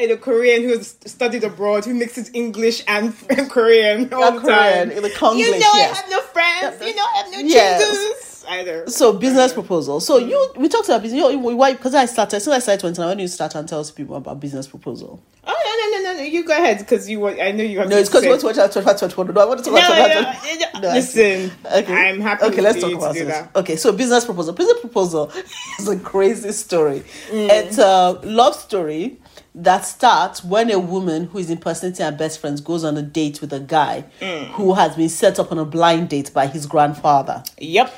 [0.01, 3.13] you Korean who's studied abroad who mixes English and
[3.49, 4.91] Korean all Yeah, the Korean, time.
[4.91, 5.03] in
[5.39, 5.91] you know, yes.
[5.91, 6.81] I have no friends.
[6.85, 8.45] You know, I have no Yes.
[8.49, 8.85] I know.
[8.87, 9.99] So business proposal.
[9.99, 11.21] So you we talked about business.
[11.31, 11.73] You, why?
[11.73, 12.37] Because I started.
[12.37, 14.65] As soon as I started twenty, why don't you start and tell people about business
[14.67, 15.21] proposal?
[15.45, 16.23] Oh no, no, no, no, no!
[16.23, 17.39] You go ahead because you want.
[17.39, 17.89] I know you have.
[17.89, 19.33] No, it's because you want to watch out twenty five twenty one.
[19.33, 20.81] No, I want to talk No, about no, no, five.
[20.81, 21.51] no, listen.
[21.65, 21.93] Okay.
[22.09, 22.45] I'm happy.
[22.45, 23.47] Okay, let's talk about this.
[23.55, 24.53] Okay, so business proposal.
[24.53, 25.31] Business proposal
[25.79, 27.01] is a crazy story.
[27.29, 27.49] Mm.
[27.51, 29.19] It's a love story
[29.63, 33.41] that starts when a woman who is impersonating her best friends goes on a date
[33.41, 34.47] with a guy Mm.
[34.51, 37.43] who has been set up on a blind date by his grandfather.
[37.59, 37.93] Yep.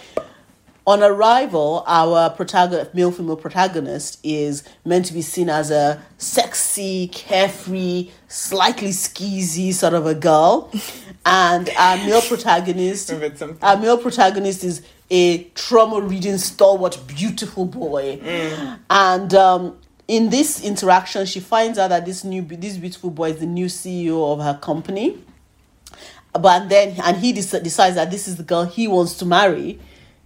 [0.88, 7.08] On arrival, our protagonist, male female protagonist is meant to be seen as a sexy,
[7.10, 10.72] carefree, slightly skeezy sort of a girl,
[11.26, 13.14] and our male protagonist,
[13.62, 14.82] our male protagonist is
[15.12, 18.20] a trauma reading stalwart, beautiful boy,
[18.90, 19.78] and um,
[20.12, 23.68] in this interaction, she finds out that this new this beautiful boy is the new
[23.68, 25.18] CEO of her company.
[26.34, 29.80] But then and he dec- decides that this is the girl he wants to marry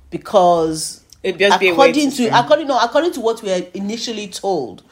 [0.09, 3.67] because It'd just be a according to to according no according to what we were
[3.75, 4.83] initially told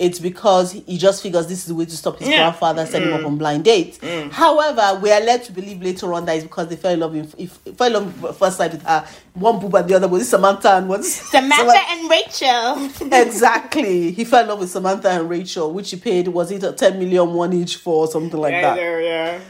[0.00, 2.36] it's because he just figures this is the way to stop his Yeah.
[2.36, 2.38] Mm.
[2.38, 3.98] grandfather setting him up on blind dates.
[4.32, 7.14] However, we are led to believe later on that it's because they fell in love
[7.14, 9.06] in, if, fell in love first sight with her.
[9.34, 13.08] One boob and the other was Samantha and what's Samantha and Rachel.
[13.12, 14.10] exactly.
[14.12, 16.98] He fell in love with Samantha and Rachel, which he paid was it a 10
[16.98, 19.40] million one each for or something like I that yeah.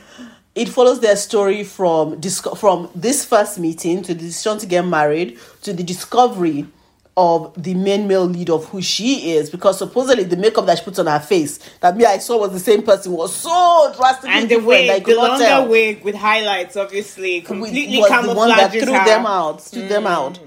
[0.56, 4.84] it follows their story from disco- from this first meeting to the decision to get
[4.84, 6.66] married to the discovery
[7.16, 10.84] of the main male lead of who she is because supposedly the makeup that she
[10.84, 14.30] puts on her face that me I saw was the same person was so drastically
[14.30, 15.68] And the different wig, the not longer tell.
[15.68, 19.04] wig with highlights, obviously, completely was the one that threw her.
[19.04, 20.38] them out, threw them Mm, out.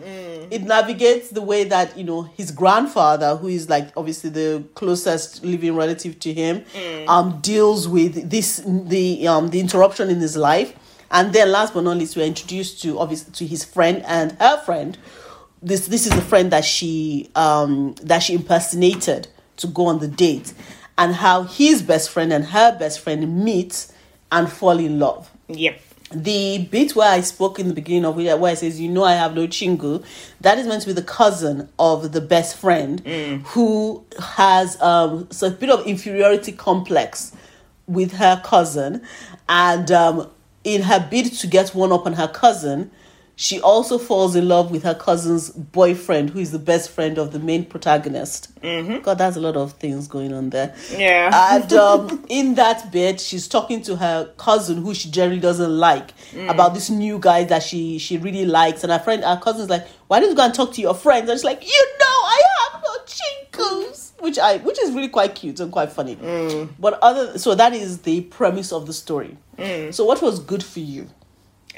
[0.52, 5.44] It navigates the way that you know his grandfather, who is like obviously the closest
[5.44, 7.08] living relative to him, Mm.
[7.10, 10.74] um, deals with this the um the interruption in his life,
[11.12, 14.58] and then last but not least, we're introduced to obviously to his friend and her
[14.64, 14.98] friend.
[15.64, 20.10] This this is the friend that she um that she impersonated to go on the
[20.10, 20.54] date,
[20.98, 23.88] and how his best friend and her best friend meet
[24.30, 25.32] and fall in love.
[25.48, 25.80] Yep.
[26.12, 29.04] The bit where I spoke in the beginning of it, where it says, "You know,
[29.04, 30.04] I have no chingu,"
[30.42, 33.00] that is meant to be the cousin of the best friend
[33.46, 37.32] who has um, so a bit of inferiority complex
[37.88, 39.02] with her cousin,
[39.48, 40.30] and um,
[40.64, 42.92] in her bid to get one up on her cousin,
[43.36, 47.32] she also falls in love with her cousin's boyfriend, who is the best friend of
[47.32, 48.54] the main protagonist.
[48.62, 49.02] Mm-hmm.
[49.02, 50.76] God, that's a lot of things going on there.
[50.92, 51.32] Yeah.
[51.56, 56.12] And um, in that bit, she's talking to her cousin, who she generally doesn't like,
[56.48, 58.84] about this new guy that she she really likes.
[58.84, 61.30] And her friend, her cousin's like, "Why don't you go and talk to your friends?"
[61.30, 62.42] And she's like, "You know, I
[62.72, 66.16] have no chingus," which I which is really quite cute and quite funny.
[66.80, 69.38] But other, so that is the premise of the story.
[69.92, 71.10] So, what was good for you?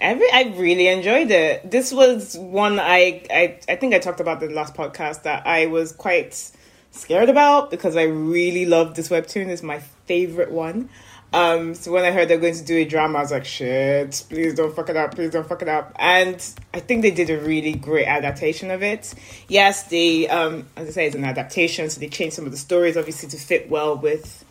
[0.02, 1.70] I, re- I really enjoyed it.
[1.70, 5.48] This was one I, I I think I talked about in the last podcast that
[5.48, 6.52] I was quite
[6.92, 9.48] scared about because I really love this webtoon.
[9.48, 10.90] It's my favorite one.
[11.34, 14.24] Um, so when I heard they're going to do a drama, I was like, shit,
[14.30, 15.94] please don't fuck it up, please don't fuck it up.
[16.00, 16.36] And
[16.74, 19.14] I think they did a really great adaptation of it.
[19.50, 22.58] Yes, they, um, as I say, it's an adaptation, so they changed some of the
[22.58, 24.46] stories, obviously, to fit well with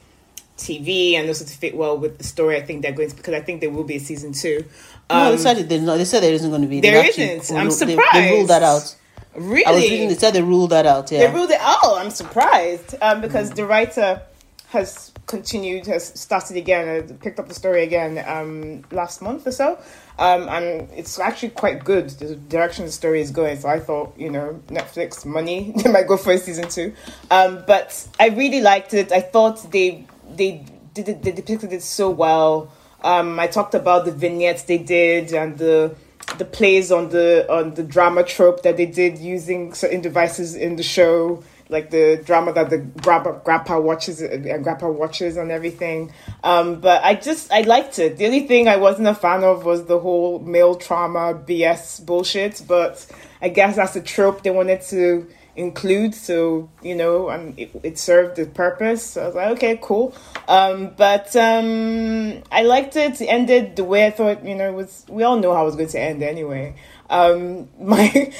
[0.59, 2.57] TV and also to fit well with the story.
[2.57, 4.65] I think they're going to, because I think there will be a season two.
[5.11, 6.81] No, Um, they said it, they, no, they said there isn't going to be.
[6.81, 7.51] There isn't.
[7.57, 8.97] I'm ruled- they- They, ruled that out.
[9.37, 9.67] Really?
[9.67, 10.09] I was reading.
[10.09, 11.11] They said they ruled that out.
[11.11, 11.27] Yeah.
[11.27, 11.59] They ruled it.
[11.61, 14.23] Oh, I'm surprised um, because the writer
[14.69, 19.53] has continued, has started again, uh, picked up the story again um, last month or
[19.53, 19.79] so,
[20.19, 22.11] um, and it's actually quite good.
[22.11, 23.59] The direction the story is going.
[23.59, 26.93] So I thought, you know, Netflix money they might go for a season two,
[27.31, 29.11] um, but I really liked it.
[29.13, 30.07] I thought they
[30.37, 32.71] they did it, they depicted it so well.
[33.05, 35.95] Um, I talked about the vignettes they did and the
[36.39, 40.77] the plays on the on the drama trope that they did using certain devices in
[40.77, 46.13] the show, like the drama that the grandpa, grandpa watches and grandpa watches and everything.
[46.43, 48.17] Um, but I just I liked it.
[48.17, 52.63] The only thing I wasn't a fan of was the whole male trauma BS bullshit.
[52.67, 53.07] But
[53.43, 57.99] I guess that's a trope they wanted to include so you know and it, it
[57.99, 59.05] served the purpose.
[59.05, 60.15] So i was like okay cool.
[60.49, 63.21] Um but um i liked it.
[63.21, 65.77] Ended the way i thought you know it was we all know how it was
[65.77, 66.75] going to end anyway.
[67.11, 68.33] Um my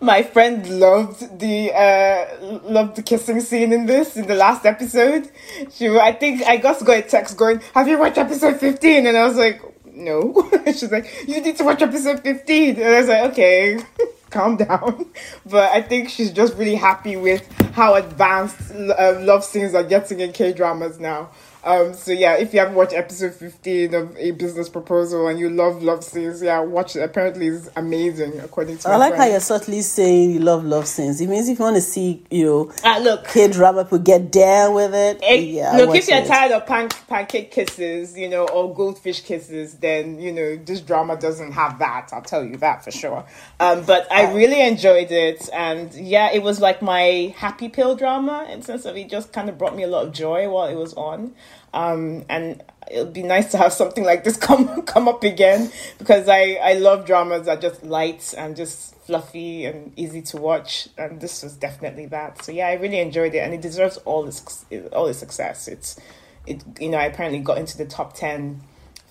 [0.00, 5.30] my friend loved the uh loved the kissing scene in this in the last episode.
[5.72, 9.16] She i think i just got a text going have you watched episode 15 and
[9.16, 9.62] i was like
[9.92, 10.48] no.
[10.66, 13.78] She's like you need to watch episode 15 and i was like okay
[14.30, 15.06] calm down.
[15.46, 20.20] But I think she's just really happy with how advanced um, love scenes are getting
[20.20, 21.30] in K dramas now.
[21.62, 25.50] Um, so yeah, if you haven't watched episode fifteen of A Business Proposal and you
[25.50, 27.00] love love scenes, yeah, watch it.
[27.02, 28.88] Apparently, it's amazing according to.
[28.88, 31.20] I my like how you're subtly saying you love love scenes.
[31.20, 34.32] It means if you want to see, you know, Ah, look, kid drama people get
[34.32, 35.18] down with it.
[35.22, 36.26] Eh, yeah, look, if you're it.
[36.26, 41.16] tired of pan- pancake kisses, you know, or goldfish kisses, then you know this drama
[41.18, 42.08] doesn't have that.
[42.12, 43.26] I'll tell you that for sure.
[43.60, 48.46] Um, but I really enjoyed it, and yeah, it was like my happy pill drama
[48.50, 50.74] in sense of it just kind of brought me a lot of joy while it
[50.76, 51.34] was on.
[51.72, 56.28] Um, and it'll be nice to have something like this come come up again because
[56.28, 61.20] I I love dramas that just light and just fluffy and easy to watch, and
[61.20, 62.44] this was definitely that.
[62.44, 65.68] So yeah, I really enjoyed it, and it deserves all this all its success.
[65.68, 65.98] It's
[66.46, 68.62] it you know I apparently got into the top ten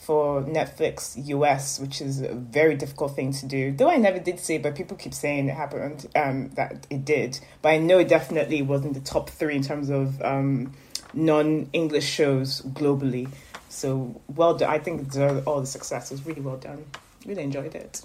[0.09, 3.71] for Netflix US, which is a very difficult thing to do.
[3.71, 7.39] Though I never did say, but people keep saying it happened, um, that it did.
[7.61, 10.73] But I know it definitely was in the top three in terms of um,
[11.13, 13.29] non-English shows globally.
[13.69, 14.69] So well done.
[14.69, 15.15] I think
[15.45, 16.11] all the success.
[16.11, 16.85] It was really well done.
[17.25, 18.01] Really enjoyed it.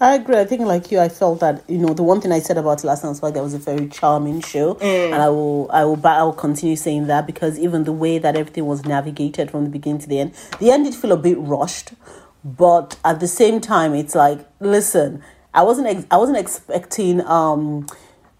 [0.00, 0.38] I agree.
[0.38, 2.84] I think, like you, I felt that you know the one thing I said about
[2.84, 6.10] last night's fight that was a very charming show, and I will, I will, ba-
[6.10, 9.70] I will continue saying that because even the way that everything was navigated from the
[9.70, 11.94] beginning to the end, the end did feel a bit rushed,
[12.44, 15.20] but at the same time, it's like, listen,
[15.52, 17.88] I wasn't, ex- I wasn't expecting, um,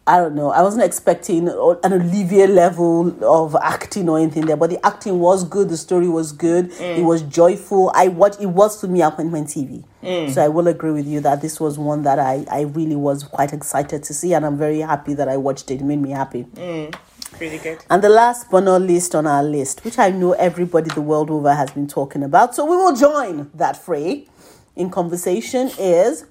[0.09, 4.71] I don't know, I wasn't expecting an Olivier level of acting or anything there, but
[4.71, 7.05] the acting was good, the story was good, it mm.
[7.05, 7.93] was joyful.
[7.95, 9.85] I watched, it was to me appointment TV.
[10.03, 10.31] Mm.
[10.31, 13.23] So I will agree with you that this was one that I, I really was
[13.23, 15.83] quite excited to see, and I'm very happy that I watched it.
[15.83, 16.45] It made me happy.
[16.55, 16.95] Mm.
[17.39, 17.85] Really good.
[17.91, 21.31] And the last but not least on our list, which I know everybody the world
[21.31, 24.27] over has been talking about, so we will join that fray
[24.75, 26.25] in conversation, is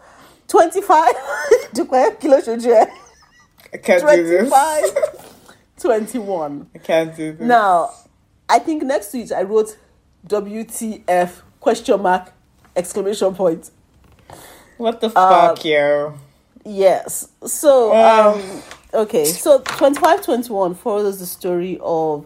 [0.47, 1.13] 25
[1.75, 2.91] kilo shoje,
[3.77, 4.49] I can't do this.
[4.49, 5.35] 25
[5.77, 6.69] 21.
[6.73, 7.47] I can't do this.
[7.47, 7.91] Now,
[8.49, 9.77] I think next to it I wrote
[10.27, 12.31] WTF question mark
[12.75, 13.69] exclamation point.
[14.77, 16.13] What the fuck, yo?
[16.63, 17.29] Yes.
[17.45, 18.61] So, um,
[18.93, 19.25] okay.
[19.25, 22.25] So, 2521 follows the story of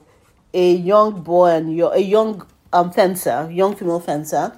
[0.54, 4.58] a young boy and your, a young um, fencer, young female fencer,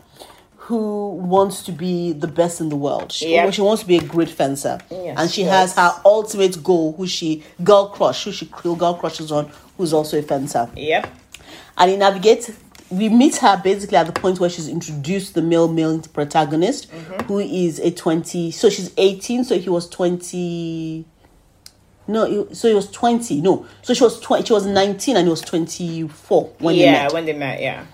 [0.68, 3.12] who wants to be the best in the world.
[3.12, 3.50] She, Yeah.
[3.52, 5.52] she wants to be a great fencer, Yes, and she yes.
[5.52, 10.18] has her ultimate goal, who she girl crush, who she girl crushes on, who's also
[10.18, 11.08] a fencer Yep.
[11.78, 12.52] and he navigates
[12.90, 17.24] we meet her basically at the point where she's introduced the male male protagonist mm-hmm.
[17.24, 21.04] who is a 20 so she's 18 so he was 20
[22.08, 25.30] no so he was 20 no so she was 20 she was 19 and he
[25.30, 27.86] was 24 when they yeah, met when they met, yeah.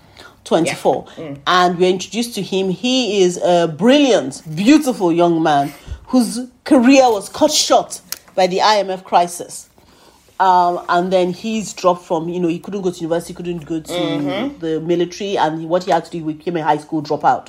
[0.44, 1.06] 24
[1.46, 2.70] and we're introduced to him.
[2.70, 5.72] He is a brilliant beautiful young man
[6.06, 8.00] whose career was cut short
[8.34, 9.68] by the imf crisis.
[10.40, 13.78] Um, and then he's dropped from you know he couldn't go to university couldn't go
[13.80, 13.92] to
[14.58, 15.36] the military.
[15.36, 17.48] And what he had to do he became a high school dropout.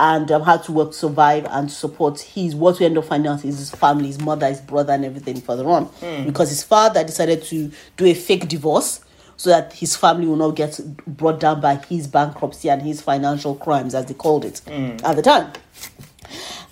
[0.00, 3.44] And um, had to work survive and support his what we end up finding out
[3.44, 5.88] is his family his mother his brother and everything further on.
[6.26, 9.03] Because his father decided to do a fake divorce
[9.44, 13.54] so that his family will not get brought down by his bankruptcy and his financial
[13.54, 14.62] crimes as they called it
[15.04, 15.52] at the time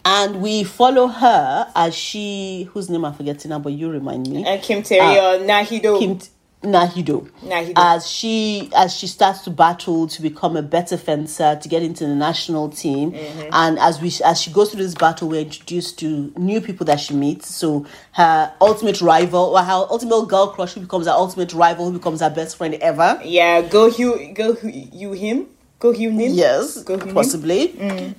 [0.06, 4.42] and we follow her as she whose name i'm forgetting now but you remind me
[4.46, 5.96] And Kim Tae Ri or Na Hee Do.
[5.96, 5.98] Ah.
[5.98, 6.18] Kim
[6.64, 7.28] Na Hee Do.
[7.44, 7.72] Nahido.
[7.76, 12.06] As she as she starts to battle to become a better fencer to get into
[12.06, 13.48] the national team, Mm-hmm.
[13.52, 17.00] and as we as she goes through this battle, we're introduced to new people that
[17.00, 17.52] she meets.
[17.52, 21.98] So her ultimate rival, or her ultimate girl crush, who becomes her ultimate rival, who
[21.98, 23.20] becomes her best friend ever.
[23.24, 25.46] yeah, go Hugh, go you him,
[25.82, 26.32] Go Yu Rim.
[26.32, 27.14] Yes, Go Yu Rim.
[27.14, 27.60] possibly.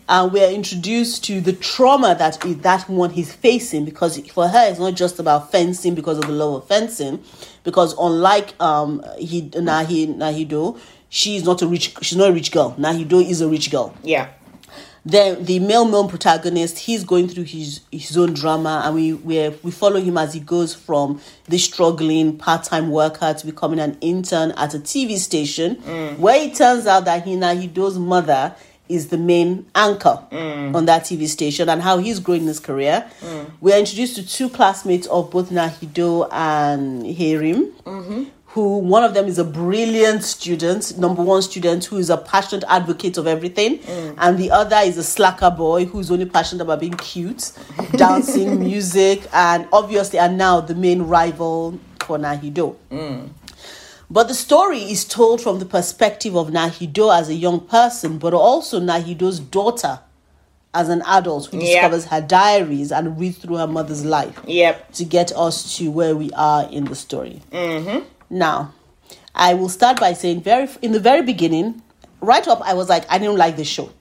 [0.09, 4.79] And we're introduced to the trauma that that one he's facing because for her it's
[4.79, 7.23] not just about fencing because of the love of fencing,
[7.63, 10.77] because unlike um he Nahi Na Hee Do,
[11.07, 12.75] she's not a rich she's not a rich girl.
[12.77, 13.95] Na Hee Do is a rich girl.
[14.03, 14.27] Yeah.
[15.05, 19.49] Then the male male protagonist, he's going through his his own drama, and we we
[19.61, 23.97] we follow him as he goes from the struggling part time worker to becoming an
[23.99, 26.17] intern at a TV station, mm.
[26.17, 28.55] where it turns out that Hina Hido's mother
[28.87, 30.73] is the main anchor mm.
[30.73, 33.05] on that TV station, and how he's growing his career.
[33.21, 33.51] Mm.
[33.59, 38.23] We are introduced to two classmates of both Na Hee Do and Herim mm-hmm.
[38.53, 42.63] Who one of them is a brilliant student, number one student who is a passionate
[42.67, 44.13] advocate of everything, mm.
[44.17, 47.51] and the other is a slacker boy who's only passionate about being cute,
[47.93, 52.75] dancing, music, and obviously, and now the main rival for Na Hee Do.
[52.91, 53.29] Mm.
[54.11, 57.59] But the story is told from the perspective of Na Hee Do as a young
[57.59, 59.99] person, but also Na Hee Do's daughter
[60.75, 61.65] as an adult who Yeah.
[61.89, 64.91] discovers her diaries and reads through her mother's life Yep.
[64.93, 67.41] to get us to where we are in the story.
[67.51, 67.99] Mm-hmm.
[68.33, 68.73] Now,
[69.35, 71.83] I will start by saying very in the very beginning,
[72.19, 73.91] right up, I was like, I didn't like this show.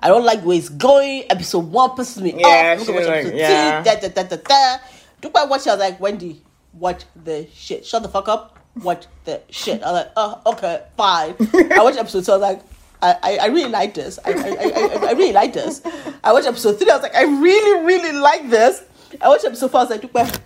[0.00, 1.24] I don't like where it's going.
[1.30, 2.86] Episode one pisses me Yeah, off.
[2.86, 3.82] Look at like, episode yeah.
[3.82, 4.84] two, da, da, da, da, da.
[5.22, 5.66] Look at watch.
[5.66, 6.40] I was like, Wendy,
[6.72, 7.84] watch the shit.
[7.84, 8.58] Shut the fuck up.
[8.82, 9.82] Watch the shit.
[9.82, 11.34] I was like, oh, okay, fine.
[11.72, 12.32] I watched episode two.
[12.32, 12.62] I was like,
[13.02, 14.18] I, I, I really like this.
[14.24, 15.82] I, I, I, I, really like this.
[16.24, 16.90] I watched episode three.
[16.90, 18.82] I was like, I really, really like this.
[19.20, 19.80] I watched episode four.
[19.80, 20.40] I was like, "Dupe,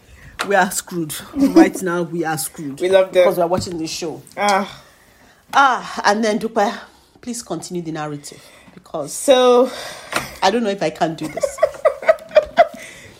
[0.46, 1.14] we are screwed.
[1.34, 2.80] Right now, we are screwed.
[2.80, 3.40] We loved because it.
[3.40, 4.22] we're watching this show.
[4.36, 4.82] Ah.
[5.52, 6.72] Ah, and then Dupe,
[7.20, 8.42] please continue the narrative
[8.74, 9.70] because So,
[10.42, 11.58] I don't know if I can do this.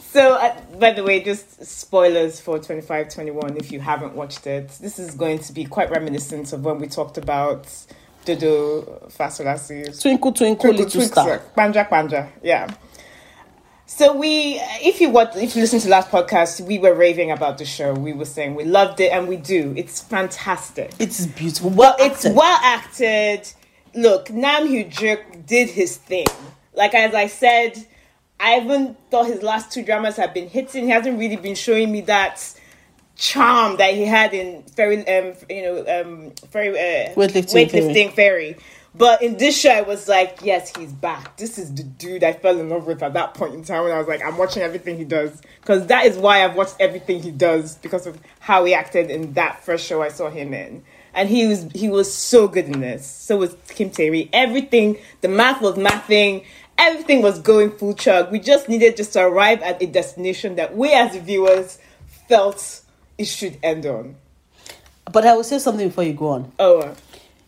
[0.01, 3.57] so uh, by the way, just spoilers for twenty five twenty one.
[3.57, 6.87] If you haven't watched it, this is going to be quite reminiscent of when we
[6.87, 7.67] talked about
[8.25, 10.01] Dodo Fasolasi.
[10.01, 11.39] Twinkle, twinkle, twinkle little star.
[11.57, 12.73] Panja Panja, yeah.
[13.93, 17.59] So we, if you watch, if you listen to last podcast, we were raving about
[17.59, 17.93] the show.
[17.93, 19.75] We were saying we loved it, and we do.
[19.77, 20.93] It's fantastic.
[21.01, 21.71] It's beautiful.
[21.71, 22.37] Well, It's acted.
[22.37, 23.53] well acted.
[23.93, 26.29] Look, Nam Joo Hyuk did his thing.
[26.73, 27.85] Like as I said,
[28.39, 30.85] I even thought his last two dramas have been hitting.
[30.85, 32.41] He hasn't really been showing me that
[33.17, 38.57] charm that he had in very, um, you know, um, very uh, Weightlifting weightlifting fairy.
[38.95, 41.37] But in this show, I was like, yes, he's back.
[41.37, 43.93] This is the dude I fell in love with at that point in time when
[43.93, 45.41] I was like, I'm watching everything he does.
[45.61, 49.35] Because that is why I've watched everything he does because of how he acted in
[49.35, 50.83] that first show I saw him in.
[51.15, 53.07] And he was he was so good in this.
[53.07, 54.29] So was Kim Tae Ri.
[54.33, 56.45] Everything, the math was mathing.
[56.79, 58.31] Everything was going full chug.
[58.33, 61.79] We just needed just to arrive at a destination that we as viewers
[62.29, 62.83] felt
[63.19, 64.17] it should end on.
[65.13, 66.53] But I will say something before you go on.
[66.59, 66.95] Oh, uh,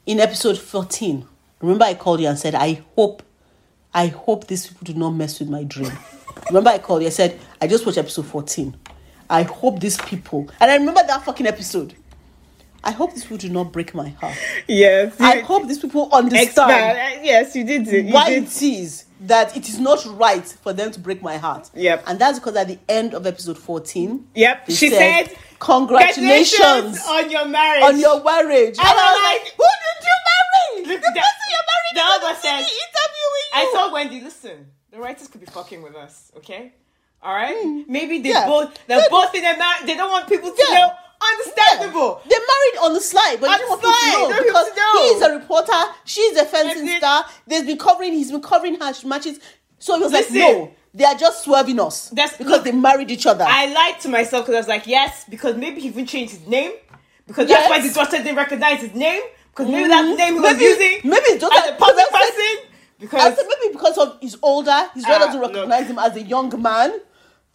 [0.07, 1.27] In episode 14,
[1.63, 3.23] remember I called you and said, I hope,
[3.95, 5.93] I hope these people do not mess with my dream.
[6.49, 8.77] remember I called you, I said, I just watched episode 14.
[9.31, 11.95] I hope these people, and I remember that fucking episode.
[12.85, 14.37] I hope these people do not break my heart.
[14.67, 15.15] yes.
[15.21, 17.19] I hope these people understand Expand.
[17.19, 18.07] Uh, Yes, you did it.
[18.07, 18.43] You why did.
[18.45, 21.71] it is that it is not right for them to break my heart.
[21.75, 22.03] Yep.
[22.09, 24.65] And that's because at the end of episode 14, Yep.
[24.71, 27.85] She said, Congratulations on your marriage.
[27.85, 28.77] on your marriage.
[28.79, 30.42] And I'm like, who did you marry?
[30.77, 33.55] Look, the the- person you're married the other TV interviewing you.
[33.55, 36.73] I told Wendy, listen, the writers could be fucking with us, okay?
[37.23, 37.57] All right?
[37.63, 37.83] Hmm.
[37.87, 38.31] Maybe they.
[38.31, 38.47] Yeah.
[38.47, 39.87] both they're Maybe- both in their marriage.
[39.87, 40.75] They don't want people to Yeah.
[40.79, 40.93] know.
[41.33, 42.21] Understandable.
[42.29, 45.03] They're married on the slide, but On you want people to know because know.
[45.03, 45.81] he is a reporter.
[46.05, 46.99] She's a fencing it.
[46.99, 47.25] star.
[47.47, 48.13] They've been covering.
[48.13, 49.39] He's been covering her matches.
[49.79, 50.35] So he was Listen.
[50.41, 53.67] like, "No, they are just swerving us That's- because look, they married each other." I
[53.67, 56.73] lied to myself because I was like, yes, because maybe he even changed his name.
[57.27, 57.69] Because Yes.
[57.69, 59.23] that's why the daughter didn't recognize his name.
[59.55, 61.01] Because maybe that's the name he was Maybe- using.
[61.05, 63.19] maybe his daughter- as a public because I said- person.
[63.21, 65.53] I said maybe because of he's older, his daughter Ah, doesn't look.
[65.55, 67.01] recognize him as a young man.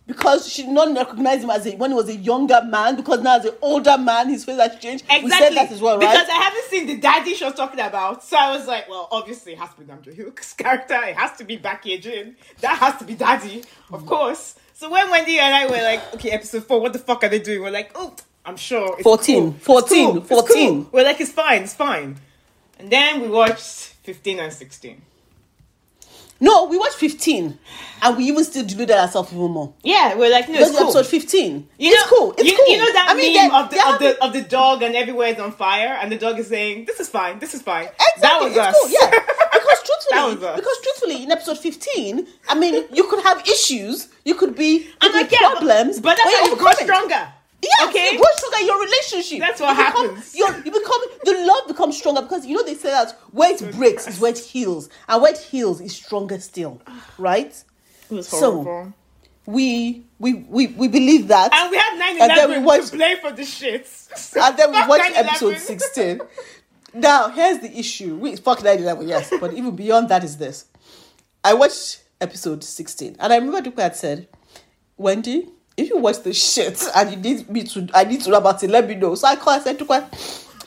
[0.06, 3.20] Because she did not recognize him as a when he was a younger man, because
[3.20, 5.04] now as an older man, his face has changed.
[5.10, 5.26] Exactly.
[5.26, 6.10] We said that as well, right?
[6.10, 8.24] Because I haven't seen the daddy she was talking about.
[8.24, 10.96] So I was like, well, obviously it has to be Nam Joo Hyuk's character.
[11.04, 12.38] It has to be Baek Yi Jin.
[12.62, 14.56] That has to be daddy, of course.
[14.74, 17.40] So when Wendy and I were like, okay, episode four, what the fuck are they
[17.40, 17.62] doing?
[17.62, 18.14] We're like, oh,
[18.48, 18.94] I'm sure.
[18.94, 19.56] It's 14, cool.
[19.58, 20.18] It's 14.
[20.18, 20.68] It's 14.
[20.84, 20.90] cool.
[20.94, 22.16] We're like, it's fine, it's fine.
[22.80, 25.02] And then we watched 15 and 16.
[26.40, 27.58] no, we watched 15,
[28.04, 29.74] and we even still deluded ourselves even more.
[29.84, 30.84] Yeah, we're like, no, it's cool.
[30.90, 31.68] episode 15.
[31.80, 32.34] You it's cool.
[32.38, 32.72] It's you, cool.
[32.72, 34.96] You know that I mean, meme they're- of the of the of the dog and
[34.96, 37.40] everywhere is on fire and the dog is saying, "This is fine.
[37.40, 38.76] This is fine." Exactly, That was it's us.
[38.80, 39.20] cool, yeah.
[39.58, 40.56] Because truthfully, That was us.
[40.56, 44.94] because truthfully, in episode 15, I mean, you could have issues, you could be, you
[45.02, 47.34] could like, be yeah, problems, but, but that's how you grow stronger.
[47.62, 48.16] Yeah, Okay.
[48.18, 49.40] grow stronger in your relationship.
[49.40, 50.36] That's what you become, happens.
[50.36, 53.76] You're, you become the love becomes stronger because you know they say that where it
[53.76, 57.06] breaks is where it heals, and where it heals is stronger still, ah.
[57.18, 57.64] right?
[58.10, 58.94] It was So-.
[59.48, 62.88] We we we, we believe that, and we have 9 And then we 11 watched-
[62.92, 63.88] to blame for the shit.
[64.36, 66.22] and then we watched episode 16.
[66.94, 68.16] Now, here's the issue.
[68.16, 70.66] We fuck 9 yes, but even beyond that is this.
[71.44, 74.28] I watched episode 16, and I remember Dupe had said,
[74.98, 75.48] Wendy,
[75.78, 78.64] if you watch the shit and you need me to, I need to know about
[78.64, 79.14] it, let me know.
[79.16, 79.90] So I called, I said, Dupe,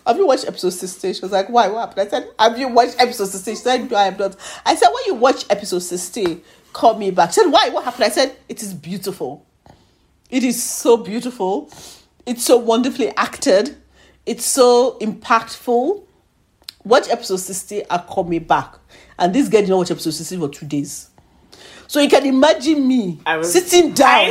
[0.07, 1.15] have you watched episode 16?
[1.15, 1.69] She was like, why?
[1.69, 2.07] What happened?
[2.07, 3.55] I said, have you watched episode 16?
[3.55, 4.37] She said, no, I have not.
[4.65, 6.41] I said, when you watch episode 16,
[6.73, 7.31] call me back.
[7.31, 7.69] She said, why?
[7.71, 8.05] What happened?
[8.05, 9.45] I said, it is beautiful.
[10.31, 11.71] It is so beautiful.
[12.25, 13.77] It's so wonderfully acted.
[14.27, 16.05] It's so impactful.
[16.85, 18.77] Watch episode 60 and call me back.
[19.19, 21.11] And this guy did not watch episode 60 for two days.
[21.89, 24.31] So you can imagine me was- sitting down.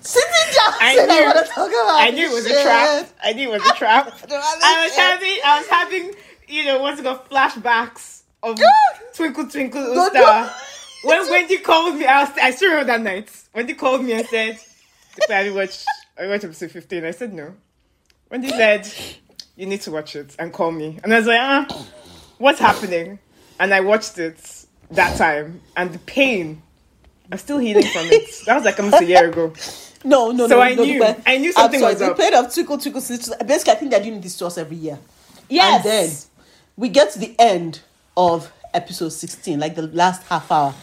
[0.00, 0.74] Sitting down.
[0.80, 3.08] I knew- want to talk about I knew it was a trap.
[3.22, 4.06] I knew it was a trap.
[4.30, 6.12] I was having, I was having,
[6.48, 8.58] you know, once called, flashbacks of
[9.14, 10.50] Twinkle Twinkle Little Star.
[11.04, 13.30] When Wendy called me, I was, I still remember that night.
[13.54, 14.58] Wendy called me and said,
[15.28, 15.86] "Have you watched?
[16.18, 17.54] I watched episode 15." I said no.
[18.30, 18.86] Wendy said,
[19.56, 21.86] "You need to watch it and call me." And I was like, "Ah,
[22.38, 23.18] what's happening?"
[23.58, 24.38] And I watched it
[24.90, 26.62] that time, and the pain.
[27.30, 28.42] I'm still healing from it.
[28.46, 29.52] That was like almost a year ago.
[30.02, 30.60] No, no, So no.
[30.62, 32.16] I no, knew- I knew something I'm was up.
[32.16, 34.78] The pain of Twinkle Twinkle Little Basically, I think they're doing this to us every
[34.78, 34.98] year.
[35.50, 35.74] Yes.
[35.74, 36.10] And then
[36.76, 37.80] we get to the end
[38.16, 40.74] of episode 16, like the last half hour,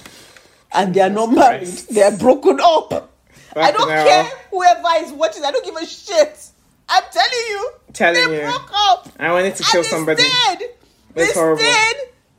[0.72, 1.68] and they are not married.
[1.68, 3.12] They are broken up.
[3.56, 5.44] I don't care whoever is watching.
[5.44, 6.50] I don't give a shit.
[6.88, 7.72] I'm telling you.
[7.94, 8.30] Telling you.
[8.30, 8.48] they you.
[8.50, 9.10] broke up.
[9.20, 10.22] I wanted to kill they somebody.
[10.22, 10.70] Stayed.
[11.16, 11.96] They stayed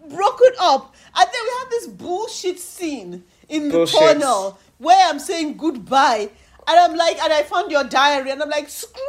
[0.09, 0.95] broken up.
[1.17, 3.99] And then we have this bullshit scene in the Bullshit.
[3.99, 6.31] tunnel where I'm saying goodbye.
[6.71, 9.01] And I'm like, and I found your diary, and I'm like, screw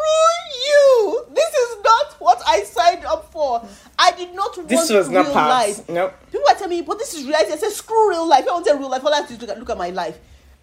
[0.65, 1.25] you!
[1.33, 3.61] This is not what I signed up for.
[3.97, 5.49] I did not want This was not real part.
[5.49, 5.89] life.
[5.89, 6.13] Nope.
[6.31, 7.51] People are telling me, but this is reality.
[7.51, 8.45] I said, screw real life.
[8.47, 9.03] I want real life.
[9.03, 10.17] All I have to do is look at my life.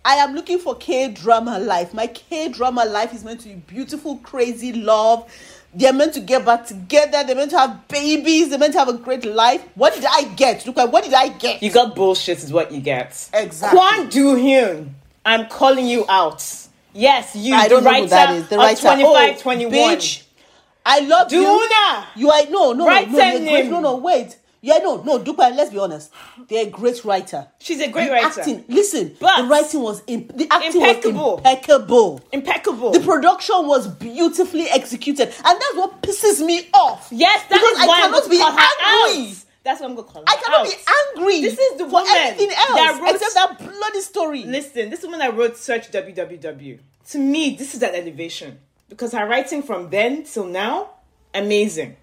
[0.06, 1.92] I am looking for K drama life.
[1.92, 5.30] My K drama life is meant to be beautiful, crazy love.
[5.76, 7.22] They're meant to get back together.
[7.22, 8.48] They're meant to have babies.
[8.48, 9.62] They're meant to have a great life.
[9.74, 10.64] What did I get?
[10.66, 11.62] Look at what did I get?
[11.62, 13.28] You got bullshit, is what you get.
[13.34, 13.78] Exactly.
[13.78, 14.88] Kwan Do Hyun,
[15.26, 16.42] I'm calling you out.
[16.94, 17.54] Yes, you.
[17.54, 18.48] I don't know who that is.
[18.48, 18.80] The writer.
[18.80, 19.72] 25, oh, 21.
[19.74, 20.22] Bitch,
[20.86, 21.42] I love you.
[21.42, 22.06] Duna.
[22.16, 23.24] You are no, no, Write no, no.
[23.24, 23.62] her You're great.
[23.64, 23.70] name.
[23.70, 24.38] No, no, wait.
[24.62, 25.18] Yeah, no, no.
[25.22, 26.10] Dupe, let's be honest.
[26.48, 27.46] They're a great writer.
[27.58, 28.40] She's a great the writer.
[28.40, 31.36] Acting, listen, But- the writing was imp- the acting Impeccable.
[31.36, 32.20] was impeccable.
[32.32, 32.90] Impeccable.
[32.92, 37.08] The production was beautifully executed, and that's what pisses me off.
[37.10, 39.28] yes, that because is I why I'm cannot be to call her angry.
[39.30, 39.36] out.
[39.64, 40.66] That's what I'm going to call her I cannot out.
[40.66, 40.76] be
[41.16, 41.40] angry.
[41.42, 44.44] This is the for woman anything else that wrote- except that bloody story.
[44.44, 46.78] Listen, this is when I wrote Search WWW.
[47.10, 48.58] To me, this is an elevation
[48.88, 50.90] because her writing from then till now,
[51.34, 51.96] amazing.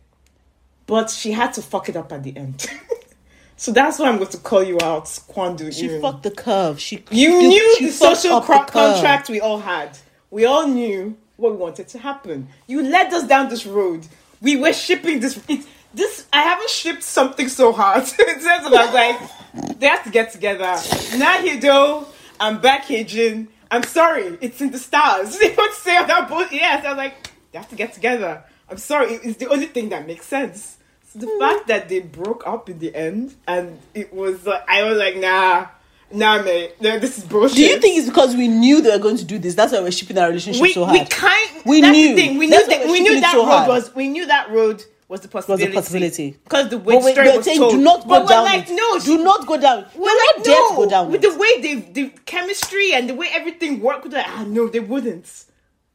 [0.86, 2.66] But she had to fuck it up at the end.
[3.58, 5.72] so that's why I'm going to call you out, Kwandu.
[5.74, 6.80] She fucked the curve.
[6.80, 9.98] She You she- knew she the social up cro- the contract we all had.
[10.30, 12.48] We all knew what we wanted to happen.
[12.68, 14.06] You led us down this road.
[14.42, 15.42] We were shipping this.
[15.48, 19.88] It, this I haven't shipped something so hard in terms of I was like, they
[19.88, 20.76] have to get together.
[21.18, 22.06] Na Hee Do,
[22.40, 23.48] I'm back here, Jin.
[23.72, 25.38] I'm sorry, it's in the stars.
[25.40, 26.54] They to say that bullshit.
[26.54, 28.44] Yes, I was like, they have to get together.
[28.69, 30.77] I'm sorry, it's the only thing that makes sense.
[31.15, 34.98] the fact that they broke up in the end and it was like I was
[34.98, 35.68] like, nah,
[36.11, 37.56] nah, mate, no, this is bullshit.
[37.57, 39.53] Do you think it's because we knew they were going to do this?
[39.53, 40.99] That's why we're shipping our relationship we so hard.
[40.99, 42.10] we kind We that's knew.
[42.10, 42.38] the thing.
[42.40, 43.68] we knew that we knew that so road hard.
[43.68, 46.31] was we knew that road was the possibility possibility.
[46.44, 47.73] because the way story was saying told.
[47.73, 48.45] do not but go we're down.
[48.45, 49.85] like, no, do not go down.
[49.95, 51.11] We're like, not to go down.
[51.11, 51.31] With it.
[51.31, 54.80] the way they, the chemistry and the way everything worked, we're like, ah, no, they
[54.80, 55.45] wouldn't.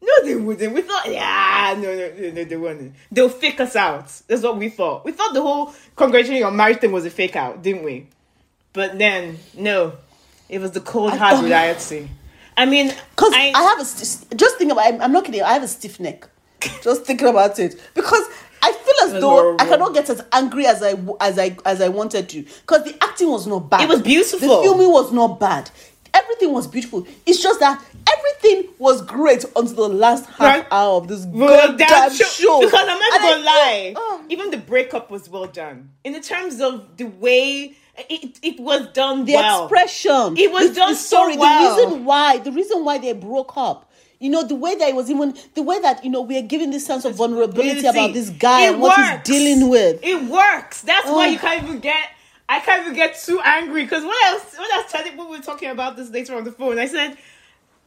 [0.01, 0.75] No, they wouldn't.
[0.75, 2.95] We thought, yeah, no, no, no, no, they wouldn't.
[3.11, 4.07] They'll fake us out.
[4.29, 5.05] That's what we thought.
[5.05, 8.07] We thought the whole congratulating your marriage thing was a fake out, didn't we?
[8.73, 9.95] But then, no,
[10.49, 12.09] it was the cold hard thought- reality.
[12.57, 14.85] I mean, Because I, have a st- just think about.
[14.87, 15.43] I'm, I'm not kidding.
[15.43, 16.29] I have a stiff neck.
[16.83, 18.25] Just thinking about it because
[18.61, 19.61] I feel as though horrible.
[19.65, 22.43] I cannot get as angry as I as I as I wanted to.
[22.43, 23.83] Because the acting was not bad.
[23.83, 24.41] It was beautiful.
[24.57, 25.71] The filming was not bad.
[26.39, 27.05] Everything was beautiful.
[27.27, 30.67] It's just that everything was great until the last half Right.
[30.71, 32.61] hour of this Well, goddamn that show.
[32.61, 34.21] Because I'm not And gonna feel- lie, oh.
[34.29, 35.91] even the breakup was well done.
[36.05, 37.75] In the terms of the way
[38.09, 39.65] it, it was done the well.
[39.65, 41.75] expression It was the, done the so well.
[41.77, 43.91] the reason why the reason why they broke up
[44.21, 46.43] you know the way that it was even the way that you know we are
[46.43, 50.83] giving this sense of vulnerability about this guy and what he's dealing with It works.
[50.83, 51.31] That's why Oh.
[51.31, 52.11] you can't even get.
[52.49, 54.57] I can't even get too angry because what else?
[54.57, 54.91] What else?
[54.91, 57.17] Telling when we were talking about this later on the phone, I said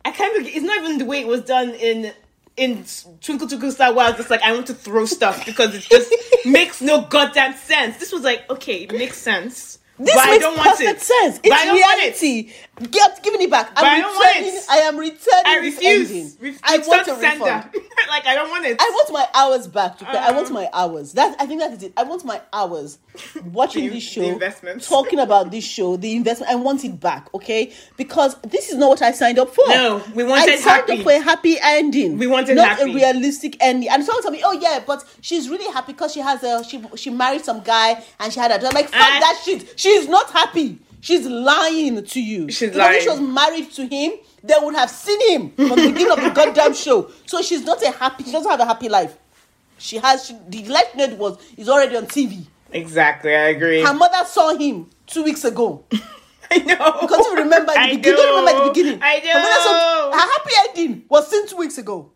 [0.05, 0.39] I can't.
[0.39, 2.13] Even, it's not even the way it was done in
[2.57, 2.83] in
[3.21, 3.87] Twinkle Twinkle Star.
[3.87, 6.13] I was just like, I want to throw stuff because it just
[6.45, 7.97] makes no goddamn sense.
[7.97, 9.79] This was like, okay, it makes sense.
[9.97, 11.01] this but I don't want perfect it.
[11.01, 12.53] sense I it's want it.
[12.89, 14.65] Get giving it back i'm But I don't want returning it.
[14.69, 16.37] i am returning I refuse.
[16.39, 17.39] Re- i want a refund
[18.09, 18.77] like I don't want it.
[18.81, 19.99] I want my hours back.
[19.99, 20.07] Dupe.
[20.09, 21.13] I want Um, my hours.
[21.13, 21.93] That I think that is it.
[21.95, 22.97] I want my hours
[23.45, 24.39] watching The- this show,
[24.79, 26.51] talking about this show, the investment.
[26.51, 27.71] I want it back, okay?
[27.97, 29.67] Because this is not what I signed up for.
[29.69, 30.93] No, we wanted I signed happy.
[30.99, 32.17] up for a happy ending.
[32.17, 32.91] We wanted not happy.
[32.91, 33.89] a realistic ending.
[33.89, 36.81] And someone told me, "Oh yeah, but she's really happy because she has a she
[36.95, 39.79] she married some guy and she had a daughter." Like, fuck And- that shit.
[39.79, 40.79] She's not happy.
[41.01, 42.49] She's lying to you.
[42.51, 44.13] She's because if she was married to him,
[44.43, 47.09] they would have seen him from the beginning of the goddamn show.
[47.25, 48.23] So she's not a happy.
[48.23, 49.17] She doesn't have a happy life.
[49.79, 52.45] She has she, the life net was is already on TV.
[52.71, 53.81] exactly, I agree.
[53.81, 55.83] Her mother saw him two weeks ago.
[56.51, 56.97] I know.
[57.01, 58.03] Because you remember the beginning.
[58.03, 58.99] You don't remember the beginning.
[59.01, 62.11] I Her mother saw her happy ending was seen two weeks ago.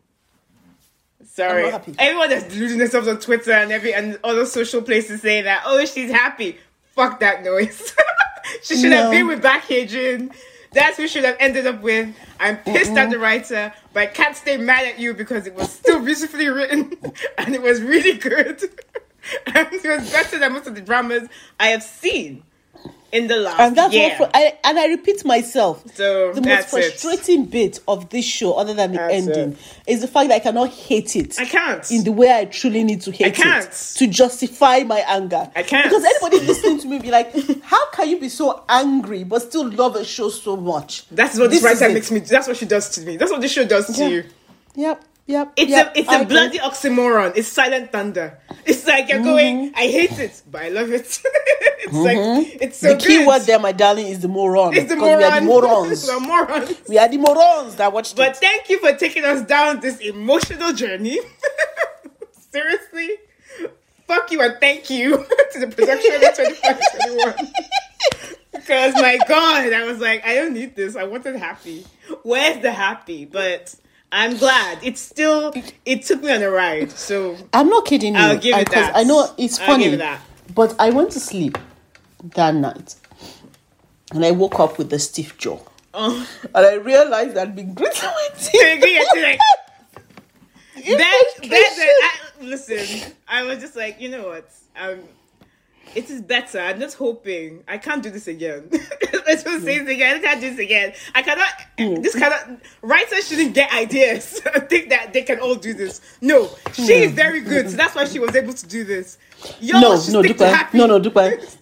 [1.23, 1.71] Sorry.
[1.97, 5.83] Everyone that's deluding themselves on Twitter and every and other social places saying that, oh,
[5.85, 6.57] she's happy.
[6.93, 7.93] Fuck that noise.
[8.63, 10.31] she should have been with Baek Yi Jin.
[10.71, 12.13] That's who should have ended up with.
[12.39, 15.71] I'm pissed at the writer, but I can't stay mad at you because it was
[15.71, 16.97] still beautifully written
[17.37, 18.61] and it was really good.
[19.45, 22.43] and it was better than most of the dramas I have seen
[23.11, 24.15] in the last And that's year.
[24.17, 25.83] what I, and I repeat myself.
[25.93, 26.69] So, the most it.
[26.69, 29.57] frustrating bit of this show, other than the That's ending, it.
[29.87, 31.39] is the fact that I cannot hate it.
[31.39, 31.89] I can't.
[31.91, 33.65] in the way I truly need to hate can't.
[33.65, 35.49] it to justify my anger.
[35.55, 35.85] I can't.
[35.89, 37.33] because anybody listening to me be like,
[37.63, 41.51] "How can you be so angry but still love a show so much?" that's what
[41.51, 42.19] this, This writer makes me.
[42.19, 43.15] That's what she does to me.
[43.17, 44.23] That's what this show does to you.
[44.75, 45.53] Yep, yep.
[45.55, 46.33] It's yep, a it's I a agree.
[46.35, 47.33] bloody oxymoron.
[47.35, 48.39] It's silent thunder.
[48.65, 49.75] It's like you're going, Mm-hmm.
[49.75, 51.01] I hate it, but I love it.
[51.81, 52.17] it's like
[52.61, 53.27] it's so The key good.
[53.27, 54.73] word there, my darling, is the moron.
[54.73, 56.07] It's the because we are the morons.
[56.07, 56.81] We're morons.
[56.89, 58.37] we are the morons that watched But it.
[58.37, 61.19] thank you for taking us down this emotional journey.
[62.51, 63.09] Seriously,
[64.07, 67.51] fuck you and thank you to the production of 2521.
[68.53, 70.95] Because my God, I was like, I don't need this.
[70.95, 71.85] I wanted happy.
[72.23, 73.25] Where's the happy?
[73.25, 73.75] But
[74.15, 74.79] I'm glad.
[74.81, 75.53] It's still.
[75.85, 76.89] It took me on a ride.
[76.91, 78.19] So I'm not kidding you.
[78.21, 78.95] I'll give it that.
[78.95, 80.21] I know it's I'll funny, give it that.
[80.55, 81.57] but I went to sleep
[82.35, 82.95] that night,
[84.13, 85.59] and I woke up with a stiff jaw,
[85.93, 88.51] oh, and I realized I'd been gritting my teeth.
[90.97, 91.49] that, frustration.
[91.49, 94.49] that, I, listen, I was just like, you know what?
[94.79, 94.99] Um,
[95.93, 96.59] it is better.
[96.59, 98.69] I'm just hoping I can't do this again.
[99.27, 99.85] Let's just say hmm.
[99.85, 100.15] this again.
[100.15, 100.93] I can't do this again.
[101.13, 101.49] I cannot.
[101.77, 102.01] Hmm.
[102.01, 102.59] This cannot.
[102.81, 106.01] Writers shouldn't get ideas think that they can all do this.
[106.21, 107.15] No, she is hmm.
[107.15, 109.17] very good, so that's why she was able to do this.
[109.59, 110.39] Y'all no, no, Dupe.
[110.73, 111.15] No, no, Dupe.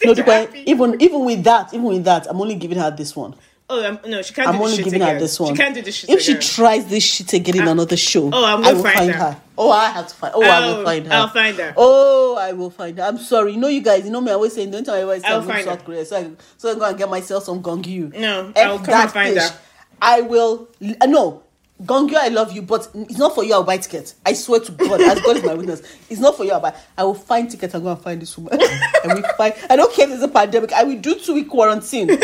[0.03, 0.55] No, Dupe.
[0.65, 3.35] Even even with that, even with that, I'm only giving her this one.
[3.69, 5.13] Oh um, no, she can't I'm do this only giving again.
[5.15, 5.53] her this one.
[5.55, 8.43] She can't do this shit If she tries this shit again in another show, Oh,
[8.45, 9.31] I'm I gonna will find find her.
[9.31, 9.41] her.
[9.57, 10.33] Oh, I have to find.
[10.35, 11.13] Oh, I will Oh, find her.
[11.13, 11.73] I'll find her.
[11.77, 13.03] Oh, I will find her.
[13.05, 13.53] I'm sorry.
[13.53, 14.03] You know, you guys.
[14.05, 14.31] You know me.
[14.31, 15.77] I always say, don't tell I I'll I'm going find to her.
[15.77, 18.11] South Korea, so I so I'm going to get myself some Gong Yoo.
[18.15, 19.43] No, F I'll come that and find fish.
[19.49, 19.59] her.
[20.01, 20.67] I will.
[20.99, 21.43] uh, No.
[21.85, 23.53] Gong Yoo, I love you, but it's not for you.
[23.53, 24.15] I'll buy tickets.
[24.25, 26.51] I swear to God, as God is my witness, it's not for you.
[26.51, 26.73] I'll buy.
[26.97, 28.59] I will find tickets and go and find this woman.
[28.61, 29.53] I will find.
[29.69, 30.71] I don't care if there's a pandemic.
[30.71, 32.17] I will do two week quarantine.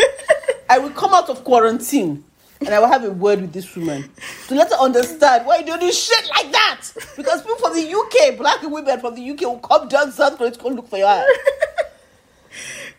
[0.70, 2.24] I will come out of quarantine
[2.60, 4.10] and I will have a word with this woman
[4.48, 6.80] to let her understand why you do this shit like that.
[7.16, 10.50] Because people from the UK, black women from the UK, will come down South Korea
[10.50, 11.26] to go look for your ass.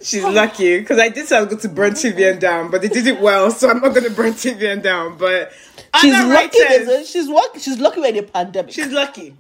[0.02, 2.88] She's lucky because I did say I was going to burn TVN down, but they
[2.88, 5.18] did it well, so I'm not going to burn TVN down.
[5.18, 5.52] But
[6.00, 6.30] She's lucky.
[6.30, 6.52] writers-
[6.86, 7.60] there's a- She's lucky.
[7.60, 8.74] She's lucky we're in a pandemic.
[8.74, 9.36] She's lucky.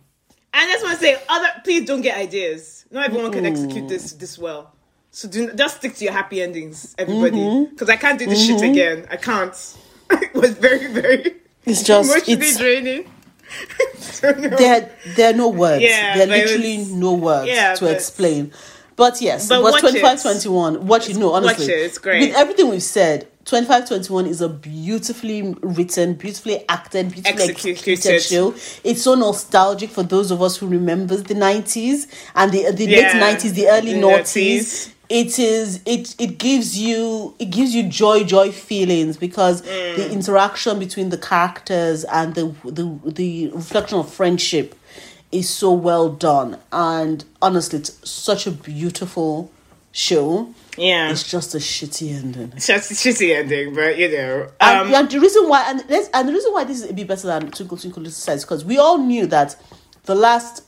[0.53, 2.85] And that's why I say, other please don't get ideas.
[2.91, 4.73] Not everyone can execute this this well.
[5.11, 7.37] So do just stick to your happy endings, everybody.
[7.37, 7.71] Mm-hmm.
[7.71, 9.07] Because I can't do this shit again.
[9.09, 9.53] I can't.
[10.11, 13.11] it was very, very It's just emotionally it's draining.
[13.97, 14.49] so, no.
[14.57, 14.89] there.
[15.15, 15.83] There are no words.
[15.83, 18.51] Yeah, there are literally was- no words yeah, to but- explain.
[18.97, 20.01] But yes, But it was watch twenty it.
[20.01, 20.85] five twenty one.
[20.85, 21.15] Watch it.
[21.17, 22.27] No, honestly, Watch it, it's great.
[22.27, 27.43] With everything we've said, twenty five twenty one is a beautifully written, beautifully acted, beautifully
[27.49, 27.69] Executed.
[27.91, 28.53] executed show.
[28.83, 32.97] It's so nostalgic for those of us who remembers the nineties and the the Yeah,
[32.97, 34.59] late nineties, the early the noughties.
[34.59, 34.91] noughties.
[35.09, 39.95] It is it it gives you it gives you joy joy feelings because Mm.
[39.97, 44.73] the interaction between the characters and the the the reflection of friendship
[45.33, 49.51] is so well done and honestly it's such a beautiful
[49.91, 51.11] show Yeah.
[51.11, 52.53] it's just a shitty ending.
[52.55, 54.49] It's just a shitty ending, but you know.
[54.59, 56.93] and, Um, and the reason why and, let's, and the reason why this is a
[56.93, 59.55] bit better than twinkle twinkle little stars is because we all knew that
[60.05, 60.63] the last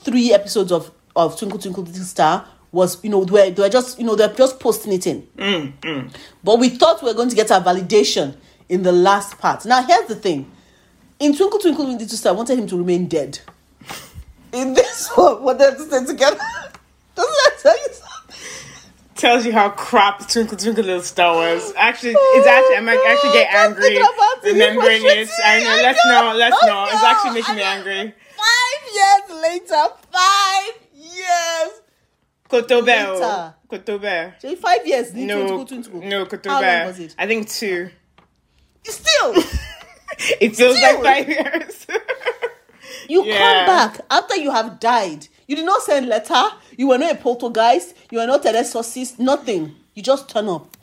[0.00, 3.68] three episodes of of twinkle twinkle little star was you know they were, they were
[3.68, 5.22] just you know they're just posting it in.
[5.38, 6.12] Mm,
[6.42, 8.34] but we thought we were going to get our validation
[8.68, 9.64] in the last part.
[9.64, 10.50] Now here's the thing.
[11.20, 13.38] In twinkle twinkle little star i wanted him to remain dead.
[14.52, 16.38] In this one what they're together.
[17.14, 18.05] Doesn't that tell you something
[19.16, 21.72] tells you how crap Twinkle Twinkle Little Star was.
[21.76, 25.28] Actually, it's actually I might actually get oh angry about it, remembering it.
[25.44, 25.76] I know.
[25.82, 26.34] Let's know.
[26.36, 26.88] Let's I not.
[26.92, 28.14] It's actually making me angry.
[28.36, 29.82] five years later
[30.12, 31.80] five years
[32.48, 33.04] Kotobe.
[33.06, 33.14] Oh.
[33.14, 33.54] Later.
[33.98, 34.40] Kotobe.
[34.40, 37.00] So five years No, no, How long was Kotobe.
[37.00, 37.14] it?
[37.18, 37.90] I think two.
[38.84, 39.34] Still,
[40.40, 41.86] It feels like five years.
[43.08, 43.36] you Yeah.
[43.38, 45.26] come back after you have died.
[45.48, 46.42] You did not send letter.
[46.76, 47.94] You were not a poltergeist.
[48.10, 49.18] You were not an exorcist.
[49.18, 49.74] Nothing.
[49.94, 50.76] You just turn up.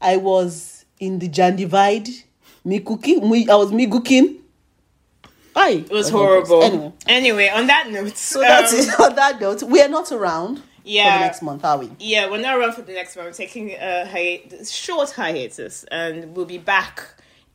[0.00, 2.08] I was in the Jan divide.
[2.64, 3.28] Me cooking.
[3.28, 4.36] Me, I was me cooking.
[5.56, 5.84] Aye.
[5.88, 6.62] It was horrible.
[6.62, 9.00] Anyway, Anyway, on that note, so that's it.
[9.00, 11.18] On that note, we are not around for Yeah.
[11.18, 11.90] the next month, are we?
[11.98, 13.26] Yeah, we're not around for the next month.
[13.28, 17.02] We're taking a hi- short hiatus, and we'll be back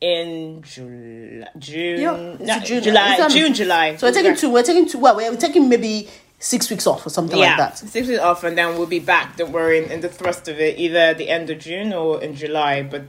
[0.00, 2.82] in July, June, Yeah, no, June.
[2.82, 3.96] July, It's, um, June, July.
[3.96, 4.50] So we're taking two.
[4.50, 4.98] We're taking two.
[4.98, 6.08] Well, we're taking maybe
[6.46, 7.78] six weeks off or something yeah, like that.
[7.78, 9.36] six weeks off, and then we'll be back.
[9.36, 12.22] Don't worry, in, in the thrust of it, either at the end of June or
[12.22, 12.82] in July.
[12.82, 13.02] But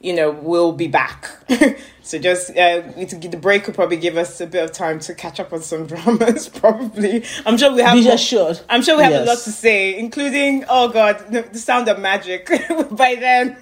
[0.00, 1.30] you know, we'll be back.
[2.02, 5.40] so just uh, the break will probably give us a bit of time to catch
[5.40, 6.50] up on some dramas.
[6.50, 7.94] Probably, I'm sure we have.
[7.94, 8.60] Be assured.
[8.68, 11.98] I'm sure we have a lot to say, including oh god, the, the sound of
[11.98, 12.46] magic.
[12.90, 13.56] By then,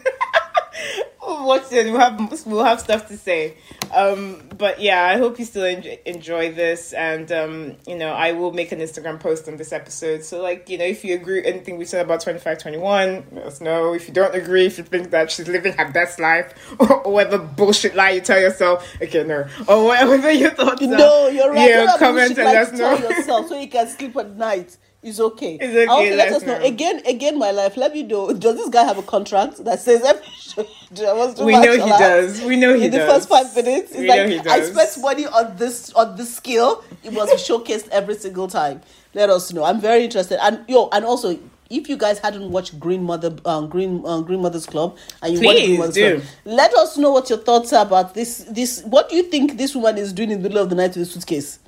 [1.21, 1.87] what's it?
[1.87, 3.55] We'll have we'll have stuff to say.
[3.95, 8.33] Um, but yeah, I hope you still enjoy, enjoy this, and um, you know, I
[8.33, 10.25] will make an Instagram post on this episode.
[10.25, 13.25] So like, you know, if you agree anything we said about twenty five twenty one,
[13.33, 13.93] let us know.
[13.93, 17.39] If you don't agree, if you think that she's living her best life, or, whatever
[17.39, 20.87] bullshit lie you tell yourself, okay, no, or whatever your thoughts are.
[20.87, 21.71] No, you're right.
[21.71, 22.97] Have comment and let us know.
[22.97, 24.77] yourself so you can sleep at night.
[25.03, 25.55] It's okay.
[25.61, 26.59] It's okay, Also, let us know.
[26.59, 26.65] know.
[26.65, 27.03] again.
[27.07, 27.77] Again, my life.
[27.77, 28.33] Let me know.
[28.33, 30.63] Does this guy have a contract that says every show
[31.11, 32.41] I must do We know he does.
[32.43, 33.11] We know he in the does.
[33.27, 33.93] first five minutes?
[33.93, 36.85] It's We like know he I spent money on this on this skill.
[37.03, 38.83] It must be showcased every single time.
[39.15, 39.65] Let us know.
[39.65, 40.39] I'm very interested.
[40.45, 41.39] And yo, and also.
[41.71, 45.41] If you guys hadn't watched Green Mother, um, Green um, Green Mothers Club, and you
[45.41, 46.15] watched Please Green Mothers do.
[46.21, 48.45] Club, let us know what your thoughts are about this.
[48.51, 50.89] This, what do you think this woman is doing in the middle of the night
[50.97, 51.61] with a suitcase?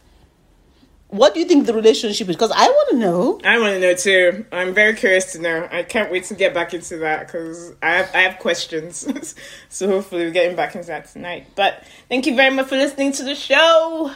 [1.14, 2.34] What do you think the relationship is?
[2.34, 3.40] Because I want to know.
[3.44, 4.44] I want to know too.
[4.50, 5.68] I'm very curious to know.
[5.70, 9.06] I can't wait to get back into that because I have I have questions.
[9.68, 11.46] so hopefully we're getting back into that tonight.
[11.54, 14.10] But thank you very much for listening to the show.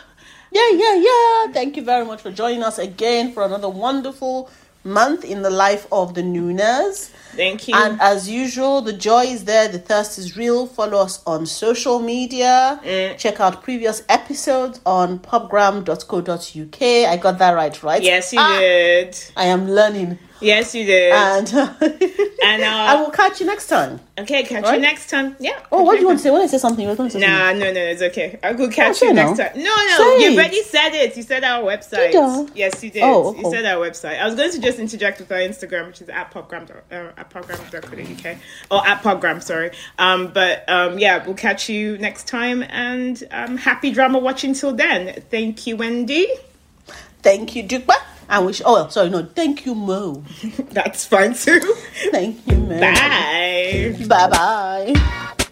[0.50, 1.52] Yeah, yeah, yeah.
[1.52, 4.50] Thank you very much for joining us again for another wonderful
[4.84, 7.10] month in the life of the Noonas.
[7.36, 7.74] Thank you.
[7.76, 10.66] And as usual, the joy is there, the thirst is real.
[10.66, 12.80] Follow us on social media.
[12.84, 13.16] Mm.
[13.18, 16.82] Check out previous episodes on popgram.co.uk.
[16.82, 18.02] I got that right, right?
[18.02, 19.16] yes, you Ah, did.
[19.36, 20.18] I am learning.
[20.40, 21.12] Yes, you did.
[21.12, 21.48] And
[22.40, 24.00] And, uh, I will catch you next time.
[24.18, 24.76] okay, catch Right?
[24.76, 25.36] you next time.
[25.40, 25.58] Yeah.
[25.72, 26.30] Oh, what do you want to say?
[26.30, 27.58] When I say something, you're going to say something.
[27.60, 28.38] Nah, no, no, it's okay.
[28.42, 29.50] I'll go catch say you next time.
[29.56, 31.16] No, no, Say you already said it.
[31.16, 32.50] You said our website.
[32.54, 33.02] Yes, you did.
[33.02, 33.52] Oh, You oh.
[33.52, 34.20] said our website.
[34.20, 37.28] I was going to just interject with our Instagram, which is at popgram, uh, at
[37.30, 38.36] popgram.co.uk.
[38.70, 39.72] Or at popgram, sorry.
[39.98, 42.62] Um, but um, yeah, we'll catch you next time.
[42.68, 45.20] And um, happy drama watching till then.
[45.30, 46.28] Thank you, Wendy.
[47.22, 47.94] Thank you, Dukba.
[48.28, 48.60] I wish.
[48.64, 49.24] Oh, sorry, no.
[49.24, 50.22] Thank you, Mo.
[50.70, 51.60] That's fine too.
[52.10, 52.78] Thank you, Mo.
[52.80, 53.96] Bye.
[54.06, 55.44] Bye bye.